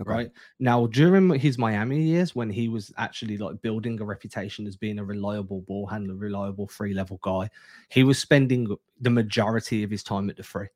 Okay. 0.00 0.10
Right 0.10 0.30
now, 0.58 0.86
during 0.86 1.30
his 1.38 1.58
Miami 1.58 2.02
years, 2.02 2.34
when 2.34 2.50
he 2.50 2.68
was 2.68 2.92
actually 2.96 3.36
like 3.36 3.60
building 3.62 4.00
a 4.00 4.04
reputation 4.04 4.66
as 4.66 4.76
being 4.76 4.98
a 4.98 5.04
reliable 5.04 5.60
ball 5.62 5.86
handler, 5.86 6.14
reliable 6.14 6.66
free 6.66 6.94
level 6.94 7.18
guy, 7.22 7.48
he 7.88 8.02
was 8.02 8.18
spending 8.18 8.74
the 9.00 9.10
majority 9.10 9.82
of 9.82 9.90
his 9.90 10.02
time 10.02 10.28
at 10.30 10.36
the 10.36 10.42
free. 10.42 10.68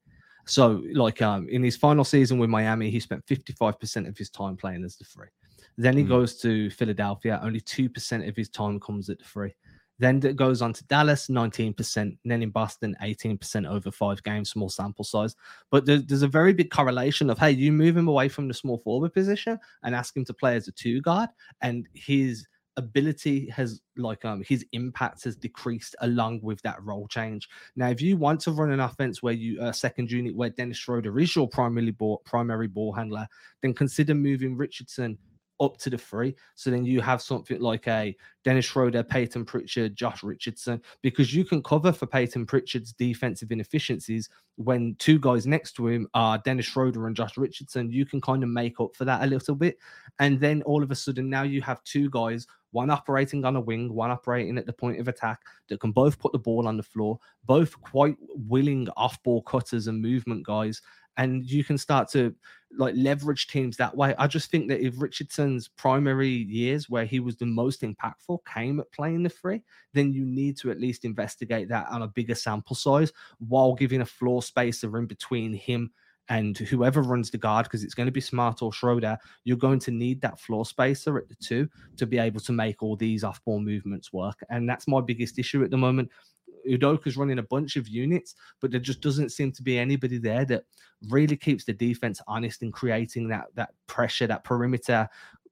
So, 0.46 0.82
like 0.92 1.22
um, 1.22 1.48
in 1.48 1.62
his 1.62 1.76
final 1.76 2.04
season 2.04 2.38
with 2.38 2.50
Miami, 2.50 2.88
he 2.88 3.00
spent 3.00 3.26
55% 3.26 4.08
of 4.08 4.16
his 4.16 4.30
time 4.30 4.56
playing 4.56 4.84
as 4.84 4.96
the 4.96 5.04
free. 5.04 5.28
Then 5.78 5.96
he 5.96 6.04
mm. 6.04 6.08
goes 6.08 6.40
to 6.42 6.70
Philadelphia. 6.70 7.40
Only 7.42 7.60
2% 7.60 8.28
of 8.28 8.36
his 8.36 8.48
time 8.48 8.80
comes 8.80 9.10
at 9.10 9.18
the 9.18 9.24
free. 9.24 9.54
Then 9.98 10.20
it 10.24 10.36
goes 10.36 10.60
on 10.60 10.72
to 10.74 10.84
Dallas, 10.84 11.28
19%. 11.28 11.96
And 11.96 12.18
then 12.24 12.42
in 12.42 12.50
Boston, 12.50 12.96
18% 13.02 13.68
over 13.68 13.90
five 13.90 14.22
games, 14.22 14.50
small 14.50 14.68
sample 14.68 15.04
size. 15.04 15.34
But 15.70 15.86
there's, 15.86 16.04
there's 16.04 16.22
a 16.22 16.28
very 16.28 16.52
big 16.52 16.70
correlation 16.70 17.30
of, 17.30 17.38
hey, 17.38 17.52
you 17.52 17.72
move 17.72 17.96
him 17.96 18.08
away 18.08 18.28
from 18.28 18.48
the 18.48 18.54
small 18.54 18.78
forward 18.78 19.14
position 19.14 19.58
and 19.82 19.94
ask 19.94 20.16
him 20.16 20.24
to 20.26 20.34
play 20.34 20.56
as 20.56 20.68
a 20.68 20.72
two 20.72 21.00
guard. 21.00 21.30
And 21.62 21.88
his 21.94 22.46
ability 22.78 23.48
has 23.48 23.80
like 23.96 24.22
um 24.26 24.42
his 24.46 24.62
impact 24.72 25.24
has 25.24 25.34
decreased 25.34 25.96
along 26.00 26.40
with 26.42 26.60
that 26.62 26.82
role 26.82 27.08
change. 27.08 27.48
Now, 27.74 27.88
if 27.88 28.00
you 28.02 28.16
want 28.16 28.40
to 28.40 28.52
run 28.52 28.70
an 28.70 28.80
offense 28.80 29.22
where 29.22 29.32
you 29.32 29.60
a 29.60 29.66
uh, 29.68 29.72
second 29.72 30.10
unit 30.10 30.36
where 30.36 30.50
Dennis 30.50 30.76
Schroeder 30.76 31.18
is 31.18 31.34
your 31.34 31.48
primary 31.48 31.90
ball 31.90 32.20
primary 32.24 32.68
ball 32.68 32.92
handler, 32.92 33.26
then 33.62 33.72
consider 33.72 34.14
moving 34.14 34.56
Richardson 34.56 35.16
up 35.60 35.76
to 35.78 35.90
the 35.90 35.98
free. 35.98 36.34
So 36.54 36.70
then 36.70 36.84
you 36.84 37.00
have 37.00 37.22
something 37.22 37.60
like 37.60 37.86
a 37.88 38.16
Dennis 38.44 38.66
Schroeder, 38.66 39.02
Payton 39.02 39.44
Pritchard, 39.44 39.96
Josh 39.96 40.22
Richardson, 40.22 40.80
because 41.02 41.34
you 41.34 41.44
can 41.44 41.62
cover 41.62 41.92
for 41.92 42.06
Payton 42.06 42.46
Pritchard's 42.46 42.92
defensive 42.92 43.50
inefficiencies 43.50 44.28
when 44.56 44.94
two 44.98 45.18
guys 45.18 45.46
next 45.46 45.72
to 45.72 45.88
him 45.88 46.06
are 46.14 46.38
Dennis 46.38 46.66
Schroeder 46.66 47.06
and 47.06 47.16
Josh 47.16 47.36
Richardson. 47.36 47.90
You 47.90 48.06
can 48.06 48.20
kind 48.20 48.42
of 48.42 48.48
make 48.48 48.80
up 48.80 48.94
for 48.94 49.04
that 49.04 49.22
a 49.22 49.26
little 49.26 49.54
bit. 49.54 49.78
And 50.18 50.40
then 50.40 50.62
all 50.62 50.82
of 50.82 50.90
a 50.90 50.94
sudden, 50.94 51.28
now 51.28 51.42
you 51.42 51.60
have 51.62 51.82
two 51.84 52.08
guys, 52.10 52.46
one 52.70 52.90
operating 52.90 53.44
on 53.44 53.56
a 53.56 53.60
wing, 53.60 53.92
one 53.92 54.10
operating 54.10 54.58
at 54.58 54.66
the 54.66 54.72
point 54.72 55.00
of 55.00 55.08
attack, 55.08 55.40
that 55.68 55.80
can 55.80 55.92
both 55.92 56.18
put 56.18 56.32
the 56.32 56.38
ball 56.38 56.68
on 56.68 56.76
the 56.76 56.82
floor, 56.82 57.18
both 57.44 57.80
quite 57.80 58.16
willing 58.20 58.88
off 58.96 59.22
ball 59.22 59.42
cutters 59.42 59.88
and 59.88 60.00
movement 60.00 60.46
guys 60.46 60.80
and 61.16 61.44
you 61.50 61.64
can 61.64 61.78
start 61.78 62.10
to 62.10 62.34
like 62.78 62.94
leverage 62.96 63.46
teams 63.46 63.76
that 63.76 63.96
way. 63.96 64.14
I 64.18 64.26
just 64.26 64.50
think 64.50 64.68
that 64.68 64.84
if 64.84 65.00
Richardson's 65.00 65.68
primary 65.68 66.28
years 66.28 66.90
where 66.90 67.04
he 67.04 67.20
was 67.20 67.36
the 67.36 67.46
most 67.46 67.82
impactful 67.82 68.38
came 68.52 68.80
at 68.80 68.90
playing 68.92 69.22
the 69.22 69.30
free, 69.30 69.62
then 69.94 70.12
you 70.12 70.24
need 70.24 70.56
to 70.58 70.70
at 70.70 70.80
least 70.80 71.04
investigate 71.04 71.68
that 71.68 71.86
on 71.90 72.02
a 72.02 72.08
bigger 72.08 72.34
sample 72.34 72.76
size 72.76 73.12
while 73.38 73.74
giving 73.74 74.00
a 74.00 74.06
floor 74.06 74.42
spacer 74.42 74.98
in 74.98 75.06
between 75.06 75.54
him 75.54 75.90
and 76.28 76.58
whoever 76.58 77.02
runs 77.02 77.30
the 77.30 77.38
guard, 77.38 77.64
because 77.64 77.84
it's 77.84 77.94
going 77.94 78.06
to 78.06 78.12
be 78.12 78.20
Smart 78.20 78.60
or 78.60 78.72
Schroeder, 78.72 79.16
you're 79.44 79.56
going 79.56 79.78
to 79.78 79.92
need 79.92 80.20
that 80.20 80.40
floor 80.40 80.66
spacer 80.66 81.16
at 81.18 81.28
the 81.28 81.36
two 81.36 81.68
to 81.96 82.04
be 82.04 82.18
able 82.18 82.40
to 82.40 82.52
make 82.52 82.82
all 82.82 82.96
these 82.96 83.22
off 83.22 83.42
ball 83.44 83.60
movements 83.60 84.12
work. 84.12 84.42
And 84.50 84.68
that's 84.68 84.88
my 84.88 85.00
biggest 85.00 85.38
issue 85.38 85.62
at 85.62 85.70
the 85.70 85.76
moment. 85.76 86.10
Udoka's 86.68 87.16
running 87.16 87.38
a 87.38 87.42
bunch 87.42 87.76
of 87.76 87.88
units, 87.88 88.34
but 88.60 88.70
there 88.70 88.80
just 88.80 89.00
doesn't 89.00 89.30
seem 89.30 89.52
to 89.52 89.62
be 89.62 89.78
anybody 89.78 90.18
there 90.18 90.44
that 90.46 90.64
really 91.10 91.36
keeps 91.36 91.64
the 91.64 91.72
defense 91.72 92.20
honest 92.26 92.62
in 92.62 92.72
creating 92.72 93.28
that 93.28 93.46
that 93.54 93.70
pressure, 93.86 94.26
that 94.26 94.44
perimeter, 94.44 95.08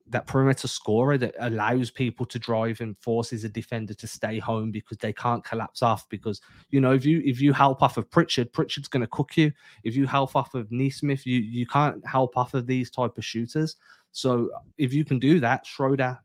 that 0.08 0.26
perimeter 0.26 0.68
scorer 0.68 1.16
that 1.16 1.34
allows 1.38 1.90
people 1.90 2.26
to 2.26 2.38
drive 2.38 2.80
and 2.80 2.96
forces 2.98 3.44
a 3.44 3.48
defender 3.48 3.94
to 3.94 4.06
stay 4.06 4.38
home 4.38 4.70
because 4.70 4.98
they 4.98 5.12
can't 5.12 5.44
collapse 5.44 5.82
off. 5.82 6.08
Because 6.08 6.40
you 6.70 6.80
know, 6.80 6.92
if 6.92 7.04
you 7.04 7.22
if 7.24 7.40
you 7.40 7.52
help 7.52 7.82
off 7.82 7.96
of 7.96 8.10
Pritchard, 8.10 8.52
Pritchard's 8.52 8.88
going 8.88 9.00
to 9.00 9.06
cook 9.08 9.36
you. 9.36 9.52
If 9.82 9.96
you 9.96 10.06
help 10.06 10.36
off 10.36 10.54
of 10.54 10.70
Nesmith, 10.70 11.26
you 11.26 11.40
you 11.40 11.66
can't 11.66 12.06
help 12.06 12.36
off 12.36 12.54
of 12.54 12.66
these 12.66 12.90
type 12.90 13.16
of 13.16 13.24
shooters. 13.24 13.76
So 14.12 14.50
if 14.78 14.92
you 14.92 15.04
can 15.04 15.18
do 15.18 15.40
that, 15.40 15.66
Schroeder, 15.66 16.18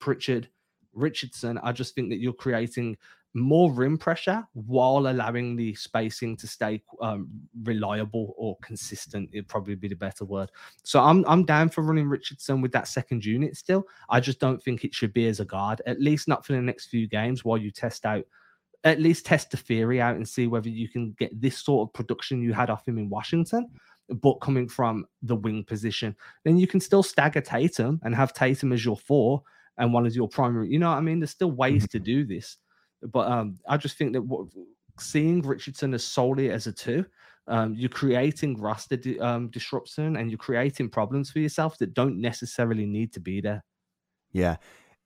Pritchard, 0.00 0.48
Richardson, 0.92 1.58
I 1.62 1.72
just 1.72 1.94
think 1.94 2.08
that 2.08 2.18
you're 2.18 2.32
creating 2.32 2.96
more 3.36 3.70
rim 3.70 3.98
pressure 3.98 4.46
while 4.54 5.08
allowing 5.08 5.56
the 5.56 5.74
spacing 5.74 6.36
to 6.38 6.46
stay 6.46 6.82
um, 7.02 7.28
reliable 7.64 8.34
or 8.38 8.56
consistent. 8.62 9.28
It'd 9.32 9.46
probably 9.46 9.74
be 9.74 9.88
the 9.88 9.94
better 9.94 10.24
word. 10.24 10.50
So 10.84 11.00
I'm 11.00 11.24
I'm 11.28 11.44
down 11.44 11.68
for 11.68 11.82
running 11.82 12.08
Richardson 12.08 12.60
with 12.62 12.72
that 12.72 12.88
second 12.88 13.24
unit 13.24 13.56
still. 13.56 13.86
I 14.08 14.20
just 14.20 14.40
don't 14.40 14.62
think 14.62 14.84
it 14.84 14.94
should 14.94 15.12
be 15.12 15.26
as 15.28 15.40
a 15.40 15.44
guard, 15.44 15.82
at 15.86 16.00
least 16.00 16.28
not 16.28 16.46
for 16.46 16.54
the 16.54 16.62
next 16.62 16.86
few 16.86 17.06
games 17.06 17.44
while 17.44 17.58
you 17.58 17.70
test 17.70 18.06
out. 18.06 18.24
At 18.84 19.00
least 19.00 19.26
test 19.26 19.50
the 19.50 19.56
theory 19.56 20.00
out 20.00 20.16
and 20.16 20.28
see 20.28 20.46
whether 20.46 20.68
you 20.68 20.88
can 20.88 21.14
get 21.18 21.38
this 21.40 21.58
sort 21.58 21.88
of 21.88 21.92
production 21.92 22.40
you 22.40 22.52
had 22.52 22.70
off 22.70 22.88
him 22.88 22.98
in 22.98 23.10
Washington, 23.10 23.68
but 24.08 24.34
coming 24.40 24.68
from 24.68 25.06
the 25.22 25.36
wing 25.36 25.64
position. 25.64 26.16
Then 26.44 26.56
you 26.56 26.66
can 26.66 26.80
still 26.80 27.02
stagger 27.02 27.40
Tatum 27.40 28.00
and 28.02 28.14
have 28.14 28.32
Tatum 28.32 28.72
as 28.72 28.84
your 28.84 28.96
four 28.96 29.42
and 29.76 29.92
one 29.92 30.06
as 30.06 30.16
your 30.16 30.28
primary. 30.28 30.68
You 30.68 30.78
know 30.78 30.90
what 30.90 30.98
I 30.98 31.00
mean? 31.00 31.20
There's 31.20 31.30
still 31.30 31.50
ways 31.50 31.82
mm-hmm. 31.82 31.98
to 31.98 31.98
do 31.98 32.24
this. 32.24 32.56
But 33.02 33.30
um, 33.30 33.58
I 33.68 33.76
just 33.76 33.98
think 33.98 34.12
that 34.14 34.22
what, 34.22 34.46
seeing 34.98 35.42
Richardson 35.42 35.94
as 35.94 36.04
solely 36.04 36.50
as 36.50 36.66
a 36.66 36.72
two, 36.72 37.04
um, 37.48 37.74
you're 37.74 37.88
creating 37.88 38.60
roster 38.60 38.96
di- 38.96 39.20
um, 39.20 39.48
disruption 39.48 40.16
and 40.16 40.30
you're 40.30 40.38
creating 40.38 40.90
problems 40.90 41.30
for 41.30 41.38
yourself 41.38 41.78
that 41.78 41.94
don't 41.94 42.20
necessarily 42.20 42.86
need 42.86 43.12
to 43.12 43.20
be 43.20 43.40
there. 43.40 43.64
Yeah. 44.32 44.56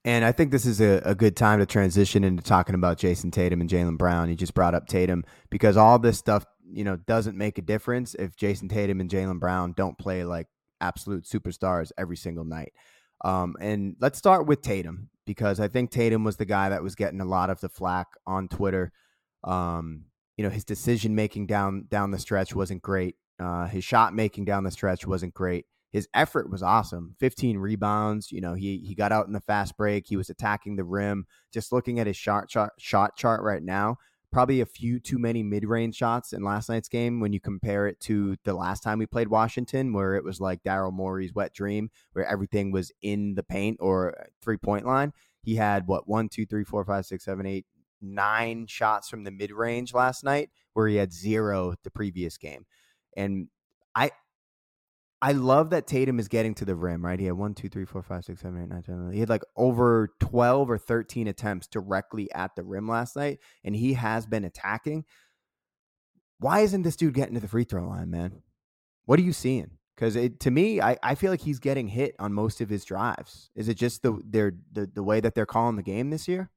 And 0.03 0.25
I 0.25 0.31
think 0.31 0.51
this 0.51 0.65
is 0.65 0.81
a, 0.81 1.01
a 1.05 1.13
good 1.13 1.35
time 1.35 1.59
to 1.59 1.65
transition 1.65 2.23
into 2.23 2.41
talking 2.41 2.73
about 2.73 2.97
Jayson 2.97 3.31
Tatum 3.31 3.61
and 3.61 3.69
Jaylen 3.69 3.97
Brown. 3.97 4.29
You 4.29 4.35
just 4.35 4.55
brought 4.55 4.73
up 4.73 4.87
Tatum 4.87 5.23
because 5.51 5.77
all 5.77 5.99
this 5.99 6.17
stuff, 6.17 6.43
you 6.73 6.83
know, 6.83 6.95
doesn't 6.95 7.37
make 7.37 7.59
a 7.59 7.61
difference 7.61 8.15
if 8.15 8.35
Jayson 8.35 8.67
Tatum 8.67 8.99
and 8.99 9.09
Jaylen 9.09 9.39
Brown 9.39 9.73
don't 9.77 9.97
play 9.97 10.23
like 10.23 10.47
absolute 10.79 11.25
superstars 11.25 11.91
every 11.99 12.17
single 12.17 12.45
night. 12.45 12.73
Um, 13.23 13.55
and 13.59 13.95
let's 13.99 14.17
start 14.17 14.47
with 14.47 14.61
Tatum 14.61 15.09
because 15.25 15.59
I 15.59 15.67
think 15.67 15.91
Tatum 15.91 16.23
was 16.23 16.37
the 16.37 16.45
guy 16.45 16.69
that 16.69 16.83
was 16.83 16.95
getting 16.95 17.21
a 17.21 17.25
lot 17.25 17.49
of 17.49 17.61
the 17.61 17.69
flack 17.69 18.07
on 18.25 18.47
Twitter. 18.47 18.91
Um, 19.43 20.05
you 20.37 20.43
know, 20.43 20.49
his 20.49 20.65
decision 20.65 21.15
making 21.15 21.47
down 21.47 21.85
down 21.89 22.11
the 22.11 22.19
stretch 22.19 22.55
wasn't 22.55 22.81
great. 22.81 23.15
Uh, 23.39 23.67
his 23.67 23.83
shot 23.83 24.13
making 24.13 24.45
down 24.45 24.63
the 24.63 24.71
stretch 24.71 25.05
wasn't 25.05 25.33
great. 25.33 25.65
His 25.91 26.07
effort 26.13 26.49
was 26.49 26.63
awesome. 26.63 27.15
15 27.19 27.57
rebounds. 27.57 28.31
You 28.31 28.41
know, 28.41 28.53
he 28.53 28.77
he 28.79 28.95
got 28.95 29.11
out 29.11 29.27
in 29.27 29.33
the 29.33 29.41
fast 29.41 29.77
break. 29.77 30.05
He 30.07 30.15
was 30.15 30.29
attacking 30.29 30.75
the 30.75 30.83
rim. 30.83 31.25
Just 31.53 31.71
looking 31.71 31.99
at 31.99 32.07
his 32.07 32.17
shot 32.17 32.49
chart, 32.49 32.71
shot 32.79 33.15
chart 33.17 33.41
right 33.43 33.61
now, 33.61 33.97
probably 34.31 34.61
a 34.61 34.65
few 34.65 34.99
too 34.99 35.17
many 35.17 35.43
mid-range 35.43 35.95
shots 35.95 36.33
in 36.33 36.43
last 36.43 36.69
night's 36.69 36.87
game 36.87 37.19
when 37.19 37.33
you 37.33 37.39
compare 37.39 37.87
it 37.87 37.99
to 37.99 38.37
the 38.43 38.53
last 38.53 38.81
time 38.81 38.99
we 38.99 39.05
played 39.05 39.27
Washington, 39.27 39.93
where 39.93 40.15
it 40.15 40.23
was 40.23 40.39
like 40.39 40.63
Daryl 40.63 40.93
Morey's 40.93 41.33
wet 41.33 41.53
dream, 41.53 41.91
where 42.13 42.25
everything 42.25 42.71
was 42.71 42.91
in 43.01 43.35
the 43.35 43.43
paint 43.43 43.77
or 43.81 44.17
uh, 44.17 44.23
three-point 44.41 44.85
line. 44.85 45.11
He 45.43 45.55
had 45.55 45.87
what 45.87 46.07
one, 46.07 46.29
two, 46.29 46.45
three, 46.45 46.63
four, 46.63 46.85
five, 46.85 47.05
six, 47.05 47.25
seven, 47.25 47.45
eight, 47.45 47.65
nine 48.01 48.67
shots 48.67 49.09
from 49.09 49.23
the 49.23 49.31
mid-range 49.31 49.93
last 49.93 50.23
night, 50.23 50.49
where 50.73 50.87
he 50.87 50.95
had 50.95 51.11
zero 51.11 51.75
the 51.83 51.91
previous 51.91 52.37
game. 52.37 52.65
And 53.17 53.49
I 53.93 54.11
I 55.21 55.33
love 55.33 55.69
that 55.69 55.85
Tatum 55.85 56.19
is 56.19 56.27
getting 56.27 56.55
to 56.55 56.65
the 56.65 56.75
rim, 56.75 57.05
right? 57.05 57.19
He 57.19 57.27
had 57.27 57.35
one, 57.35 57.53
two, 57.53 57.69
three, 57.69 57.85
four, 57.85 58.01
five, 58.01 58.25
six, 58.25 58.41
seven, 58.41 58.61
eight, 58.61 58.69
nine, 58.69 58.81
ten. 58.81 59.11
He 59.13 59.19
had 59.19 59.29
like 59.29 59.43
over 59.55 60.09
12 60.19 60.69
or 60.69 60.77
13 60.79 61.27
attempts 61.27 61.67
directly 61.67 62.31
at 62.33 62.55
the 62.55 62.63
rim 62.63 62.87
last 62.87 63.15
night, 63.15 63.39
and 63.63 63.75
he 63.75 63.93
has 63.93 64.25
been 64.25 64.43
attacking. 64.43 65.05
Why 66.39 66.61
isn't 66.61 66.81
this 66.81 66.95
dude 66.95 67.13
getting 67.13 67.35
to 67.35 67.39
the 67.39 67.47
free 67.47 67.65
throw 67.65 67.87
line, 67.87 68.09
man? 68.09 68.41
What 69.05 69.19
are 69.19 69.23
you 69.23 69.33
seeing? 69.33 69.77
Because 69.95 70.17
to 70.39 70.49
me, 70.51 70.81
I, 70.81 70.97
I 71.03 71.13
feel 71.13 71.29
like 71.29 71.41
he's 71.41 71.59
getting 71.59 71.87
hit 71.87 72.15
on 72.17 72.33
most 72.33 72.59
of 72.59 72.69
his 72.69 72.83
drives. 72.83 73.51
Is 73.55 73.69
it 73.69 73.75
just 73.75 74.01
the 74.01 74.19
their 74.25 74.53
the, 74.71 74.87
the 74.87 75.03
way 75.03 75.19
that 75.19 75.35
they're 75.35 75.45
calling 75.45 75.75
the 75.75 75.83
game 75.83 76.09
this 76.09 76.27
year? 76.27 76.49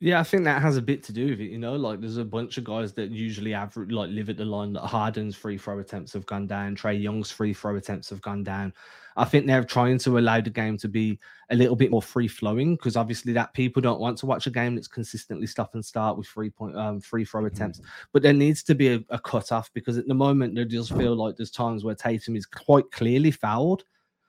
Yeah, 0.00 0.20
I 0.20 0.22
think 0.22 0.44
that 0.44 0.60
has 0.60 0.76
a 0.76 0.82
bit 0.82 1.02
to 1.04 1.12
do 1.12 1.30
with 1.30 1.40
it. 1.40 1.50
You 1.50 1.58
know, 1.58 1.76
like 1.76 2.00
there's 2.00 2.16
a 2.16 2.24
bunch 2.24 2.58
of 2.58 2.64
guys 2.64 2.92
that 2.94 3.10
usually 3.10 3.52
have 3.52 3.76
like 3.76 4.10
live 4.10 4.28
at 4.28 4.36
the 4.36 4.44
line 4.44 4.72
that 4.74 4.82
Harden's 4.82 5.36
free 5.36 5.56
throw 5.56 5.78
attempts 5.78 6.12
have 6.12 6.26
gone 6.26 6.46
down, 6.46 6.76
Trae 6.76 7.00
Young's 7.00 7.30
free 7.30 7.54
throw 7.54 7.76
attempts 7.76 8.10
have 8.10 8.20
gone 8.20 8.42
down. 8.42 8.72
I 9.16 9.24
think 9.24 9.46
they're 9.46 9.64
trying 9.64 9.98
to 10.00 10.18
allow 10.18 10.40
the 10.40 10.50
game 10.50 10.76
to 10.78 10.88
be 10.88 11.20
a 11.50 11.54
little 11.54 11.76
bit 11.76 11.90
more 11.90 12.02
free 12.02 12.26
flowing 12.26 12.74
because 12.74 12.96
obviously 12.96 13.32
that 13.34 13.54
people 13.54 13.80
don't 13.80 14.00
want 14.00 14.18
to 14.18 14.26
watch 14.26 14.46
a 14.46 14.50
game 14.50 14.74
that's 14.74 14.88
consistently 14.88 15.46
stop 15.46 15.74
and 15.74 15.84
start 15.84 16.18
with 16.18 16.26
free 16.26 16.50
point 16.50 16.76
um, 16.76 17.00
free 17.00 17.24
throw 17.24 17.44
attempts. 17.46 17.78
Mm-hmm. 17.78 17.88
But 18.12 18.22
there 18.22 18.32
needs 18.32 18.62
to 18.64 18.74
be 18.74 18.94
a, 18.94 19.00
a 19.10 19.18
cut 19.18 19.52
off 19.52 19.72
because 19.72 19.96
at 19.96 20.08
the 20.08 20.14
moment 20.14 20.56
there 20.56 20.64
does 20.64 20.90
feel 20.90 21.14
like 21.14 21.36
there's 21.36 21.52
times 21.52 21.84
where 21.84 21.94
Tatum 21.94 22.34
is 22.34 22.46
quite 22.46 22.90
clearly 22.90 23.30
fouled. 23.30 23.84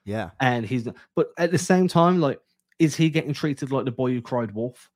Yeah, 0.05 0.29
and 0.39 0.65
he's 0.65 0.87
but 1.15 1.29
at 1.39 1.51
the 1.51 1.57
same 1.57 1.87
time, 1.87 2.21
like, 2.21 2.39
is 2.77 2.95
he 2.95 3.09
getting 3.09 3.33
treated 3.33 3.71
like 3.71 3.85
the 3.85 3.91
boy 3.91 4.11
who 4.11 4.21
cried 4.21 4.51
wolf? 4.51 4.91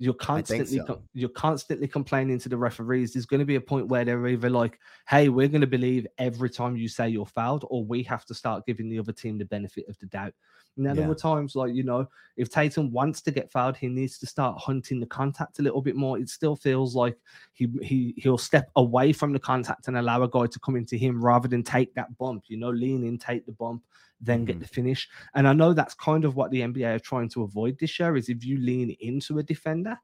You're 0.00 0.14
constantly 0.14 0.78
so. 0.78 1.02
you're 1.12 1.28
constantly 1.28 1.88
complaining 1.88 2.38
to 2.40 2.48
the 2.48 2.56
referees. 2.56 3.12
There's 3.12 3.26
going 3.26 3.40
to 3.40 3.46
be 3.46 3.56
a 3.56 3.60
point 3.60 3.88
where 3.88 4.04
they're 4.04 4.28
either 4.28 4.48
like, 4.48 4.78
"Hey, 5.08 5.28
we're 5.28 5.48
going 5.48 5.60
to 5.60 5.66
believe 5.66 6.06
every 6.18 6.50
time 6.50 6.76
you 6.76 6.88
say 6.88 7.08
you're 7.08 7.26
fouled," 7.26 7.64
or 7.68 7.84
we 7.84 8.04
have 8.04 8.24
to 8.26 8.34
start 8.34 8.64
giving 8.64 8.88
the 8.88 8.98
other 9.00 9.12
team 9.12 9.38
the 9.38 9.44
benefit 9.44 9.88
of 9.88 9.98
the 9.98 10.06
doubt. 10.06 10.34
And 10.78 10.86
then 10.86 10.94
yeah. 10.94 11.02
there 11.02 11.08
were 11.08 11.14
times 11.14 11.54
like 11.54 11.74
you 11.74 11.82
know, 11.82 12.08
if 12.36 12.48
Tatum 12.48 12.90
wants 12.90 13.20
to 13.22 13.30
get 13.30 13.50
fouled, 13.50 13.76
he 13.76 13.88
needs 13.88 14.18
to 14.20 14.26
start 14.26 14.58
hunting 14.58 15.00
the 15.00 15.06
contact 15.06 15.58
a 15.58 15.62
little 15.62 15.82
bit 15.82 15.96
more. 15.96 16.18
It 16.18 16.30
still 16.30 16.56
feels 16.56 16.94
like 16.94 17.18
he 17.52 17.68
he 17.82 18.14
he'll 18.16 18.38
step 18.38 18.70
away 18.76 19.12
from 19.12 19.32
the 19.32 19.38
contact 19.38 19.88
and 19.88 19.98
allow 19.98 20.22
a 20.22 20.28
guy 20.28 20.46
to 20.46 20.60
come 20.60 20.76
into 20.76 20.96
him 20.96 21.22
rather 21.22 21.48
than 21.48 21.62
take 21.62 21.94
that 21.94 22.16
bump. 22.16 22.44
You 22.48 22.56
know, 22.56 22.70
lean 22.70 23.04
in, 23.04 23.18
take 23.18 23.44
the 23.44 23.52
bump 23.52 23.82
then 24.20 24.44
get 24.44 24.54
mm-hmm. 24.54 24.62
the 24.62 24.68
finish. 24.68 25.08
And 25.34 25.46
I 25.46 25.52
know 25.52 25.72
that's 25.72 25.94
kind 25.94 26.24
of 26.24 26.34
what 26.34 26.50
the 26.50 26.62
NBA 26.62 26.96
are 26.96 26.98
trying 26.98 27.28
to 27.30 27.44
avoid 27.44 27.78
this 27.78 28.00
year 28.00 28.16
is 28.16 28.28
if 28.28 28.44
you 28.44 28.58
lean 28.58 28.96
into 28.98 29.38
a 29.38 29.44
defender, 29.44 29.96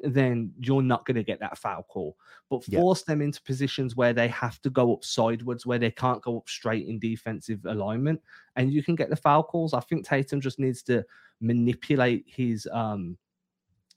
then 0.00 0.52
you're 0.58 0.82
not 0.82 1.04
going 1.04 1.16
to 1.16 1.22
get 1.22 1.40
that 1.40 1.58
foul 1.58 1.82
call. 1.82 2.16
But 2.50 2.64
force 2.64 3.02
them 3.02 3.20
into 3.20 3.42
positions 3.42 3.96
where 3.96 4.12
they 4.12 4.28
have 4.28 4.60
to 4.62 4.70
go 4.70 4.92
up 4.94 5.04
sideways, 5.04 5.66
where 5.66 5.78
they 5.78 5.90
can't 5.90 6.22
go 6.22 6.38
up 6.38 6.48
straight 6.48 6.86
in 6.86 6.98
defensive 6.98 7.64
alignment, 7.66 8.20
and 8.56 8.72
you 8.72 8.82
can 8.82 8.94
get 8.94 9.10
the 9.10 9.16
foul 9.16 9.42
calls. 9.42 9.74
I 9.74 9.80
think 9.80 10.06
Tatum 10.06 10.40
just 10.40 10.58
needs 10.58 10.82
to 10.84 11.04
manipulate 11.40 12.24
his 12.26 12.66
um 12.72 13.16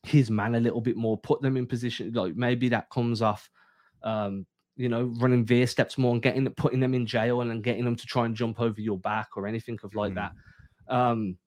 his 0.03 0.31
man 0.31 0.55
a 0.55 0.59
little 0.59 0.81
bit 0.81 0.97
more, 0.97 1.17
put 1.17 1.41
them 1.41 1.57
in 1.57 1.65
position. 1.65 2.11
Like 2.13 2.35
maybe 2.35 2.69
that 2.69 2.89
comes 2.89 3.21
off 3.21 3.49
um 4.03 4.45
you 4.77 4.89
know, 4.89 5.13
running 5.19 5.45
veer 5.45 5.67
steps 5.67 5.97
more 5.97 6.13
and 6.13 6.21
getting 6.21 6.49
putting 6.51 6.79
them 6.79 6.93
in 6.93 7.05
jail 7.05 7.41
and 7.41 7.51
then 7.51 7.61
getting 7.61 7.85
them 7.85 7.95
to 7.95 8.05
try 8.07 8.25
and 8.25 8.35
jump 8.35 8.59
over 8.59 8.81
your 8.81 8.97
back 8.97 9.29
or 9.35 9.45
anything 9.45 9.77
of 9.83 9.93
like 9.93 10.13
mm. 10.13 10.15
that. 10.15 10.31
Um, 10.87 11.37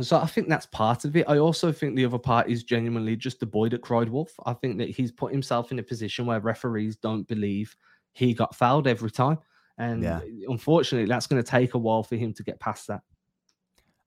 so 0.00 0.18
I 0.18 0.26
think 0.26 0.48
that's 0.48 0.66
part 0.66 1.04
of 1.04 1.16
it. 1.16 1.28
I 1.28 1.38
also 1.38 1.72
think 1.72 1.96
the 1.96 2.04
other 2.04 2.18
part 2.18 2.48
is 2.48 2.62
genuinely 2.62 3.16
just 3.16 3.40
the 3.40 3.46
boy 3.46 3.68
that 3.70 3.82
cried 3.82 4.08
wolf. 4.08 4.32
I 4.46 4.52
think 4.52 4.78
that 4.78 4.90
he's 4.90 5.10
put 5.10 5.32
himself 5.32 5.72
in 5.72 5.78
a 5.78 5.82
position 5.82 6.26
where 6.26 6.40
referees 6.40 6.96
don't 6.96 7.26
believe 7.26 7.74
he 8.12 8.34
got 8.34 8.54
fouled 8.54 8.86
every 8.86 9.10
time. 9.10 9.38
And 9.78 10.02
yeah. 10.02 10.20
unfortunately, 10.48 11.08
that's 11.08 11.26
going 11.26 11.42
to 11.42 11.48
take 11.48 11.74
a 11.74 11.78
while 11.78 12.02
for 12.02 12.16
him 12.16 12.32
to 12.34 12.42
get 12.42 12.60
past 12.60 12.88
that. 12.88 13.02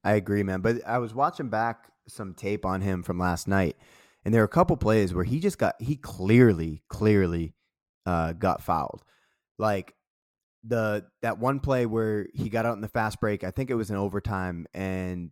I 0.04 0.14
agree, 0.14 0.44
man. 0.44 0.62
But 0.62 0.86
I 0.86 0.98
was 0.98 1.14
watching 1.14 1.50
back 1.50 1.90
some 2.08 2.34
tape 2.34 2.66
on 2.66 2.82
him 2.82 3.04
from 3.04 3.20
last 3.20 3.48
night, 3.48 3.78
and 4.26 4.34
there 4.34 4.42
are 4.42 4.46
a 4.46 4.50
couple 4.50 4.76
plays 4.78 5.14
where 5.14 5.24
he 5.24 5.40
just 5.40 5.58
got 5.58 5.76
he 5.80 5.96
clearly, 5.96 6.84
clearly 6.90 7.54
uh, 8.06 8.34
got 8.34 8.62
fouled. 8.62 9.04
Like 9.58 9.94
the 10.64 11.06
that 11.22 11.40
one 11.40 11.60
play 11.60 11.86
where 11.86 12.28
he 12.34 12.50
got 12.50 12.66
out 12.66 12.76
in 12.76 12.82
the 12.82 12.88
fast 12.88 13.20
break, 13.20 13.44
I 13.44 13.52
think 13.52 13.70
it 13.70 13.76
was 13.76 13.92
in 13.92 13.96
overtime, 13.96 14.68
and 14.74 15.32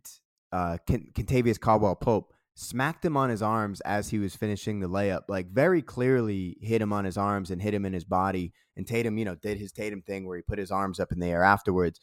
uh, 0.52 0.78
Kentavious 0.86 1.60
Caldwell 1.60 1.96
Pope 1.96 2.32
smacked 2.54 3.04
him 3.04 3.16
on 3.16 3.30
his 3.30 3.42
arms 3.42 3.80
as 3.82 4.10
he 4.10 4.18
was 4.18 4.36
finishing 4.36 4.80
the 4.80 4.88
layup. 4.88 5.22
Like 5.28 5.50
very 5.50 5.82
clearly 5.82 6.58
hit 6.60 6.82
him 6.82 6.92
on 6.92 7.04
his 7.04 7.16
arms 7.16 7.50
and 7.50 7.62
hit 7.62 7.74
him 7.74 7.86
in 7.86 7.92
his 7.92 8.04
body. 8.04 8.52
And 8.76 8.86
Tatum, 8.86 9.18
you 9.18 9.24
know, 9.24 9.34
did 9.34 9.58
his 9.58 9.72
Tatum 9.72 10.02
thing 10.02 10.26
where 10.26 10.36
he 10.36 10.42
put 10.42 10.58
his 10.58 10.70
arms 10.70 11.00
up 11.00 11.12
in 11.12 11.20
the 11.20 11.28
air 11.28 11.42
afterwards. 11.42 12.00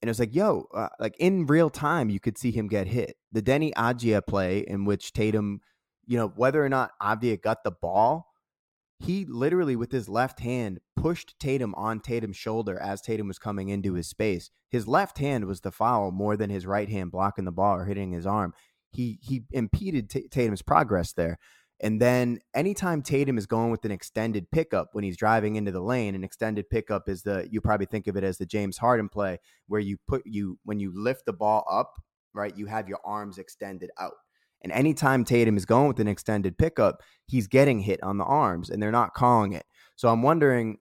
And 0.00 0.08
it 0.08 0.10
was 0.10 0.20
like, 0.20 0.34
yo, 0.34 0.68
uh, 0.74 0.88
like 1.00 1.16
in 1.18 1.46
real 1.46 1.70
time, 1.70 2.08
you 2.08 2.20
could 2.20 2.38
see 2.38 2.52
him 2.52 2.68
get 2.68 2.86
hit. 2.86 3.16
The 3.32 3.42
Deni 3.42 3.72
Avdija 3.74 4.26
play 4.26 4.60
in 4.60 4.84
which 4.84 5.12
Tatum, 5.12 5.60
you 6.06 6.16
know, 6.16 6.28
whether 6.28 6.64
or 6.64 6.68
not 6.68 6.92
Avdija 7.02 7.42
got 7.42 7.64
the 7.64 7.72
ball, 7.72 8.27
he 9.00 9.24
literally 9.24 9.76
with 9.76 9.92
his 9.92 10.08
left 10.08 10.40
hand 10.40 10.80
pushed 10.96 11.38
Tatum 11.38 11.74
on 11.76 12.00
Tatum's 12.00 12.36
shoulder 12.36 12.78
as 12.78 13.00
Tatum 13.00 13.28
was 13.28 13.38
coming 13.38 13.68
into 13.68 13.94
his 13.94 14.08
space. 14.08 14.50
His 14.70 14.88
left 14.88 15.18
hand 15.18 15.46
was 15.46 15.60
the 15.60 15.70
foul 15.70 16.10
more 16.10 16.36
than 16.36 16.50
his 16.50 16.66
right 16.66 16.88
hand 16.88 17.12
blocking 17.12 17.44
the 17.44 17.52
ball 17.52 17.76
or 17.76 17.84
hitting 17.84 18.12
his 18.12 18.26
arm. 18.26 18.54
He 18.90 19.18
he 19.22 19.44
impeded 19.52 20.10
T- 20.10 20.28
Tatum's 20.28 20.62
progress 20.62 21.12
there. 21.12 21.38
And 21.80 22.02
then 22.02 22.40
anytime 22.54 23.02
Tatum 23.02 23.38
is 23.38 23.46
going 23.46 23.70
with 23.70 23.84
an 23.84 23.92
extended 23.92 24.50
pickup 24.50 24.88
when 24.92 25.04
he's 25.04 25.16
driving 25.16 25.54
into 25.54 25.70
the 25.70 25.80
lane, 25.80 26.16
an 26.16 26.24
extended 26.24 26.68
pickup 26.68 27.08
is 27.08 27.22
the 27.22 27.46
you 27.50 27.60
probably 27.60 27.86
think 27.86 28.08
of 28.08 28.16
it 28.16 28.24
as 28.24 28.38
the 28.38 28.46
James 28.46 28.78
Harden 28.78 29.08
play 29.08 29.38
where 29.68 29.80
you 29.80 29.96
put 30.08 30.22
you 30.24 30.58
when 30.64 30.80
you 30.80 30.92
lift 30.94 31.24
the 31.24 31.32
ball 31.32 31.64
up, 31.70 31.94
right? 32.34 32.56
You 32.56 32.66
have 32.66 32.88
your 32.88 32.98
arms 33.04 33.38
extended 33.38 33.90
out. 34.00 34.14
And 34.62 34.72
anytime 34.72 35.24
Tatum 35.24 35.56
is 35.56 35.64
going 35.64 35.88
with 35.88 36.00
an 36.00 36.08
extended 36.08 36.58
pickup, 36.58 37.02
he's 37.26 37.46
getting 37.46 37.80
hit 37.80 38.02
on 38.02 38.18
the 38.18 38.24
arms 38.24 38.70
and 38.70 38.82
they're 38.82 38.90
not 38.90 39.14
calling 39.14 39.52
it. 39.52 39.64
So 39.96 40.08
I'm 40.08 40.22
wondering, 40.22 40.78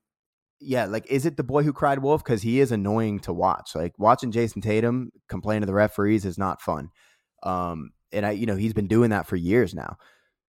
yeah, 0.60 0.86
like, 0.86 1.06
is 1.12 1.26
it 1.26 1.38
the 1.38 1.44
boy 1.44 1.64
who 1.64 1.74
cried 1.74 2.00
wolf? 2.00 2.24
Because 2.24 2.42
he 2.42 2.60
is 2.60 2.72
annoying 2.72 3.20
to 3.20 3.34
watch. 3.34 3.76
Like, 3.76 3.94
watching 4.00 4.32
Jayson 4.32 4.62
Tatum 4.62 5.12
complain 5.30 5.62
to 5.62 5.68
the 5.68 5.74
referees 5.74 6.26
is 6.26 6.38
not 6.38 6.62
fun. 6.62 6.90
Um, 7.44 7.92
and 8.12 8.26
I, 8.26 8.32
you 8.32 8.46
know, 8.48 8.56
he's 8.56 8.74
been 8.74 8.88
doing 8.88 9.12
that 9.12 9.28
for 9.28 9.36
years 9.36 9.76
now. 9.76 9.98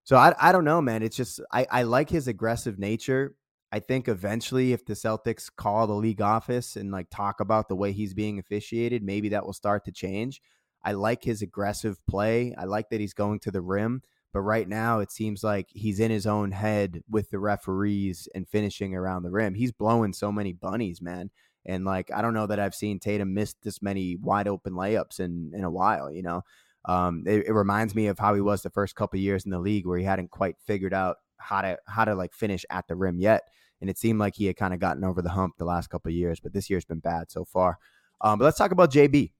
So 0.05 0.16
I, 0.16 0.35
I 0.41 0.53
don't 0.53 0.64
know, 0.64 0.81
man. 0.81 1.03
It's 1.03 1.16
just, 1.16 1.41
I, 1.53 1.66
I 1.70 1.83
like 1.83 2.09
his 2.09 2.29
aggressive 2.29 2.79
nature. 2.79 3.35
I 3.70 3.81
think 3.81 4.09
eventually, 4.09 4.72
if 4.72 4.87
the 4.87 4.95
Celtics 4.95 5.51
call 5.55 5.87
the 5.87 5.93
league 5.93 6.22
office 6.22 6.76
and 6.76 6.91
like 6.91 7.09
talk 7.11 7.41
about 7.41 7.68
the 7.68 7.76
way 7.76 7.93
he's 7.93 8.14
being 8.14 8.39
officiated, 8.39 9.03
maybe 9.03 9.29
that 9.29 9.45
will 9.45 9.53
start 9.53 9.85
to 9.85 9.93
change. 9.93 10.41
I 10.89 10.93
like 10.93 11.22
his 11.22 11.43
aggressive 11.43 11.99
play. 12.07 12.55
I 12.57 12.64
like 12.64 12.89
that 12.89 13.01
he's 13.01 13.12
going 13.12 13.41
to 13.41 13.51
the 13.51 13.61
rim. 13.61 14.01
But 14.32 14.41
right 14.41 14.66
now, 14.66 15.01
it 15.01 15.12
seems 15.12 15.45
like 15.45 15.66
he's 15.68 16.01
in 16.01 16.11
his 16.11 16.26
own 16.26 16.51
head 16.51 17.03
with 17.11 17.28
the 17.28 17.39
referees 17.39 18.26
and 18.34 18.49
finishing 18.49 18.95
around 18.95 19.22
the 19.22 19.30
rim. 19.30 19.53
He's 19.53 19.70
blowing 19.70 20.14
so 20.14 20.32
many 20.32 20.55
bunnies, 20.55 21.03
man. 21.03 21.28
And 21.66 21.84
like, 21.84 22.11
I 22.11 22.22
don't 22.22 22.32
know 22.32 22.47
that 22.47 22.59
I've 22.59 22.74
seen 22.74 23.01
Tatum 23.01 23.34
miss 23.34 23.55
this 23.62 23.82
many 23.82 24.16
wide 24.16 24.49
open 24.49 24.72
layups 24.72 25.20
in 25.20 25.53
in 25.55 25.62
a 25.62 25.70
while. 25.70 26.11
You 26.11 26.22
know, 26.22 26.43
um, 26.86 27.24
it, 27.26 27.49
it, 27.49 27.53
reminds 27.53 27.95
me 27.95 28.07
of 28.07 28.18
how 28.18 28.32
he 28.32 28.41
was 28.41 28.62
the 28.62 28.70
first 28.70 28.95
couple 28.95 29.20
years 29.20 29.45
in 29.45 29.51
the 29.51 29.61
league, 29.61 29.86
where 29.86 29.99
he 29.99 30.05
hadn't 30.05 30.30
quite 30.30 30.57
figured 30.66 30.95
out 30.95 31.16
how 31.36 31.61
to 31.61 31.76
how 31.86 32.07
to 32.07 32.14
like 32.14 32.32
finish 32.32 32.64
at 32.70 32.89
the 32.89 32.97
rim 32.97 33.20
yet. 33.20 33.43
And 33.82 33.91
it 33.91 33.99
seemed 33.99 34.20
like 34.20 34.36
he 34.36 34.47
had 34.47 34.57
kind 34.57 34.72
of 34.72 34.80
gotten 34.80 35.05
over 35.05 35.20
the 35.20 35.28
hump 35.28 35.57
the 35.59 35.66
last 35.66 35.91
couple 35.91 36.11
years, 36.12 36.41
but 36.41 36.55
this 36.55 36.70
year's 36.70 36.86
been 36.86 37.01
bad 37.01 37.30
so 37.30 37.45
far. 37.45 37.76
Um, 38.22 38.39
but 38.39 38.47
let's 38.47 38.57
talk 38.57 38.70
about 38.72 38.91
JB. 38.91 39.32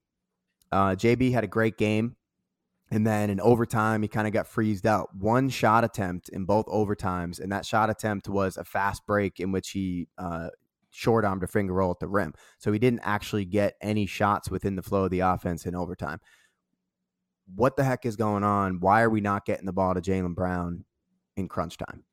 Uh, 0.71 0.91
JB 0.91 1.33
had 1.33 1.45
a 1.45 1.49
great 1.49 1.77
game. 1.77 2.17
And 2.91 3.07
then 3.07 3.29
in 3.29 3.39
overtime, 3.41 4.01
he 4.01 4.09
kind 4.09 4.27
of 4.27 4.33
got 4.33 4.47
freezed 4.47 4.87
out. 4.87 5.15
One 5.15 5.51
shot 5.51 5.85
attempt 5.85 6.31
in 6.31 6.47
both 6.47 6.65
overtimes, 6.67 7.39
and 7.39 7.53
that 7.53 7.67
shot 7.67 7.91
attempt 7.91 8.29
was 8.29 8.57
a 8.57 8.65
fast 8.65 9.07
break 9.07 9.41
in 9.41 9.53
which 9.53 9.71
he 9.71 10.09
uh, 10.17 10.49
short 10.91 11.25
armed 11.27 11.43
a 11.43 11.47
finger 11.47 11.75
roll 11.75 11.91
at 11.91 12.01
the 12.01 12.09
rim. 12.09 12.33
So 12.59 12.73
he 12.73 12.79
didn't 12.79 13.01
actually 13.03 13.45
get 13.45 13.75
any 13.83 14.07
shots 14.07 14.51
within 14.51 14.75
the 14.75 14.83
flow 14.83 15.05
of 15.05 15.11
the 15.11 15.21
offense 15.21 15.67
in 15.67 15.75
overtime. 15.75 16.21
What 17.55 17.77
the 17.77 17.85
heck 17.85 18.07
is 18.07 18.17
going 18.17 18.43
on? 18.43 18.81
Why 18.81 19.03
are 19.03 19.11
we 19.11 19.21
not 19.21 19.45
getting 19.45 19.67
the 19.67 19.73
ball 19.73 19.95
to 19.95 20.01
Jaylen 20.01 20.35
Brown 20.35 20.85
in 21.37 21.49
crunch 21.49 21.77
time? 21.77 22.05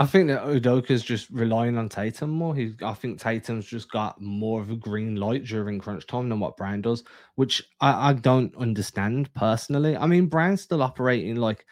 I 0.00 0.06
think 0.06 0.28
that 0.28 0.44
Udoka's 0.44 1.02
just 1.02 1.28
relying 1.28 1.76
on 1.76 1.90
Tatum 1.90 2.30
more. 2.30 2.54
He, 2.54 2.72
I 2.82 2.94
think 2.94 3.20
Tatum's 3.20 3.66
just 3.66 3.90
got 3.90 4.18
more 4.18 4.62
of 4.62 4.70
a 4.70 4.74
green 4.74 5.16
light 5.16 5.44
during 5.44 5.78
crunch 5.78 6.06
time 6.06 6.30
than 6.30 6.40
what 6.40 6.56
Brown 6.56 6.80
does, 6.80 7.04
which 7.34 7.62
I, 7.82 8.08
I 8.08 8.12
don't 8.14 8.56
understand 8.56 9.32
personally. 9.34 9.98
I 9.98 10.06
mean, 10.06 10.24
Brown's 10.24 10.62
still 10.62 10.82
operating 10.82 11.36
like 11.36 11.66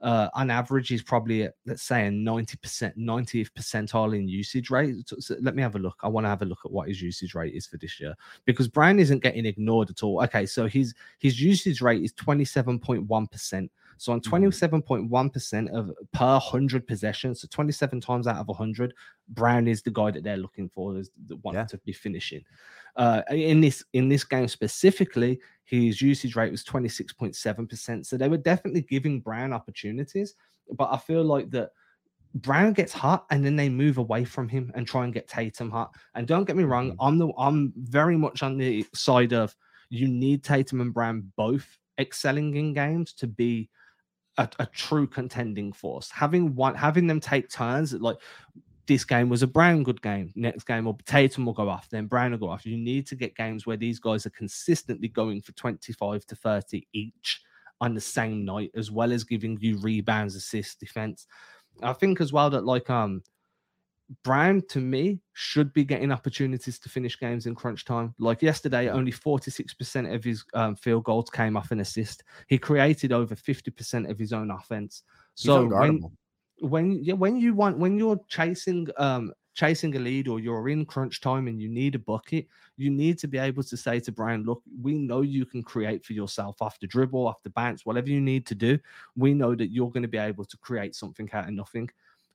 uh, 0.00 0.28
on 0.34 0.50
average, 0.50 0.88
he's 0.88 1.04
probably 1.04 1.44
at, 1.44 1.54
let's 1.66 1.84
say 1.84 2.08
a 2.08 2.10
90%, 2.10 2.96
90th 2.96 3.50
percentile 3.56 4.16
in 4.16 4.28
usage 4.28 4.70
rate. 4.70 5.08
So, 5.08 5.16
so 5.20 5.36
let 5.40 5.54
me 5.54 5.62
have 5.62 5.76
a 5.76 5.80
look. 5.80 5.98
I 6.02 6.08
want 6.08 6.24
to 6.24 6.30
have 6.30 6.42
a 6.42 6.46
look 6.46 6.60
at 6.64 6.72
what 6.72 6.88
his 6.88 7.00
usage 7.00 7.36
rate 7.36 7.54
is 7.54 7.66
for 7.66 7.76
this 7.76 8.00
year 8.00 8.14
because 8.44 8.66
Brown 8.66 8.98
isn't 8.98 9.22
getting 9.22 9.46
ignored 9.46 9.90
at 9.90 10.02
all. 10.02 10.20
Okay, 10.24 10.46
so 10.46 10.66
his 10.66 10.94
his 11.20 11.40
usage 11.40 11.80
rate 11.80 12.02
is 12.02 12.12
27.1%. 12.14 13.68
So 13.98 14.12
on 14.12 14.20
27.1% 14.20 15.08
mm-hmm. 15.10 15.76
of 15.76 15.92
per 16.12 16.32
100 16.32 16.86
possessions, 16.86 17.42
so 17.42 17.48
27 17.50 18.00
times 18.00 18.26
out 18.26 18.36
of 18.36 18.48
100, 18.48 18.94
Brown 19.28 19.68
is 19.68 19.82
the 19.82 19.90
guy 19.90 20.10
that 20.10 20.24
they're 20.24 20.36
looking 20.36 20.68
for, 20.68 20.96
is 20.96 21.10
the 21.26 21.36
one 21.36 21.54
yeah. 21.54 21.64
to 21.66 21.78
be 21.78 21.92
finishing. 21.92 22.42
Uh, 22.96 23.22
in 23.30 23.60
this 23.60 23.84
in 23.92 24.08
this 24.08 24.24
game 24.24 24.48
specifically, 24.48 25.40
his 25.64 26.00
usage 26.00 26.34
rate 26.34 26.50
was 26.50 26.64
26.7%. 26.64 28.06
So 28.06 28.16
they 28.16 28.28
were 28.28 28.38
definitely 28.38 28.82
giving 28.82 29.20
Brown 29.20 29.52
opportunities, 29.52 30.34
but 30.76 30.88
I 30.90 30.96
feel 30.96 31.22
like 31.22 31.50
that 31.50 31.70
Brown 32.34 32.72
gets 32.72 32.92
hot 32.92 33.26
and 33.30 33.44
then 33.44 33.56
they 33.56 33.68
move 33.68 33.98
away 33.98 34.24
from 34.24 34.48
him 34.48 34.72
and 34.74 34.86
try 34.86 35.04
and 35.04 35.12
get 35.12 35.28
Tatum 35.28 35.70
hot. 35.70 35.94
And 36.14 36.26
don't 36.26 36.44
get 36.44 36.56
me 36.56 36.64
wrong, 36.64 36.92
mm-hmm. 36.92 37.00
I'm 37.00 37.18
the 37.18 37.32
I'm 37.36 37.72
very 37.76 38.16
much 38.16 38.42
on 38.42 38.58
the 38.58 38.86
side 38.94 39.32
of 39.32 39.54
you 39.90 40.08
need 40.08 40.44
Tatum 40.44 40.80
and 40.80 40.92
Brown 40.94 41.32
both 41.36 41.66
excelling 41.98 42.54
in 42.56 42.74
games 42.74 43.12
to 43.14 43.26
be 43.26 43.68
a, 44.38 44.48
a, 44.60 44.66
true 44.66 45.06
contending 45.06 45.72
force. 45.72 46.10
Having 46.10 46.54
one, 46.54 46.74
having 46.74 47.06
them 47.06 47.20
take 47.20 47.50
turns, 47.50 47.92
like 47.92 48.16
this 48.86 49.04
game 49.04 49.28
was 49.28 49.42
a 49.42 49.46
Brown 49.46 49.82
good 49.82 50.00
game. 50.00 50.32
Next 50.34 50.64
game, 50.64 50.86
or 50.86 50.96
Tatum 51.04 51.44
will 51.44 51.52
go 51.52 51.68
off, 51.68 51.90
then 51.90 52.06
Brown 52.06 52.30
will 52.30 52.38
go 52.38 52.48
off. 52.48 52.64
You 52.64 52.78
need 52.78 53.06
to 53.08 53.16
get 53.16 53.36
games 53.36 53.66
where 53.66 53.76
these 53.76 54.00
guys 54.00 54.24
are 54.24 54.30
consistently 54.30 55.08
going 55.08 55.42
for 55.42 55.52
25 55.52 56.24
to 56.26 56.34
30 56.34 56.86
each 56.92 57.42
on 57.80 57.94
the 57.94 58.00
same 58.00 58.44
night, 58.44 58.70
as 58.74 58.90
well 58.90 59.12
as 59.12 59.24
giving 59.24 59.58
you 59.60 59.78
rebounds, 59.78 60.34
assists, 60.34 60.74
defense. 60.74 61.26
I 61.82 61.92
think 61.92 62.20
as 62.20 62.32
well 62.32 62.50
that 62.50 62.64
like 62.64 62.90
um 62.90 63.22
Brown, 64.24 64.62
to 64.70 64.80
me, 64.80 65.20
should 65.34 65.72
be 65.72 65.84
getting 65.84 66.12
opportunities 66.12 66.78
to 66.78 66.88
finish 66.88 67.18
games 67.18 67.46
in 67.46 67.54
crunch 67.54 67.84
time. 67.84 68.14
Like 68.18 68.42
yesterday, 68.42 68.88
only 68.88 69.12
46% 69.12 70.14
of 70.14 70.24
his 70.24 70.44
um, 70.54 70.76
field 70.76 71.04
goals 71.04 71.28
came 71.30 71.56
off 71.56 71.70
an 71.70 71.80
assist. 71.80 72.24
He 72.46 72.58
created 72.58 73.12
over 73.12 73.34
50% 73.34 74.10
of 74.10 74.18
his 74.18 74.32
own 74.32 74.50
offense. 74.50 75.02
So 75.34 75.66
when, 75.66 76.02
when, 76.60 77.04
yeah, 77.04 77.14
when 77.14 77.36
you 77.36 77.54
want, 77.54 77.78
when 77.78 77.98
you're 77.98 78.20
chasing, 78.28 78.88
um, 78.96 79.32
chasing 79.58 79.94
a 79.96 79.98
lead 79.98 80.28
or 80.28 80.40
you're 80.40 80.68
in 80.68 80.86
crunch 80.86 81.20
time 81.20 81.48
and 81.48 81.60
you 81.60 81.68
need 81.68 81.94
a 81.94 81.98
bucket, 81.98 82.46
you 82.76 82.90
need 82.90 83.18
to 83.18 83.28
be 83.28 83.38
able 83.38 83.62
to 83.64 83.76
say 83.76 84.00
to 84.00 84.12
Brian, 84.12 84.44
look, 84.44 84.62
we 84.80 84.94
know 84.94 85.20
you 85.20 85.44
can 85.44 85.62
create 85.62 86.04
for 86.04 86.14
yourself 86.14 86.62
off 86.62 86.78
the 86.80 86.86
dribble, 86.86 87.26
off 87.26 87.42
the 87.42 87.50
bounce, 87.50 87.84
whatever 87.84 88.08
you 88.08 88.20
need 88.20 88.46
to 88.46 88.54
do. 88.54 88.78
We 89.16 89.34
know 89.34 89.54
that 89.54 89.72
you're 89.72 89.90
going 89.90 90.02
to 90.02 90.08
be 90.08 90.16
able 90.16 90.44
to 90.44 90.56
create 90.58 90.94
something 90.94 91.28
out 91.32 91.48
of 91.48 91.54
nothing. 91.54 91.90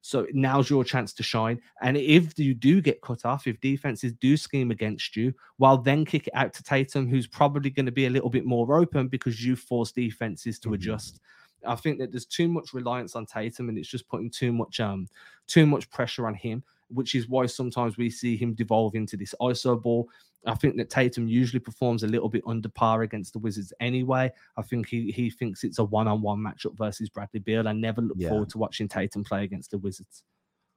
So 0.05 0.27
now's 0.33 0.69
your 0.69 0.83
chance 0.83 1.13
to 1.13 1.23
shine. 1.23 1.61
And 1.81 1.95
if 1.95 2.37
you 2.37 2.53
do 2.53 2.81
get 2.81 3.01
cut 3.01 3.23
off, 3.23 3.47
if 3.47 3.61
defenses 3.61 4.11
do 4.11 4.35
scheme 4.35 4.69
against 4.69 5.15
you, 5.15 5.33
well, 5.59 5.77
then 5.77 6.03
kick 6.03 6.27
it 6.27 6.35
out 6.35 6.53
to 6.55 6.63
Tatum, 6.63 7.07
who's 7.07 7.25
probably 7.25 7.69
going 7.69 7.85
to 7.85 7.91
be 7.91 8.05
a 8.05 8.09
little 8.09 8.29
bit 8.29 8.45
more 8.45 8.77
open 8.77 9.07
because 9.07 9.43
you 9.43 9.55
force 9.55 9.93
defenses 9.93 10.59
to 10.59 10.67
mm-hmm. 10.67 10.75
adjust. 10.75 11.21
I 11.65 11.75
think 11.75 11.99
that 11.99 12.11
there's 12.11 12.25
too 12.25 12.49
much 12.49 12.73
reliance 12.73 13.15
on 13.15 13.25
Tatum, 13.25 13.69
and 13.69 13.77
it's 13.77 13.87
just 13.87 14.09
putting 14.09 14.29
too 14.29 14.51
much 14.51 14.81
um 14.81 15.07
too 15.47 15.65
much 15.65 15.89
pressure 15.89 16.27
on 16.27 16.33
him, 16.33 16.63
which 16.89 17.15
is 17.15 17.29
why 17.29 17.45
sometimes 17.45 17.95
we 17.95 18.09
see 18.09 18.35
him 18.35 18.53
devolve 18.55 18.95
into 18.95 19.15
this 19.15 19.33
ISO 19.39 19.81
ball. 19.81 20.09
I 20.45 20.55
think 20.55 20.77
that 20.77 20.89
Tatum 20.89 21.27
usually 21.27 21.59
performs 21.59 22.03
a 22.03 22.07
little 22.07 22.29
bit 22.29 22.43
under 22.45 22.69
par 22.69 23.01
against 23.01 23.33
the 23.33 23.39
Wizards 23.39 23.73
anyway. 23.79 24.31
I 24.57 24.61
think 24.61 24.87
he 24.87 25.11
he 25.11 25.29
thinks 25.29 25.63
it's 25.63 25.79
a 25.79 25.83
one 25.83 26.07
on 26.07 26.21
one 26.21 26.39
matchup 26.39 26.77
versus 26.77 27.09
Bradley 27.09 27.39
Beal. 27.39 27.67
I 27.67 27.73
never 27.73 28.01
look 28.01 28.17
yeah. 28.19 28.29
forward 28.29 28.49
to 28.49 28.57
watching 28.57 28.87
Tatum 28.87 29.23
play 29.23 29.43
against 29.43 29.71
the 29.71 29.77
Wizards. 29.77 30.23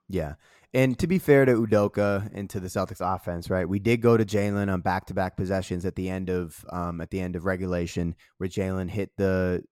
Yeah. 0.09 0.35
And 0.73 0.99
to 0.99 1.07
be 1.07 1.19
fair 1.19 1.45
to 1.45 1.67
Udoka 1.67 2.31
and 2.33 2.49
to 2.51 2.61
the 2.61 2.69
Celtics 2.69 3.01
offense, 3.01 3.51
right? 3.51 3.69
We 3.69 3.79
did 3.79 4.01
go 4.01 4.17
to 4.17 4.25
Jaylen 4.25 4.73
on 4.73 4.81
back 4.81 5.07
to 5.07 5.15
back 5.15 5.37
possessions 5.37 5.85
at 5.85 5.97
the 5.97 6.09
end 6.09 6.31
of 6.31 6.65
um 6.71 7.01
at 7.01 7.11
the 7.11 7.21
end 7.21 7.37
of 7.37 7.45
regulation 7.45 8.15
where 8.39 8.49
Jaylen 8.49 8.91
hit 8.91 9.11
the 9.17 9.65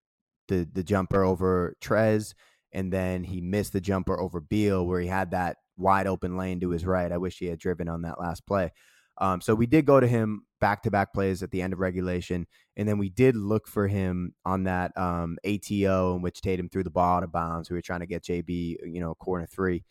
the 0.49 0.68
the 0.72 0.82
jumper 0.82 1.22
over 1.22 1.76
Trez 1.80 2.34
and 2.72 2.92
then 2.92 3.22
he 3.22 3.40
missed 3.40 3.72
the 3.72 3.80
jumper 3.80 4.18
over 4.18 4.40
Beal 4.40 4.84
where 4.84 5.01
he 5.01 5.07
had 5.07 5.30
that 5.30 5.59
wide 5.76 6.07
open 6.07 6.36
lane 6.36 6.61
to 6.61 6.70
his 6.70 6.84
right. 6.84 7.11
I 7.11 7.18
wish 7.18 7.38
he 7.38 7.47
had 7.47 7.59
driven 7.59 7.88
on 7.88 8.03
that 8.03 8.20
last 8.20 8.47
play. 8.47 8.72
Um, 9.19 9.41
so 9.41 9.55
we 9.55 9.67
did 9.67 9.87
go 9.87 10.01
to 10.01 10.07
him 10.07 10.45
back 10.61 10.83
to 10.83 10.91
back 10.91 11.12
plays 11.12 11.43
at 11.43 11.51
the 11.51 11.62
end 11.62 11.73
of 11.73 11.79
regulation, 11.79 12.47
and 12.77 12.89
then 12.89 12.99
we 12.99 13.11
did 13.11 13.37
look 13.37 13.69
for 13.69 13.87
him 13.87 14.35
on 14.45 14.65
that 14.65 14.97
um, 14.97 15.39
ATO 15.47 16.17
in 16.17 16.23
which 16.23 16.41
Tatum 16.41 16.69
threw 16.69 16.83
the 16.83 16.91
ball 16.91 17.19
out 17.19 17.23
of 17.23 17.33
bounds. 17.33 17.71
We 17.71 17.77
were 17.77 17.83
trying 17.83 18.01
to 18.01 18.07
get 18.07 18.25
JB, 18.25 18.77
you 18.85 19.01
know, 19.01 19.15
corner 19.15 19.47
three. 19.47 19.85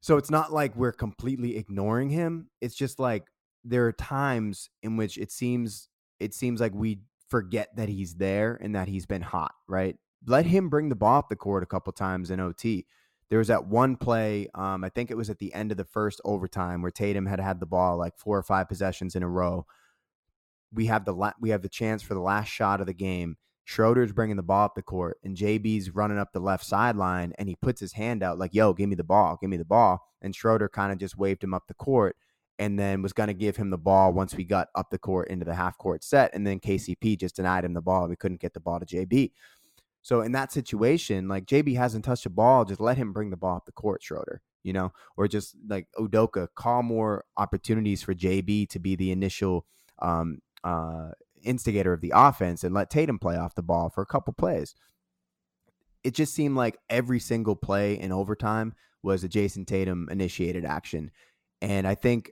So 0.00 0.16
it's 0.16 0.30
not 0.30 0.52
like 0.52 0.76
we're 0.76 0.92
completely 0.92 1.56
ignoring 1.56 2.10
him. 2.10 2.50
It's 2.60 2.76
just 2.76 3.00
like 3.00 3.24
there 3.64 3.86
are 3.86 3.92
times 3.92 4.70
in 4.82 4.96
which 4.96 5.18
it 5.18 5.32
seems 5.32 5.88
it 6.20 6.34
seems 6.34 6.60
like 6.60 6.74
we 6.74 7.00
forget 7.28 7.68
that 7.76 7.88
he's 7.88 8.14
there 8.14 8.58
and 8.60 8.74
that 8.74 8.88
he's 8.88 9.06
been 9.06 9.22
hot, 9.22 9.52
right? 9.66 9.96
Let 10.26 10.46
him 10.46 10.68
bring 10.68 10.88
the 10.88 10.96
ball 10.96 11.18
up 11.18 11.28
the 11.28 11.36
court 11.36 11.62
a 11.62 11.66
couple 11.66 11.92
times 11.92 12.30
in 12.30 12.40
OT. 12.40 12.86
There 13.30 13.38
was 13.38 13.48
that 13.48 13.66
one 13.66 13.96
play, 13.96 14.48
um, 14.54 14.84
I 14.84 14.88
think 14.88 15.10
it 15.10 15.16
was 15.16 15.28
at 15.28 15.38
the 15.38 15.52
end 15.52 15.70
of 15.70 15.76
the 15.76 15.84
first 15.84 16.20
overtime 16.24 16.80
where 16.80 16.90
Tatum 16.90 17.26
had 17.26 17.40
had 17.40 17.60
the 17.60 17.66
ball 17.66 17.98
like 17.98 18.16
four 18.16 18.38
or 18.38 18.42
five 18.42 18.68
possessions 18.68 19.14
in 19.14 19.22
a 19.22 19.28
row. 19.28 19.66
We 20.72 20.86
have 20.86 21.04
the 21.04 21.12
la- 21.12 21.32
we 21.40 21.50
have 21.50 21.62
the 21.62 21.68
chance 21.68 22.02
for 22.02 22.14
the 22.14 22.20
last 22.20 22.48
shot 22.48 22.80
of 22.80 22.86
the 22.86 22.94
game. 22.94 23.36
Schroeder's 23.64 24.12
bringing 24.12 24.36
the 24.36 24.42
ball 24.42 24.64
up 24.64 24.74
the 24.74 24.82
court, 24.82 25.18
and 25.22 25.36
JB's 25.36 25.90
running 25.90 26.18
up 26.18 26.32
the 26.32 26.40
left 26.40 26.64
sideline, 26.64 27.34
and 27.38 27.50
he 27.50 27.56
puts 27.56 27.80
his 27.80 27.92
hand 27.92 28.22
out 28.22 28.38
like, 28.38 28.54
"Yo, 28.54 28.72
give 28.72 28.88
me 28.88 28.94
the 28.94 29.04
ball, 29.04 29.36
give 29.40 29.50
me 29.50 29.58
the 29.58 29.64
ball." 29.64 30.00
And 30.22 30.34
Schroeder 30.34 30.68
kind 30.68 30.90
of 30.90 30.98
just 30.98 31.18
waved 31.18 31.44
him 31.44 31.52
up 31.52 31.66
the 31.68 31.74
court, 31.74 32.16
and 32.58 32.78
then 32.78 33.02
was 33.02 33.12
going 33.12 33.28
to 33.28 33.34
give 33.34 33.56
him 33.56 33.70
the 33.70 33.78
ball 33.78 34.12
once 34.12 34.34
we 34.34 34.44
got 34.44 34.68
up 34.74 34.90
the 34.90 34.98
court 34.98 35.28
into 35.28 35.44
the 35.44 35.54
half 35.54 35.78
court 35.78 36.02
set. 36.02 36.34
And 36.34 36.46
then 36.46 36.58
KCP 36.60 37.18
just 37.18 37.36
denied 37.36 37.64
him 37.64 37.74
the 37.74 37.80
ball. 37.80 38.08
We 38.08 38.16
couldn't 38.16 38.40
get 38.40 38.54
the 38.54 38.60
ball 38.60 38.80
to 38.80 38.86
JB. 38.86 39.32
So 40.08 40.22
in 40.22 40.32
that 40.32 40.50
situation, 40.50 41.28
like 41.28 41.44
JB 41.44 41.76
hasn't 41.76 42.02
touched 42.02 42.24
a 42.24 42.30
ball, 42.30 42.64
just 42.64 42.80
let 42.80 42.96
him 42.96 43.12
bring 43.12 43.28
the 43.28 43.36
ball 43.36 43.56
up 43.56 43.66
the 43.66 43.72
court, 43.72 44.02
Schroeder, 44.02 44.40
you 44.62 44.72
know, 44.72 44.90
or 45.18 45.28
just 45.28 45.54
like 45.68 45.86
Udoka, 45.98 46.48
call 46.54 46.82
more 46.82 47.26
opportunities 47.36 48.02
for 48.02 48.14
JB 48.14 48.70
to 48.70 48.78
be 48.78 48.96
the 48.96 49.12
initial 49.12 49.66
um, 49.98 50.38
uh, 50.64 51.10
instigator 51.42 51.92
of 51.92 52.00
the 52.00 52.14
offense 52.16 52.64
and 52.64 52.74
let 52.74 52.88
Tatum 52.88 53.18
play 53.18 53.36
off 53.36 53.54
the 53.54 53.62
ball 53.62 53.90
for 53.90 54.00
a 54.00 54.06
couple 54.06 54.32
plays. 54.32 54.74
It 56.02 56.14
just 56.14 56.32
seemed 56.32 56.56
like 56.56 56.78
every 56.88 57.20
single 57.20 57.54
play 57.54 58.00
in 58.00 58.10
overtime 58.10 58.72
was 59.02 59.24
a 59.24 59.28
Jayson 59.28 59.66
Tatum 59.66 60.08
initiated 60.10 60.64
action. 60.64 61.10
And 61.60 61.86
I 61.86 61.94
think 61.94 62.30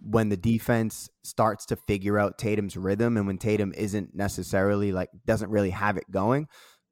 when 0.00 0.30
the 0.30 0.38
defense 0.38 1.10
starts 1.22 1.66
to 1.66 1.76
figure 1.76 2.18
out 2.18 2.38
Tatum's 2.38 2.78
rhythm 2.78 3.18
and 3.18 3.26
when 3.26 3.36
Tatum 3.36 3.74
isn't 3.76 4.14
necessarily 4.14 4.90
like 4.90 5.10
doesn't 5.26 5.50
really 5.50 5.70
have 5.70 5.98
it 5.98 6.10
going, 6.10 6.48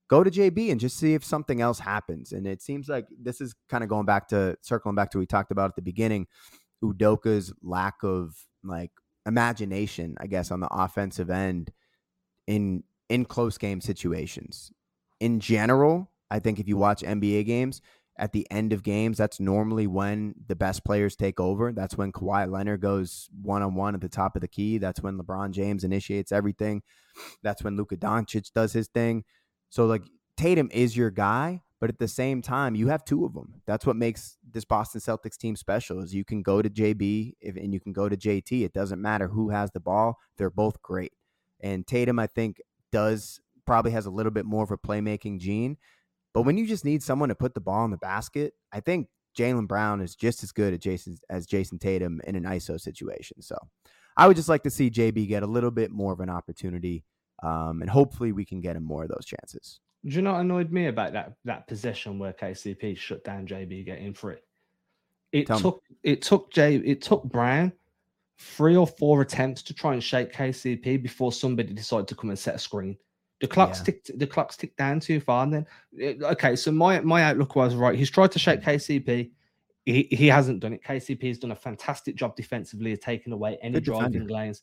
go 0.09 0.23
to 0.23 0.31
JB 0.31 0.71
and 0.71 0.81
just 0.81 0.97
see 0.97 1.15
if 1.15 1.25
something 1.25 1.61
else 1.61 1.79
happens. 1.79 2.33
And 2.33 2.47
it 2.47 2.63
seems 2.63 2.89
like 2.89 3.07
this 3.21 3.41
is 3.41 3.55
kind 3.69 3.83
of 3.83 3.91
going 3.91 4.07
back 4.07 4.29
to 4.29 4.57
circling 4.61 4.95
back 4.95 5.11
to 5.11 5.19
what 5.19 5.23
we 5.23 5.27
talked 5.27 5.51
about 5.51 5.71
at 5.71 5.77
the 5.77 5.83
beginning, 5.83 6.27
Udoka's 6.83 7.53
lack 7.63 8.03
of 8.03 8.37
like 8.63 8.91
imagination, 9.27 10.17
I 10.21 10.27
guess, 10.27 10.51
on 10.51 10.61
the 10.61 10.69
offensive 10.71 11.31
end 11.31 11.73
in 12.47 12.85
in 13.09 13.25
close 13.25 13.59
game 13.59 13.81
situations. 13.81 14.73
In 15.21 15.39
general, 15.41 16.11
I 16.31 16.39
think 16.39 16.59
if 16.59 16.69
you 16.69 16.75
mm-hmm. 16.75 16.81
watch 16.81 17.03
NBA 17.03 17.47
games, 17.47 17.81
at 18.19 18.33
the 18.33 18.47
end 18.51 18.73
of 18.73 18.83
games, 18.83 19.17
that's 19.19 19.41
normally 19.41 19.87
when 19.87 20.35
the 20.47 20.57
best 20.57 20.85
players 20.85 21.17
take 21.17 21.41
over. 21.41 21.73
That's 21.73 21.97
when 21.97 22.13
Kawhi 22.13 22.51
Leonard 22.51 22.81
goes 22.81 23.29
one 23.41 23.63
on 23.63 23.75
one 23.75 23.95
at 23.95 24.01
the 24.01 24.09
top 24.09 24.37
of 24.37 24.43
the 24.43 24.49
key. 24.49 24.79
That's 24.79 25.03
when 25.03 25.19
LeBron 25.19 25.53
James 25.53 25.83
initiates 25.83 26.31
everything. 26.31 26.83
That's 27.43 27.63
when 27.63 27.77
Luka 27.77 27.97
Doncic 27.97 28.53
does 28.53 28.73
his 28.73 28.89
thing. 28.89 29.25
So, 29.73 29.87
like, 29.87 30.03
Tatum 30.37 30.69
is 30.71 30.95
your 30.95 31.11
guy, 31.11 31.63
but 31.81 31.89
at 31.89 31.99
the 31.99 32.07
same 32.07 32.43
time, 32.43 32.75
you 32.75 32.89
have 32.89 33.07
two 33.07 33.25
of 33.25 33.33
them. 33.33 33.63
That's 33.67 33.87
what 33.87 33.97
makes 33.97 34.37
this 34.47 34.67
Boston 34.67 35.01
Celtics 35.01 35.39
team 35.39 35.57
special. 35.57 36.01
Is 36.01 36.15
you 36.15 36.27
can 36.27 36.43
go 36.43 36.61
to 36.61 36.69
JB 36.69 37.33
if, 37.41 37.57
and 37.57 37.73
you 37.73 37.81
can 37.81 37.95
go 37.95 38.07
to 38.07 38.15
JT. 38.15 38.67
It 38.67 38.75
doesn't 38.75 39.01
matter 39.01 39.29
who 39.29 39.49
has 39.49 39.71
the 39.71 39.81
ball; 39.81 40.19
they're 40.37 40.51
both 40.51 40.83
great. 40.83 41.15
And 41.61 41.87
Tatum, 41.87 42.19
I 42.19 42.27
think, 42.27 42.61
does 42.91 43.41
probably 43.65 43.93
has 43.93 44.05
a 44.05 44.11
little 44.11 44.31
bit 44.31 44.45
more 44.45 44.63
of 44.63 44.71
a 44.73 44.77
playmaking 44.77 45.41
gene. 45.41 45.79
But 46.35 46.43
when 46.43 46.59
you 46.59 46.67
just 46.67 46.85
need 46.85 47.03
someone 47.03 47.31
to 47.31 47.35
put 47.35 47.55
the 47.55 47.61
ball 47.63 47.87
in 47.87 47.91
the 47.91 47.97
basket, 47.97 48.53
I 48.73 48.81
think 48.81 49.09
Jaylen 49.39 49.67
Brown 49.67 50.03
is 50.03 50.15
just 50.15 50.43
as 50.43 50.53
good 50.53 50.75
at 50.75 50.81
Jayson 50.81 51.17
as 51.31 51.47
Jayson 51.47 51.79
Tatum 51.79 52.21
in 52.27 52.37
an 52.37 52.45
ISO 52.45 52.79
situation. 52.79 53.41
So 53.41 53.57
I 54.19 54.27
would 54.27 54.37
just 54.37 54.51
like 54.51 54.65
to 54.65 54.71
see 54.71 54.91
JB 54.91 55.29
get 55.29 55.43
a 55.43 55.47
little 55.47 55.71
bit 55.71 55.91
more 55.91 56.13
of 56.13 56.21
an 56.21 56.29
opportunity, 56.29 57.07
um, 57.43 57.81
and 57.81 57.91
hopefully 57.91 58.33
we 58.33 58.45
can 58.45 58.61
get 58.61 58.77
him 58.77 58.85
more 58.85 59.03
of 59.03 59.09
those 59.09 59.27
chances. 59.27 59.81
Do 60.05 60.17
you 60.17 60.23
know 60.23 60.33
what 60.33 60.41
annoyed 60.41 60.73
me 60.73 60.87
about 60.87 61.13
that 61.13 61.35
that 61.45 61.67
possession 61.69 62.19
where 62.19 62.33
KCP 62.33 62.97
shut 62.97 63.25
down 63.25 63.47
JB 63.47 63.85
getting 63.85 64.15
free? 64.15 64.37
It 65.31 65.47
Tell 65.47 65.61
took 65.61 65.83
me. 65.89 65.97
it 66.03 66.23
took 66.23 66.53
J 66.53 66.77
it 66.77 67.03
took 67.03 67.25
Brown 67.25 67.73
three 68.39 68.77
or 68.77 68.87
four 68.87 69.23
attempts 69.23 69.63
to 69.63 69.75
try 69.75 69.93
and 69.93 70.03
shake 70.03 70.33
KCP 70.33 71.03
before 71.03 71.33
somebody 71.33 71.73
decided 71.73 72.09
to 72.09 72.15
come 72.17 72.31
and 72.31 72.39
set 72.39 72.57
a 72.57 72.59
screen. 72.59 72.97
The 73.41 73.49
clock's 73.49 73.79
yeah. 73.81 73.85
ticked. 73.85 74.19
The 74.19 74.27
clock's 74.27 74.57
ticked 74.57 74.77
down 74.77 75.01
too 75.01 75.21
far. 75.21 75.45
And 75.45 75.53
then, 75.53 75.67
okay, 76.23 76.55
so 76.57 76.71
my 76.71 77.01
my 77.01 77.25
outlook 77.25 77.57
was 77.57 77.75
right. 77.75 77.99
He's 77.99 78.11
tried 78.11 78.33
to 78.33 78.39
shake 78.39 78.61
KCP. 78.63 79.31
He, 79.85 80.09
he 80.13 80.29
hasn't 80.29 80.61
done 80.61 80.75
it. 80.75 80.85
KCP 80.85 81.27
has 81.27 81.39
done 81.39 81.51
a 81.51 81.57
fantastic 81.57 82.15
job 82.15 82.37
defensively 82.37 82.93
of 82.93 83.01
taking 83.01 83.33
away 83.33 83.59
any 83.61 83.75
Good 83.75 83.85
driving 83.85 84.13
defender. 84.13 84.33
lanes. 84.33 84.63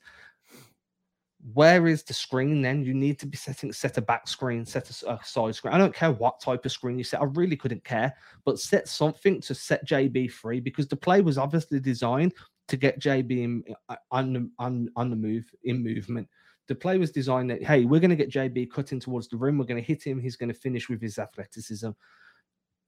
Where 1.54 1.88
is 1.88 2.04
the 2.04 2.14
screen 2.14 2.62
then? 2.62 2.84
You 2.84 2.94
need 2.94 3.18
to 3.20 3.26
be 3.26 3.38
setting 3.38 3.72
set 3.72 3.98
a 3.98 4.02
back 4.02 4.28
screen, 4.28 4.66
set 4.66 4.90
a, 4.90 5.14
a 5.14 5.20
side 5.24 5.56
screen. 5.56 5.74
I 5.74 5.78
don't 5.78 5.96
care 5.96 6.12
what 6.12 6.42
type 6.42 6.66
of 6.66 6.72
screen 6.72 6.98
you 6.98 7.04
set. 7.04 7.22
I 7.22 7.26
really 7.26 7.56
couldn't 7.56 7.84
care, 7.84 8.14
but 8.44 8.60
set 8.60 8.88
something 8.88 9.40
to 9.42 9.56
set 9.56 9.88
JB 9.88 10.32
free 10.32 10.60
because 10.60 10.88
the 10.88 10.98
play 10.98 11.22
was 11.22 11.38
obviously 11.38 11.80
designed 11.80 12.34
to 12.68 12.78
get 12.78 13.00
JB 13.00 13.32
in, 13.44 13.64
uh, 13.88 13.96
on 14.12 14.34
the 14.34 14.50
on 14.60 14.90
on 14.96 15.10
the 15.10 15.16
move 15.16 15.50
in 15.64 15.82
movement 15.82 16.28
the 16.70 16.76
play 16.76 16.98
was 16.98 17.12
designed 17.12 17.50
that 17.50 17.64
hey, 17.64 17.84
we're 17.84 18.00
going 18.00 18.12
to 18.12 18.16
get 18.16 18.32
JB 18.32 18.72
cutting 18.72 19.00
towards 19.00 19.28
the 19.28 19.36
rim. 19.36 19.58
We're 19.58 19.66
going 19.66 19.82
to 19.82 19.86
hit 19.86 20.04
him. 20.04 20.20
He's 20.20 20.38
going 20.38 20.54
to 20.54 20.58
finish 20.58 20.88
with 20.88 21.02
his 21.02 21.18
athleticism. 21.18 21.90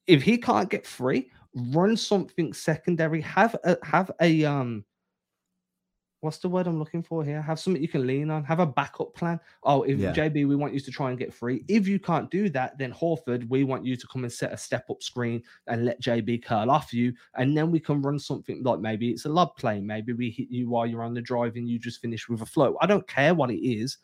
If 0.08 0.22
he 0.22 0.38
can't 0.38 0.70
get 0.70 0.86
free, 0.86 1.32
run 1.54 1.98
something 1.98 2.54
secondary. 2.54 3.22
Have 3.22 3.56
a 3.64 3.78
have 3.84 4.12
a 4.22 4.46
um 4.46 4.86
what's 6.22 6.38
the 6.38 6.48
word 6.48 6.68
I'm 6.68 6.80
looking 6.80 7.04
for 7.04 7.24
here? 7.24 7.42
Have 7.42 7.60
something 7.60 7.82
you 7.82 7.88
can 7.88 8.08
lean 8.08 8.30
on. 8.30 8.44
Have 8.44 8.60
a 8.60 8.66
backup 8.66 9.14
plan. 9.14 9.40
Oh, 9.64 9.84
if 9.84 9.98
yeah. 9.98 10.14
JB, 10.14 10.48
we 10.48 10.56
want 10.56 10.74
you 10.74 10.80
to 10.80 10.92
try 10.92 11.10
and 11.10 11.20
get 11.20 11.34
free. 11.34 11.66
If 11.68 11.88
you 11.88 12.00
can't 12.00 12.30
do 12.32 12.48
that, 12.50 12.78
then 12.78 12.94
Horford, 12.94 13.50
we 13.50 13.64
want 13.64 13.84
you 13.86 13.96
to 13.96 14.08
come 14.08 14.24
and 14.24 14.32
set 14.32 14.54
a 14.54 14.58
step 14.58 14.90
up 14.90 15.04
screen 15.04 15.44
and 15.68 15.84
let 15.84 16.02
JB 16.02 16.44
curl 16.44 16.72
off 16.72 16.94
you, 16.94 17.14
and 17.36 17.58
then 17.58 17.72
we 17.72 17.80
can 17.80 18.02
run 18.02 18.20
something 18.20 18.64
like 18.64 18.80
maybe 18.80 19.10
it's 19.10 19.26
a 19.26 19.30
lob 19.30 19.58
play. 19.58 19.82
Maybe 19.82 20.14
we 20.14 20.30
hit 20.30 20.50
you 20.50 20.70
while 20.70 20.86
you're 20.86 21.04
on 21.04 21.14
the 21.14 21.22
drive 21.22 21.56
and 21.56 21.68
you 21.68 21.80
just 21.80 22.02
finish 22.02 22.30
with 22.30 22.42
a 22.42 22.46
float. 22.46 22.78
I 22.82 22.86
don't 22.86 23.08
care 23.08 23.34
what 23.34 23.52
it 23.52 23.68
is. 23.68 23.98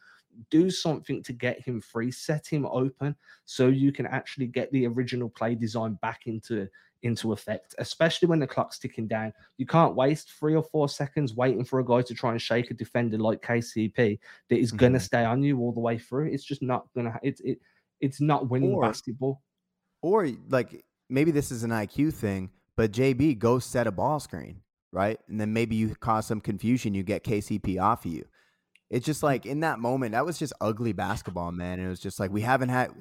Do 0.49 0.69
something 0.69 1.23
to 1.23 1.33
get 1.33 1.61
him 1.61 1.81
free, 1.81 2.11
set 2.11 2.45
him 2.45 2.65
open 2.67 3.15
so 3.45 3.67
you 3.69 3.91
can 3.91 4.05
actually 4.05 4.47
get 4.47 4.71
the 4.71 4.85
original 4.85 5.29
play 5.29 5.55
design 5.55 5.97
back 6.01 6.27
into 6.27 6.67
into 7.03 7.33
effect, 7.33 7.75
especially 7.77 8.27
when 8.27 8.39
the 8.39 8.47
clock's 8.47 8.79
ticking 8.79 9.07
down. 9.07 9.33
You 9.57 9.65
can't 9.65 9.95
waste 9.95 10.31
three 10.39 10.55
or 10.55 10.63
four 10.63 10.89
seconds 10.89 11.33
waiting 11.33 11.63
for 11.63 11.79
a 11.79 11.85
guy 11.85 12.01
to 12.01 12.13
try 12.13 12.31
and 12.31 12.41
shake 12.41 12.71
a 12.71 12.73
defender 12.73 13.17
like 13.17 13.41
KCP 13.41 14.19
that 14.49 14.57
is 14.57 14.69
mm-hmm. 14.69 14.77
going 14.77 14.93
to 14.93 14.99
stay 14.99 15.23
on 15.23 15.43
you 15.43 15.59
all 15.59 15.71
the 15.71 15.79
way 15.79 15.97
through. 15.97 16.27
It's 16.27 16.43
just 16.43 16.61
not 16.61 16.87
going 16.93 17.11
to. 17.11 17.19
It's 17.23 17.41
it. 17.41 17.59
It's 17.99 18.21
not 18.21 18.49
winning 18.49 18.73
or, 18.73 18.81
basketball. 18.83 19.41
Or 20.01 20.29
like 20.49 20.85
maybe 21.09 21.31
this 21.31 21.51
is 21.51 21.63
an 21.63 21.71
IQ 21.71 22.13
thing, 22.13 22.51
but 22.75 22.91
JB 22.91 23.39
go 23.39 23.57
set 23.59 23.87
a 23.87 23.91
ball 23.91 24.19
screen, 24.19 24.61
right? 24.91 25.19
And 25.27 25.41
then 25.41 25.51
maybe 25.51 25.75
you 25.75 25.95
cause 25.95 26.27
some 26.27 26.41
confusion. 26.41 26.93
You 26.93 27.03
get 27.03 27.23
KCP 27.23 27.81
off 27.81 28.05
of 28.05 28.11
you 28.11 28.25
it's 28.89 29.05
just 29.05 29.21
like 29.21 29.45
in 29.45 29.59
that 29.61 29.79
moment, 29.79 30.13
that 30.13 30.25
was 30.25 30.39
just 30.39 30.53
ugly 30.61 30.93
basketball, 30.93 31.51
man. 31.51 31.79
It 31.79 31.87
was 31.87 31.99
just 31.99 32.19
like 32.19 32.31
we 32.31 32.41
haven't 32.41 32.69
had 32.69 32.91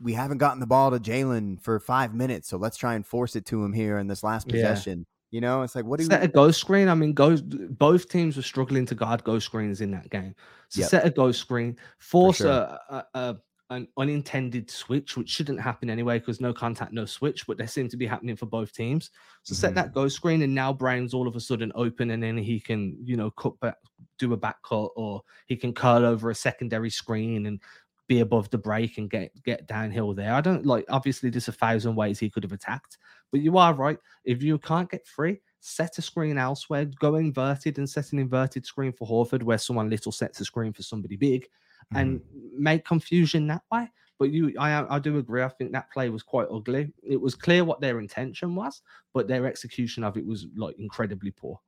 we 0.00 0.12
haven't 0.12 0.38
gotten 0.38 0.60
the 0.60 0.66
ball 0.66 0.90
to 0.90 0.98
Jaylen 0.98 1.60
for 1.62 1.80
five 1.80 2.14
minutes, 2.14 2.48
so 2.48 2.56
let's 2.58 2.76
try 2.76 2.94
and 2.94 3.06
force 3.06 3.36
it 3.36 3.46
to 3.46 3.64
him 3.64 3.72
here 3.72 3.98
in 3.98 4.06
this 4.06 4.22
last 4.22 4.48
possession. 4.48 4.98
Yeah. 4.98 5.04
You 5.30 5.40
know, 5.40 5.62
it's 5.62 5.74
like 5.74 5.84
what 5.84 6.00
do 6.00 6.04
set 6.06 6.20
we... 6.20 6.26
a 6.26 6.28
ghost 6.28 6.60
screen? 6.60 6.88
I 6.88 6.94
mean, 6.94 7.14
ghost. 7.14 7.44
Both 7.78 8.08
teams 8.08 8.36
were 8.36 8.42
struggling 8.42 8.84
to 8.86 8.94
guard 8.94 9.24
ghost 9.24 9.46
screens 9.46 9.80
in 9.80 9.92
that 9.92 10.10
game. 10.10 10.34
So 10.68 10.80
yep. 10.80 10.90
set 10.90 11.06
a 11.06 11.10
ghost 11.10 11.40
screen, 11.40 11.76
force 11.98 12.38
sure. 12.38 12.48
a, 12.48 12.80
a, 12.90 13.04
a 13.14 13.36
an 13.70 13.86
unintended 13.96 14.68
switch, 14.68 15.16
which 15.16 15.28
shouldn't 15.28 15.60
happen 15.60 15.88
anyway 15.88 16.18
because 16.18 16.40
no 16.40 16.52
contact, 16.52 16.92
no 16.92 17.04
switch, 17.04 17.46
but 17.46 17.56
they 17.56 17.66
seem 17.66 17.88
to 17.88 17.96
be 17.96 18.06
happening 18.06 18.36
for 18.36 18.46
both 18.46 18.72
teams. 18.72 19.10
So 19.44 19.52
mm-hmm. 19.52 19.60
set 19.60 19.74
that 19.76 19.94
go 19.94 20.08
screen, 20.08 20.42
and 20.42 20.54
now 20.54 20.72
Brown's 20.72 21.14
all 21.14 21.28
of 21.28 21.36
a 21.36 21.40
sudden 21.40 21.70
open, 21.76 22.10
and 22.10 22.22
then 22.22 22.36
he 22.36 22.58
can, 22.58 22.96
you 23.02 23.16
know, 23.16 23.30
cut 23.30 23.58
back, 23.60 23.76
do 24.18 24.32
a 24.32 24.36
back 24.36 24.56
cut, 24.62 24.90
or 24.96 25.22
he 25.46 25.56
can 25.56 25.72
curl 25.72 26.04
over 26.04 26.30
a 26.30 26.34
secondary 26.34 26.90
screen 26.90 27.46
and 27.46 27.60
be 28.08 28.20
above 28.20 28.50
the 28.50 28.58
break 28.58 28.98
and 28.98 29.08
get 29.08 29.30
get 29.44 29.68
downhill 29.68 30.14
there. 30.14 30.34
I 30.34 30.40
don't 30.40 30.66
like. 30.66 30.84
Obviously, 30.88 31.30
there's 31.30 31.48
a 31.48 31.52
thousand 31.52 31.94
ways 31.94 32.18
he 32.18 32.28
could 32.28 32.42
have 32.42 32.52
attacked, 32.52 32.98
but 33.30 33.40
you 33.40 33.56
are 33.56 33.72
right. 33.72 33.98
If 34.24 34.42
you 34.42 34.58
can't 34.58 34.90
get 34.90 35.06
free, 35.06 35.40
set 35.60 35.96
a 35.98 36.02
screen 36.02 36.38
elsewhere. 36.38 36.86
Go 36.98 37.14
inverted 37.14 37.78
and 37.78 37.88
set 37.88 38.12
an 38.12 38.18
inverted 38.18 38.66
screen 38.66 38.92
for 38.92 39.06
Horford, 39.06 39.44
where 39.44 39.58
someone 39.58 39.88
little 39.88 40.10
sets 40.10 40.40
a 40.40 40.44
screen 40.44 40.72
for 40.72 40.82
somebody 40.82 41.16
big 41.16 41.46
and 41.94 42.20
mm-hmm. 42.20 42.62
make 42.62 42.84
confusion 42.84 43.46
that 43.48 43.62
way. 43.72 43.90
But 44.18 44.30
you, 44.32 44.52
I, 44.58 44.96
I 44.96 44.98
do 44.98 45.16
agree. 45.16 45.42
I 45.42 45.48
think 45.48 45.72
that 45.72 45.90
play 45.90 46.10
was 46.10 46.22
quite 46.22 46.48
ugly. 46.52 46.92
It 47.02 47.20
was 47.20 47.34
clear 47.34 47.64
what 47.64 47.80
their 47.80 47.98
intention 48.00 48.54
was, 48.54 48.82
but 49.14 49.28
their 49.28 49.46
execution 49.46 50.04
of 50.04 50.16
it 50.18 50.26
was 50.26 50.46
like 50.56 50.76
incredibly 50.78 51.30
poor. 51.30 51.58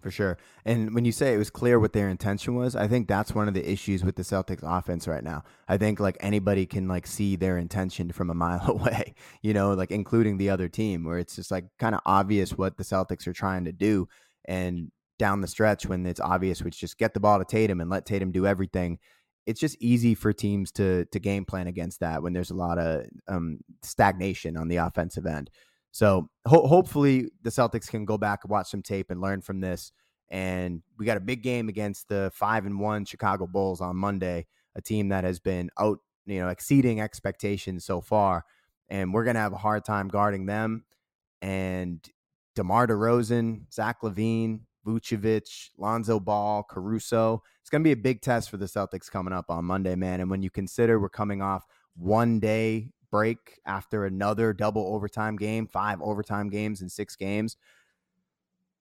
for 0.00 0.10
sure. 0.10 0.38
And 0.64 0.94
when 0.94 1.04
you 1.04 1.10
say 1.12 1.34
it 1.34 1.38
was 1.38 1.50
clear 1.50 1.80
what 1.80 1.92
their 1.92 2.08
intention 2.08 2.54
was, 2.54 2.76
I 2.76 2.86
think 2.86 3.08
that's 3.08 3.34
one 3.34 3.48
of 3.48 3.54
the 3.54 3.68
issues 3.70 4.04
with 4.04 4.14
the 4.16 4.22
Celtics 4.22 4.62
offense 4.62 5.08
right 5.08 5.24
now. 5.24 5.42
I 5.66 5.76
think 5.76 5.98
like 5.98 6.16
anybody 6.20 6.66
can 6.66 6.86
like 6.86 7.06
see 7.06 7.34
their 7.36 7.58
intention 7.58 8.12
from 8.12 8.30
a 8.30 8.34
mile 8.34 8.64
away, 8.70 9.14
you 9.42 9.52
know, 9.52 9.72
like 9.72 9.90
including 9.90 10.38
the 10.38 10.50
other 10.50 10.68
team 10.68 11.04
where 11.04 11.18
it's 11.18 11.36
just 11.36 11.50
like 11.50 11.64
kind 11.78 11.94
of 11.94 12.00
obvious 12.06 12.52
what 12.52 12.76
the 12.76 12.84
Celtics 12.84 13.26
are 13.26 13.32
trying 13.32 13.64
to 13.64 13.72
do 13.72 14.08
and 14.44 14.92
down 15.18 15.40
the 15.40 15.48
stretch 15.48 15.84
when 15.86 16.06
it's 16.06 16.20
obvious 16.20 16.62
which 16.62 16.78
just 16.78 16.96
get 16.96 17.12
the 17.12 17.20
ball 17.20 17.38
to 17.38 17.44
Tatum 17.44 17.80
and 17.80 17.90
let 17.90 18.06
Tatum 18.06 18.30
do 18.30 18.46
everything. 18.46 18.98
It's 19.48 19.60
just 19.60 19.76
easy 19.80 20.14
for 20.14 20.32
teams 20.32 20.70
to 20.72 21.06
to 21.06 21.18
game 21.18 21.46
plan 21.46 21.66
against 21.66 22.00
that 22.00 22.22
when 22.22 22.34
there's 22.34 22.50
a 22.50 22.54
lot 22.54 22.78
of 22.78 23.06
um, 23.26 23.60
stagnation 23.82 24.56
on 24.56 24.68
the 24.68 24.76
offensive 24.76 25.24
end. 25.26 25.48
So 25.90 26.28
ho- 26.46 26.66
hopefully 26.66 27.30
the 27.42 27.50
Celtics 27.50 27.88
can 27.88 28.04
go 28.04 28.18
back 28.18 28.40
and 28.44 28.50
watch 28.50 28.70
some 28.70 28.82
tape 28.82 29.10
and 29.10 29.22
learn 29.22 29.40
from 29.40 29.60
this. 29.60 29.90
And 30.30 30.82
we 30.98 31.06
got 31.06 31.16
a 31.16 31.20
big 31.20 31.42
game 31.42 31.70
against 31.70 32.08
the 32.08 32.30
five 32.34 32.66
and 32.66 32.78
one 32.78 33.06
Chicago 33.06 33.46
Bulls 33.46 33.80
on 33.80 33.96
Monday, 33.96 34.46
a 34.76 34.82
team 34.82 35.08
that 35.08 35.24
has 35.24 35.40
been 35.40 35.70
out, 35.80 36.00
you 36.26 36.40
know, 36.40 36.48
exceeding 36.48 37.00
expectations 37.00 37.86
so 37.86 38.02
far. 38.02 38.44
And 38.90 39.14
we're 39.14 39.24
gonna 39.24 39.38
have 39.38 39.54
a 39.54 39.56
hard 39.56 39.86
time 39.86 40.08
guarding 40.08 40.44
them. 40.44 40.84
And 41.40 42.06
DeMar 42.54 42.86
DeRozan, 42.88 43.72
Zach 43.72 44.02
LaVine, 44.02 44.60
Vucevic, 44.86 45.70
Lonzo 45.76 46.20
Ball, 46.20 46.62
Caruso. 46.62 47.42
It's 47.60 47.70
going 47.70 47.82
to 47.82 47.88
be 47.88 47.92
a 47.92 47.96
big 47.96 48.22
test 48.22 48.50
for 48.50 48.56
the 48.56 48.66
Celtics 48.66 49.10
coming 49.10 49.32
up 49.32 49.46
on 49.48 49.64
Monday, 49.64 49.94
man. 49.94 50.20
And 50.20 50.30
when 50.30 50.42
you 50.42 50.50
consider 50.50 50.98
we're 50.98 51.08
coming 51.08 51.42
off 51.42 51.64
one 51.94 52.40
day 52.40 52.90
break 53.10 53.58
after 53.66 54.04
another 54.04 54.52
double 54.52 54.94
overtime 54.94 55.36
game, 55.36 55.66
five 55.66 56.00
overtime 56.02 56.48
games 56.48 56.82
in 56.82 56.88
six 56.88 57.16
games. 57.16 57.56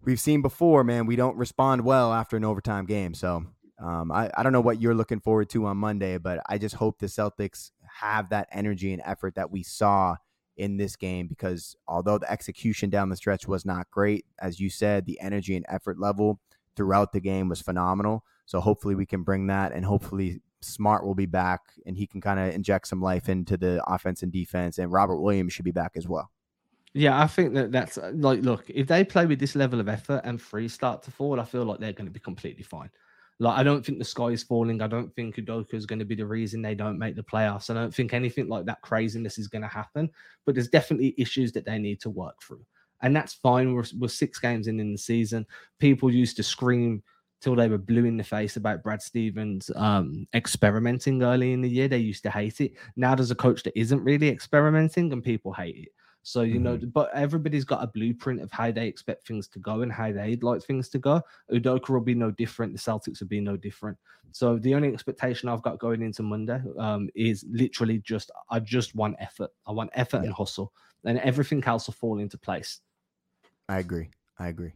We've 0.04 0.20
seen 0.20 0.42
before, 0.42 0.84
man, 0.84 1.06
we 1.06 1.16
don't 1.16 1.38
respond 1.38 1.84
well 1.84 2.14
after 2.14 2.38
an 2.38 2.46
overtime 2.46 2.86
game. 2.86 3.14
So 3.14 3.46
um, 3.80 4.12
I, 4.12 4.30
I 4.36 4.44
don't 4.44 4.54
know 4.54 4.62
what 4.62 4.82
you're 4.82 4.94
looking 4.96 5.20
forward 5.20 5.50
to 5.50 5.66
on 5.66 5.78
Monday, 5.78 6.18
but 6.18 6.40
I 6.48 6.58
just 6.58 6.76
hope 6.76 7.00
the 7.00 7.08
Celtics 7.08 7.72
have 8.00 8.30
that 8.30 8.48
energy 8.52 8.94
and 8.94 9.02
effort 9.06 9.36
that 9.36 9.52
we 9.52 9.64
saw 9.64 10.16
in 10.58 10.78
this 10.78 10.96
game 10.96 11.28
because 11.28 11.76
although 11.88 12.18
the 12.18 12.32
execution 12.32 12.90
down 12.90 13.10
the 13.10 13.16
stretch 13.16 13.48
was 13.48 13.66
not 13.66 13.90
great, 13.92 14.26
as 14.40 14.60
you 14.60 14.70
said, 14.70 15.06
the 15.06 15.20
energy 15.22 15.56
and 15.56 15.66
effort 15.70 16.00
level 16.00 16.40
throughout 16.76 17.12
the 17.12 17.20
game 17.20 17.50
was 17.50 17.62
phenomenal. 17.62 18.24
So 18.46 18.60
hopefully 18.60 18.96
we 18.96 19.06
can 19.06 19.24
bring 19.24 19.48
that 19.48 19.72
and 19.72 19.86
hopefully 19.86 20.42
Smart 20.62 21.06
will 21.06 21.16
be 21.16 21.26
back 21.26 21.62
and 21.86 21.96
he 21.96 22.08
can 22.08 22.20
kind 22.20 22.40
of 22.40 22.54
inject 22.54 22.88
some 22.88 23.02
life 23.02 23.30
into 23.30 23.58
the 23.58 23.84
offense 23.88 24.24
and 24.24 24.32
defense. 24.32 24.78
And 24.78 24.92
Robert 24.92 25.22
Williams 25.22 25.54
should 25.54 25.66
be 25.66 25.72
back 25.72 25.94
as 25.96 26.08
well. 26.08 26.32
Yeah, 26.94 27.22
I 27.22 27.28
think 27.28 27.54
that 27.54 27.72
that's 27.72 27.98
like, 28.14 28.42
look, 28.42 28.68
if 28.70 28.88
they 28.88 29.04
play 29.04 29.28
with 29.28 29.40
this 29.40 29.56
level 29.56 29.80
of 29.80 29.88
effort 29.88 30.22
and 30.24 30.42
free 30.42 30.68
start 30.68 31.04
to 31.04 31.12
fall, 31.12 31.40
I 31.40 31.44
feel 31.44 31.64
like 31.64 31.80
they're 31.80 31.94
going 31.94 32.08
to 32.08 32.12
be 32.12 32.20
completely 32.20 32.64
fine. 32.64 32.90
Like, 33.40 33.58
I 33.58 33.64
don't 33.64 33.86
think 33.86 34.00
the 34.00 34.06
sky 34.06 34.28
is 34.28 34.44
falling. 34.44 34.82
I 34.82 34.88
don't 34.88 35.14
think 35.16 35.36
Udoka 35.36 35.76
is 35.76 35.86
going 35.86 36.00
to 36.00 36.06
be 36.06 36.16
the 36.16 36.26
reason 36.26 36.62
they 36.62 36.74
don't 36.74 36.98
make 36.98 37.16
the 37.16 37.24
playoffs. 37.24 37.70
I 37.70 37.76
don't 37.76 37.94
think 37.94 38.14
anything 38.14 38.48
like 38.48 38.66
that 38.66 38.82
craziness 38.82 39.38
is 39.38 39.48
going 39.48 39.62
to 39.62 39.68
happen. 39.68 40.10
But 40.46 40.56
there's 40.56 40.70
definitely 40.70 41.14
issues 41.18 41.52
that 41.52 41.66
they 41.66 41.78
need 41.78 42.02
to 42.02 42.10
work 42.10 42.42
through. 42.42 42.66
And 43.02 43.16
that's 43.16 43.36
fine. 43.36 43.74
We're, 43.74 43.84
we're 44.00 44.08
six 44.08 44.40
games 44.40 44.68
in 44.68 44.80
in 44.80 44.92
the 44.92 44.98
season. 44.98 45.46
People 45.80 46.12
used 46.12 46.36
to 46.38 46.44
scream 46.44 47.04
till 47.40 47.56
they 47.56 47.70
were 47.70 47.78
blue 47.78 48.06
in 48.06 48.18
the 48.18 48.24
face 48.24 48.56
about 48.56 48.82
Brad 48.82 49.02
Stevens 49.02 49.70
um, 49.76 50.28
experimenting 50.34 51.22
early 51.22 51.54
in 51.54 51.62
the 51.62 51.70
year. 51.70 51.88
They 51.88 52.00
used 52.00 52.24
to 52.24 52.32
hate 52.32 52.60
it. 52.62 52.74
Now 52.96 53.14
there's 53.14 53.30
a 53.30 53.36
coach 53.36 53.62
that 53.64 53.80
isn't 53.80 54.04
really 54.04 54.30
experimenting 54.30 55.14
and 55.14 55.24
people 55.24 55.54
hate 55.54 55.78
it. 55.78 55.90
So, 56.28 56.42
you 56.42 56.56
mm-hmm. 56.56 56.64
know, 56.64 56.78
but 56.94 57.10
everybody's 57.14 57.64
got 57.64 57.82
a 57.82 57.88
blueprint 57.88 58.42
of 58.42 58.52
how 58.52 58.70
they 58.70 58.86
expect 58.86 59.26
things 59.26 59.48
to 59.48 59.60
go 59.60 59.82
and 59.82 59.90
how 59.90 60.12
they'd 60.12 60.44
like 60.44 60.62
things 60.62 60.90
to 60.90 61.00
go. 61.00 61.22
Udoka 61.50 61.88
will 61.88 62.02
be 62.02 62.16
no 62.16 62.32
different. 62.32 62.74
The 62.74 62.80
Celtics 62.80 63.22
will 63.22 63.30
be 63.30 63.40
no 63.40 63.56
different. 63.56 63.98
So 64.34 64.58
the 64.58 64.76
only 64.76 64.90
expectation 64.90 65.48
I've 65.48 65.62
got 65.62 65.80
going 65.80 66.02
into 66.02 66.24
Monday 66.24 66.62
um, 66.78 67.08
is 67.16 67.46
literally 67.50 68.00
just, 68.00 68.30
I 68.52 68.60
just 68.60 68.94
want 68.94 69.16
effort. 69.20 69.52
I 69.66 69.72
want 69.72 69.90
effort 69.94 70.18
yeah. 70.18 70.24
and 70.24 70.34
hustle 70.34 70.74
and 71.06 71.18
everything 71.20 71.64
else 71.64 71.88
will 71.88 71.94
fall 71.94 72.20
into 72.20 72.38
place. 72.38 72.82
I 73.70 73.80
agree. 73.80 74.10
I 74.38 74.50
agree. 74.50 74.74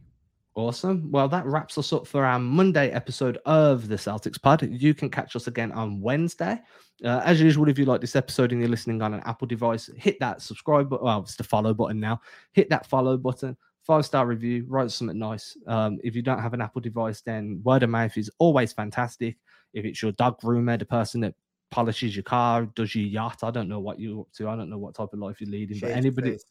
Awesome. 0.54 1.10
Well, 1.10 1.28
that 1.28 1.46
wraps 1.46 1.78
us 1.78 1.94
up 1.94 2.06
for 2.06 2.26
our 2.26 2.38
Monday 2.38 2.90
episode 2.90 3.38
of 3.46 3.88
the 3.88 3.96
Celtics 3.96 4.40
Pod. 4.40 4.62
You 4.62 4.92
can 4.92 5.08
catch 5.08 5.34
us 5.34 5.46
again 5.46 5.72
on 5.72 6.00
Wednesday. 6.00 6.60
Uh, 7.02 7.22
as 7.24 7.40
usual, 7.40 7.68
if 7.70 7.78
you 7.78 7.86
like 7.86 8.02
this 8.02 8.16
episode 8.16 8.52
and 8.52 8.60
you're 8.60 8.68
listening 8.68 9.00
on 9.00 9.14
an 9.14 9.22
Apple 9.24 9.46
device, 9.46 9.88
hit 9.96 10.20
that 10.20 10.42
subscribe 10.42 10.90
button. 10.90 11.06
Well, 11.06 11.20
it's 11.20 11.36
the 11.36 11.44
follow 11.44 11.72
button 11.72 11.98
now. 11.98 12.20
Hit 12.52 12.68
that 12.68 12.86
follow 12.86 13.16
button. 13.16 13.56
Five 13.82 14.04
star 14.04 14.26
review. 14.26 14.66
Write 14.68 14.90
something 14.90 15.18
nice. 15.18 15.56
Um, 15.66 15.98
if 16.04 16.14
you 16.14 16.20
don't 16.20 16.40
have 16.40 16.52
an 16.52 16.60
Apple 16.60 16.82
device, 16.82 17.22
then 17.22 17.62
word 17.64 17.82
of 17.82 17.88
mouth 17.88 18.16
is 18.18 18.30
always 18.38 18.74
fantastic. 18.74 19.38
If 19.72 19.86
it's 19.86 20.02
your 20.02 20.12
dog 20.12 20.38
groomer, 20.38 20.78
the 20.78 20.84
person 20.84 21.22
that 21.22 21.34
polishes 21.70 22.14
your 22.14 22.24
car, 22.24 22.66
does 22.66 22.94
your 22.94 23.06
yacht, 23.06 23.42
I 23.42 23.50
don't 23.50 23.70
know 23.70 23.80
what 23.80 23.98
you're 23.98 24.20
up 24.20 24.32
to. 24.34 24.50
I 24.50 24.56
don't 24.56 24.68
know 24.68 24.78
what 24.78 24.94
type 24.94 25.14
of 25.14 25.18
life 25.18 25.40
you're 25.40 25.50
leading, 25.50 25.78
but 25.80 25.92
anybody. 25.92 26.32
Face 26.32 26.44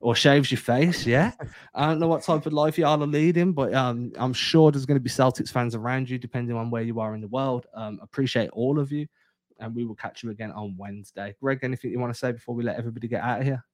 or 0.00 0.14
shaves 0.14 0.50
your 0.50 0.58
face. 0.58 1.06
Yeah, 1.06 1.32
I 1.74 1.86
don't 1.86 1.98
know 1.98 2.08
what 2.08 2.22
type 2.22 2.46
of 2.46 2.52
life 2.52 2.78
you 2.78 2.86
all 2.86 3.02
are 3.02 3.06
leading, 3.06 3.52
but 3.52 3.74
um, 3.74 4.12
I'm 4.16 4.32
sure 4.32 4.70
there's 4.70 4.86
going 4.86 4.96
to 4.96 5.02
be 5.02 5.10
Celtics 5.10 5.50
fans 5.50 5.74
around 5.74 6.08
you, 6.08 6.18
depending 6.18 6.56
on 6.56 6.70
where 6.70 6.82
you 6.82 7.00
are 7.00 7.14
in 7.14 7.20
the 7.20 7.28
world. 7.28 7.66
Um, 7.74 7.98
appreciate 8.02 8.50
all 8.50 8.78
of 8.78 8.92
you, 8.92 9.06
and 9.58 9.74
we 9.74 9.84
will 9.84 9.96
catch 9.96 10.22
you 10.22 10.30
again 10.30 10.52
on 10.52 10.76
Wednesday. 10.76 11.34
Greg, 11.40 11.60
anything 11.62 11.90
you 11.90 11.98
want 11.98 12.12
to 12.12 12.18
say 12.18 12.32
before 12.32 12.54
we 12.54 12.64
let 12.64 12.76
everybody 12.76 13.08
get 13.08 13.22
out 13.22 13.40
of 13.40 13.46
here? 13.46 13.64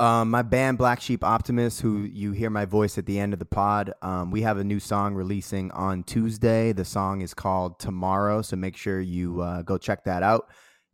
Um, 0.00 0.30
my 0.30 0.42
band 0.42 0.76
Black 0.76 1.00
Sheep 1.00 1.22
Optimist, 1.22 1.80
who 1.80 1.98
you 1.98 2.32
hear 2.32 2.50
my 2.50 2.64
voice 2.64 2.98
at 2.98 3.06
the 3.06 3.20
end 3.20 3.32
of 3.32 3.38
the 3.38 3.44
pod, 3.44 3.92
um, 4.02 4.32
we 4.32 4.42
have 4.42 4.58
a 4.58 4.64
new 4.64 4.80
song 4.80 5.14
releasing 5.14 5.70
on 5.70 6.02
Tuesday. 6.02 6.72
The 6.72 6.84
song 6.84 7.20
is 7.20 7.32
called 7.32 7.78
Tomorrow, 7.78 8.42
so 8.42 8.56
make 8.56 8.76
sure 8.76 9.00
you 9.00 9.40
uh, 9.40 9.62
go 9.62 9.78
check 9.78 10.02
that 10.04 10.24
out. 10.24 10.48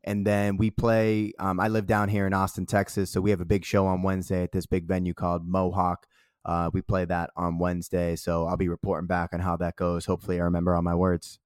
And 0.05 0.27
then 0.27 0.57
we 0.57 0.71
play. 0.71 1.33
Um, 1.39 1.61
I 1.61 1.69
live 1.69 1.87
down 1.87 2.09
here 2.09 2.27
in 2.27 2.33
Austin, 2.33 2.67
Texas, 2.67 3.11
so 3.11 3.21
we 3.21 3.31
have 3.31 3.41
a 3.41 3.47
big 3.47 3.65
show 3.65 3.87
on 3.87 4.03
Wednesday 4.03 4.43
at 4.43 4.53
this 4.53 4.67
big 4.67 4.87
venue 4.87 5.15
called 5.15 5.47
Mohawk. 5.47 6.07
Uh, 6.45 6.71
we 6.73 6.81
play 6.81 7.05
that 7.05 7.31
on 7.37 7.59
Wednesday, 7.59 8.17
so 8.17 8.47
I'll 8.47 8.57
be 8.57 8.69
reporting 8.69 9.07
back 9.07 9.31
on 9.33 9.41
how 9.41 9.57
that 9.57 9.77
goes. 9.77 10.07
Hopefully, 10.07 10.41
I 10.41 10.45
remember 10.45 10.75
all 10.75 10.83
my 10.83 10.95
words. 10.95 11.39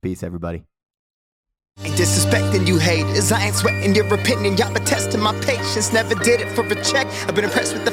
Peace, 0.00 0.22
everybody. 0.22 0.64
Ain't 1.80 1.96
disrespecting 1.96 2.66
you 2.66 2.78
haters. 2.78 3.32
I 3.32 3.46
ain't 3.46 3.54
sweating 3.54 3.94
your 3.94 4.12
opinion. 4.12 4.56
Y'all 4.56 4.72
been 4.72 4.84
testing 4.84 5.20
my 5.20 5.32
patience. 5.40 5.92
Never 5.92 6.14
did 6.16 6.40
it 6.40 6.48
for 6.54 6.66
a 6.66 6.84
check. 6.84 7.06
I've 7.26 7.34
been 7.34 7.44
impressed 7.44 7.72
with 7.74 7.84
the 7.84 7.92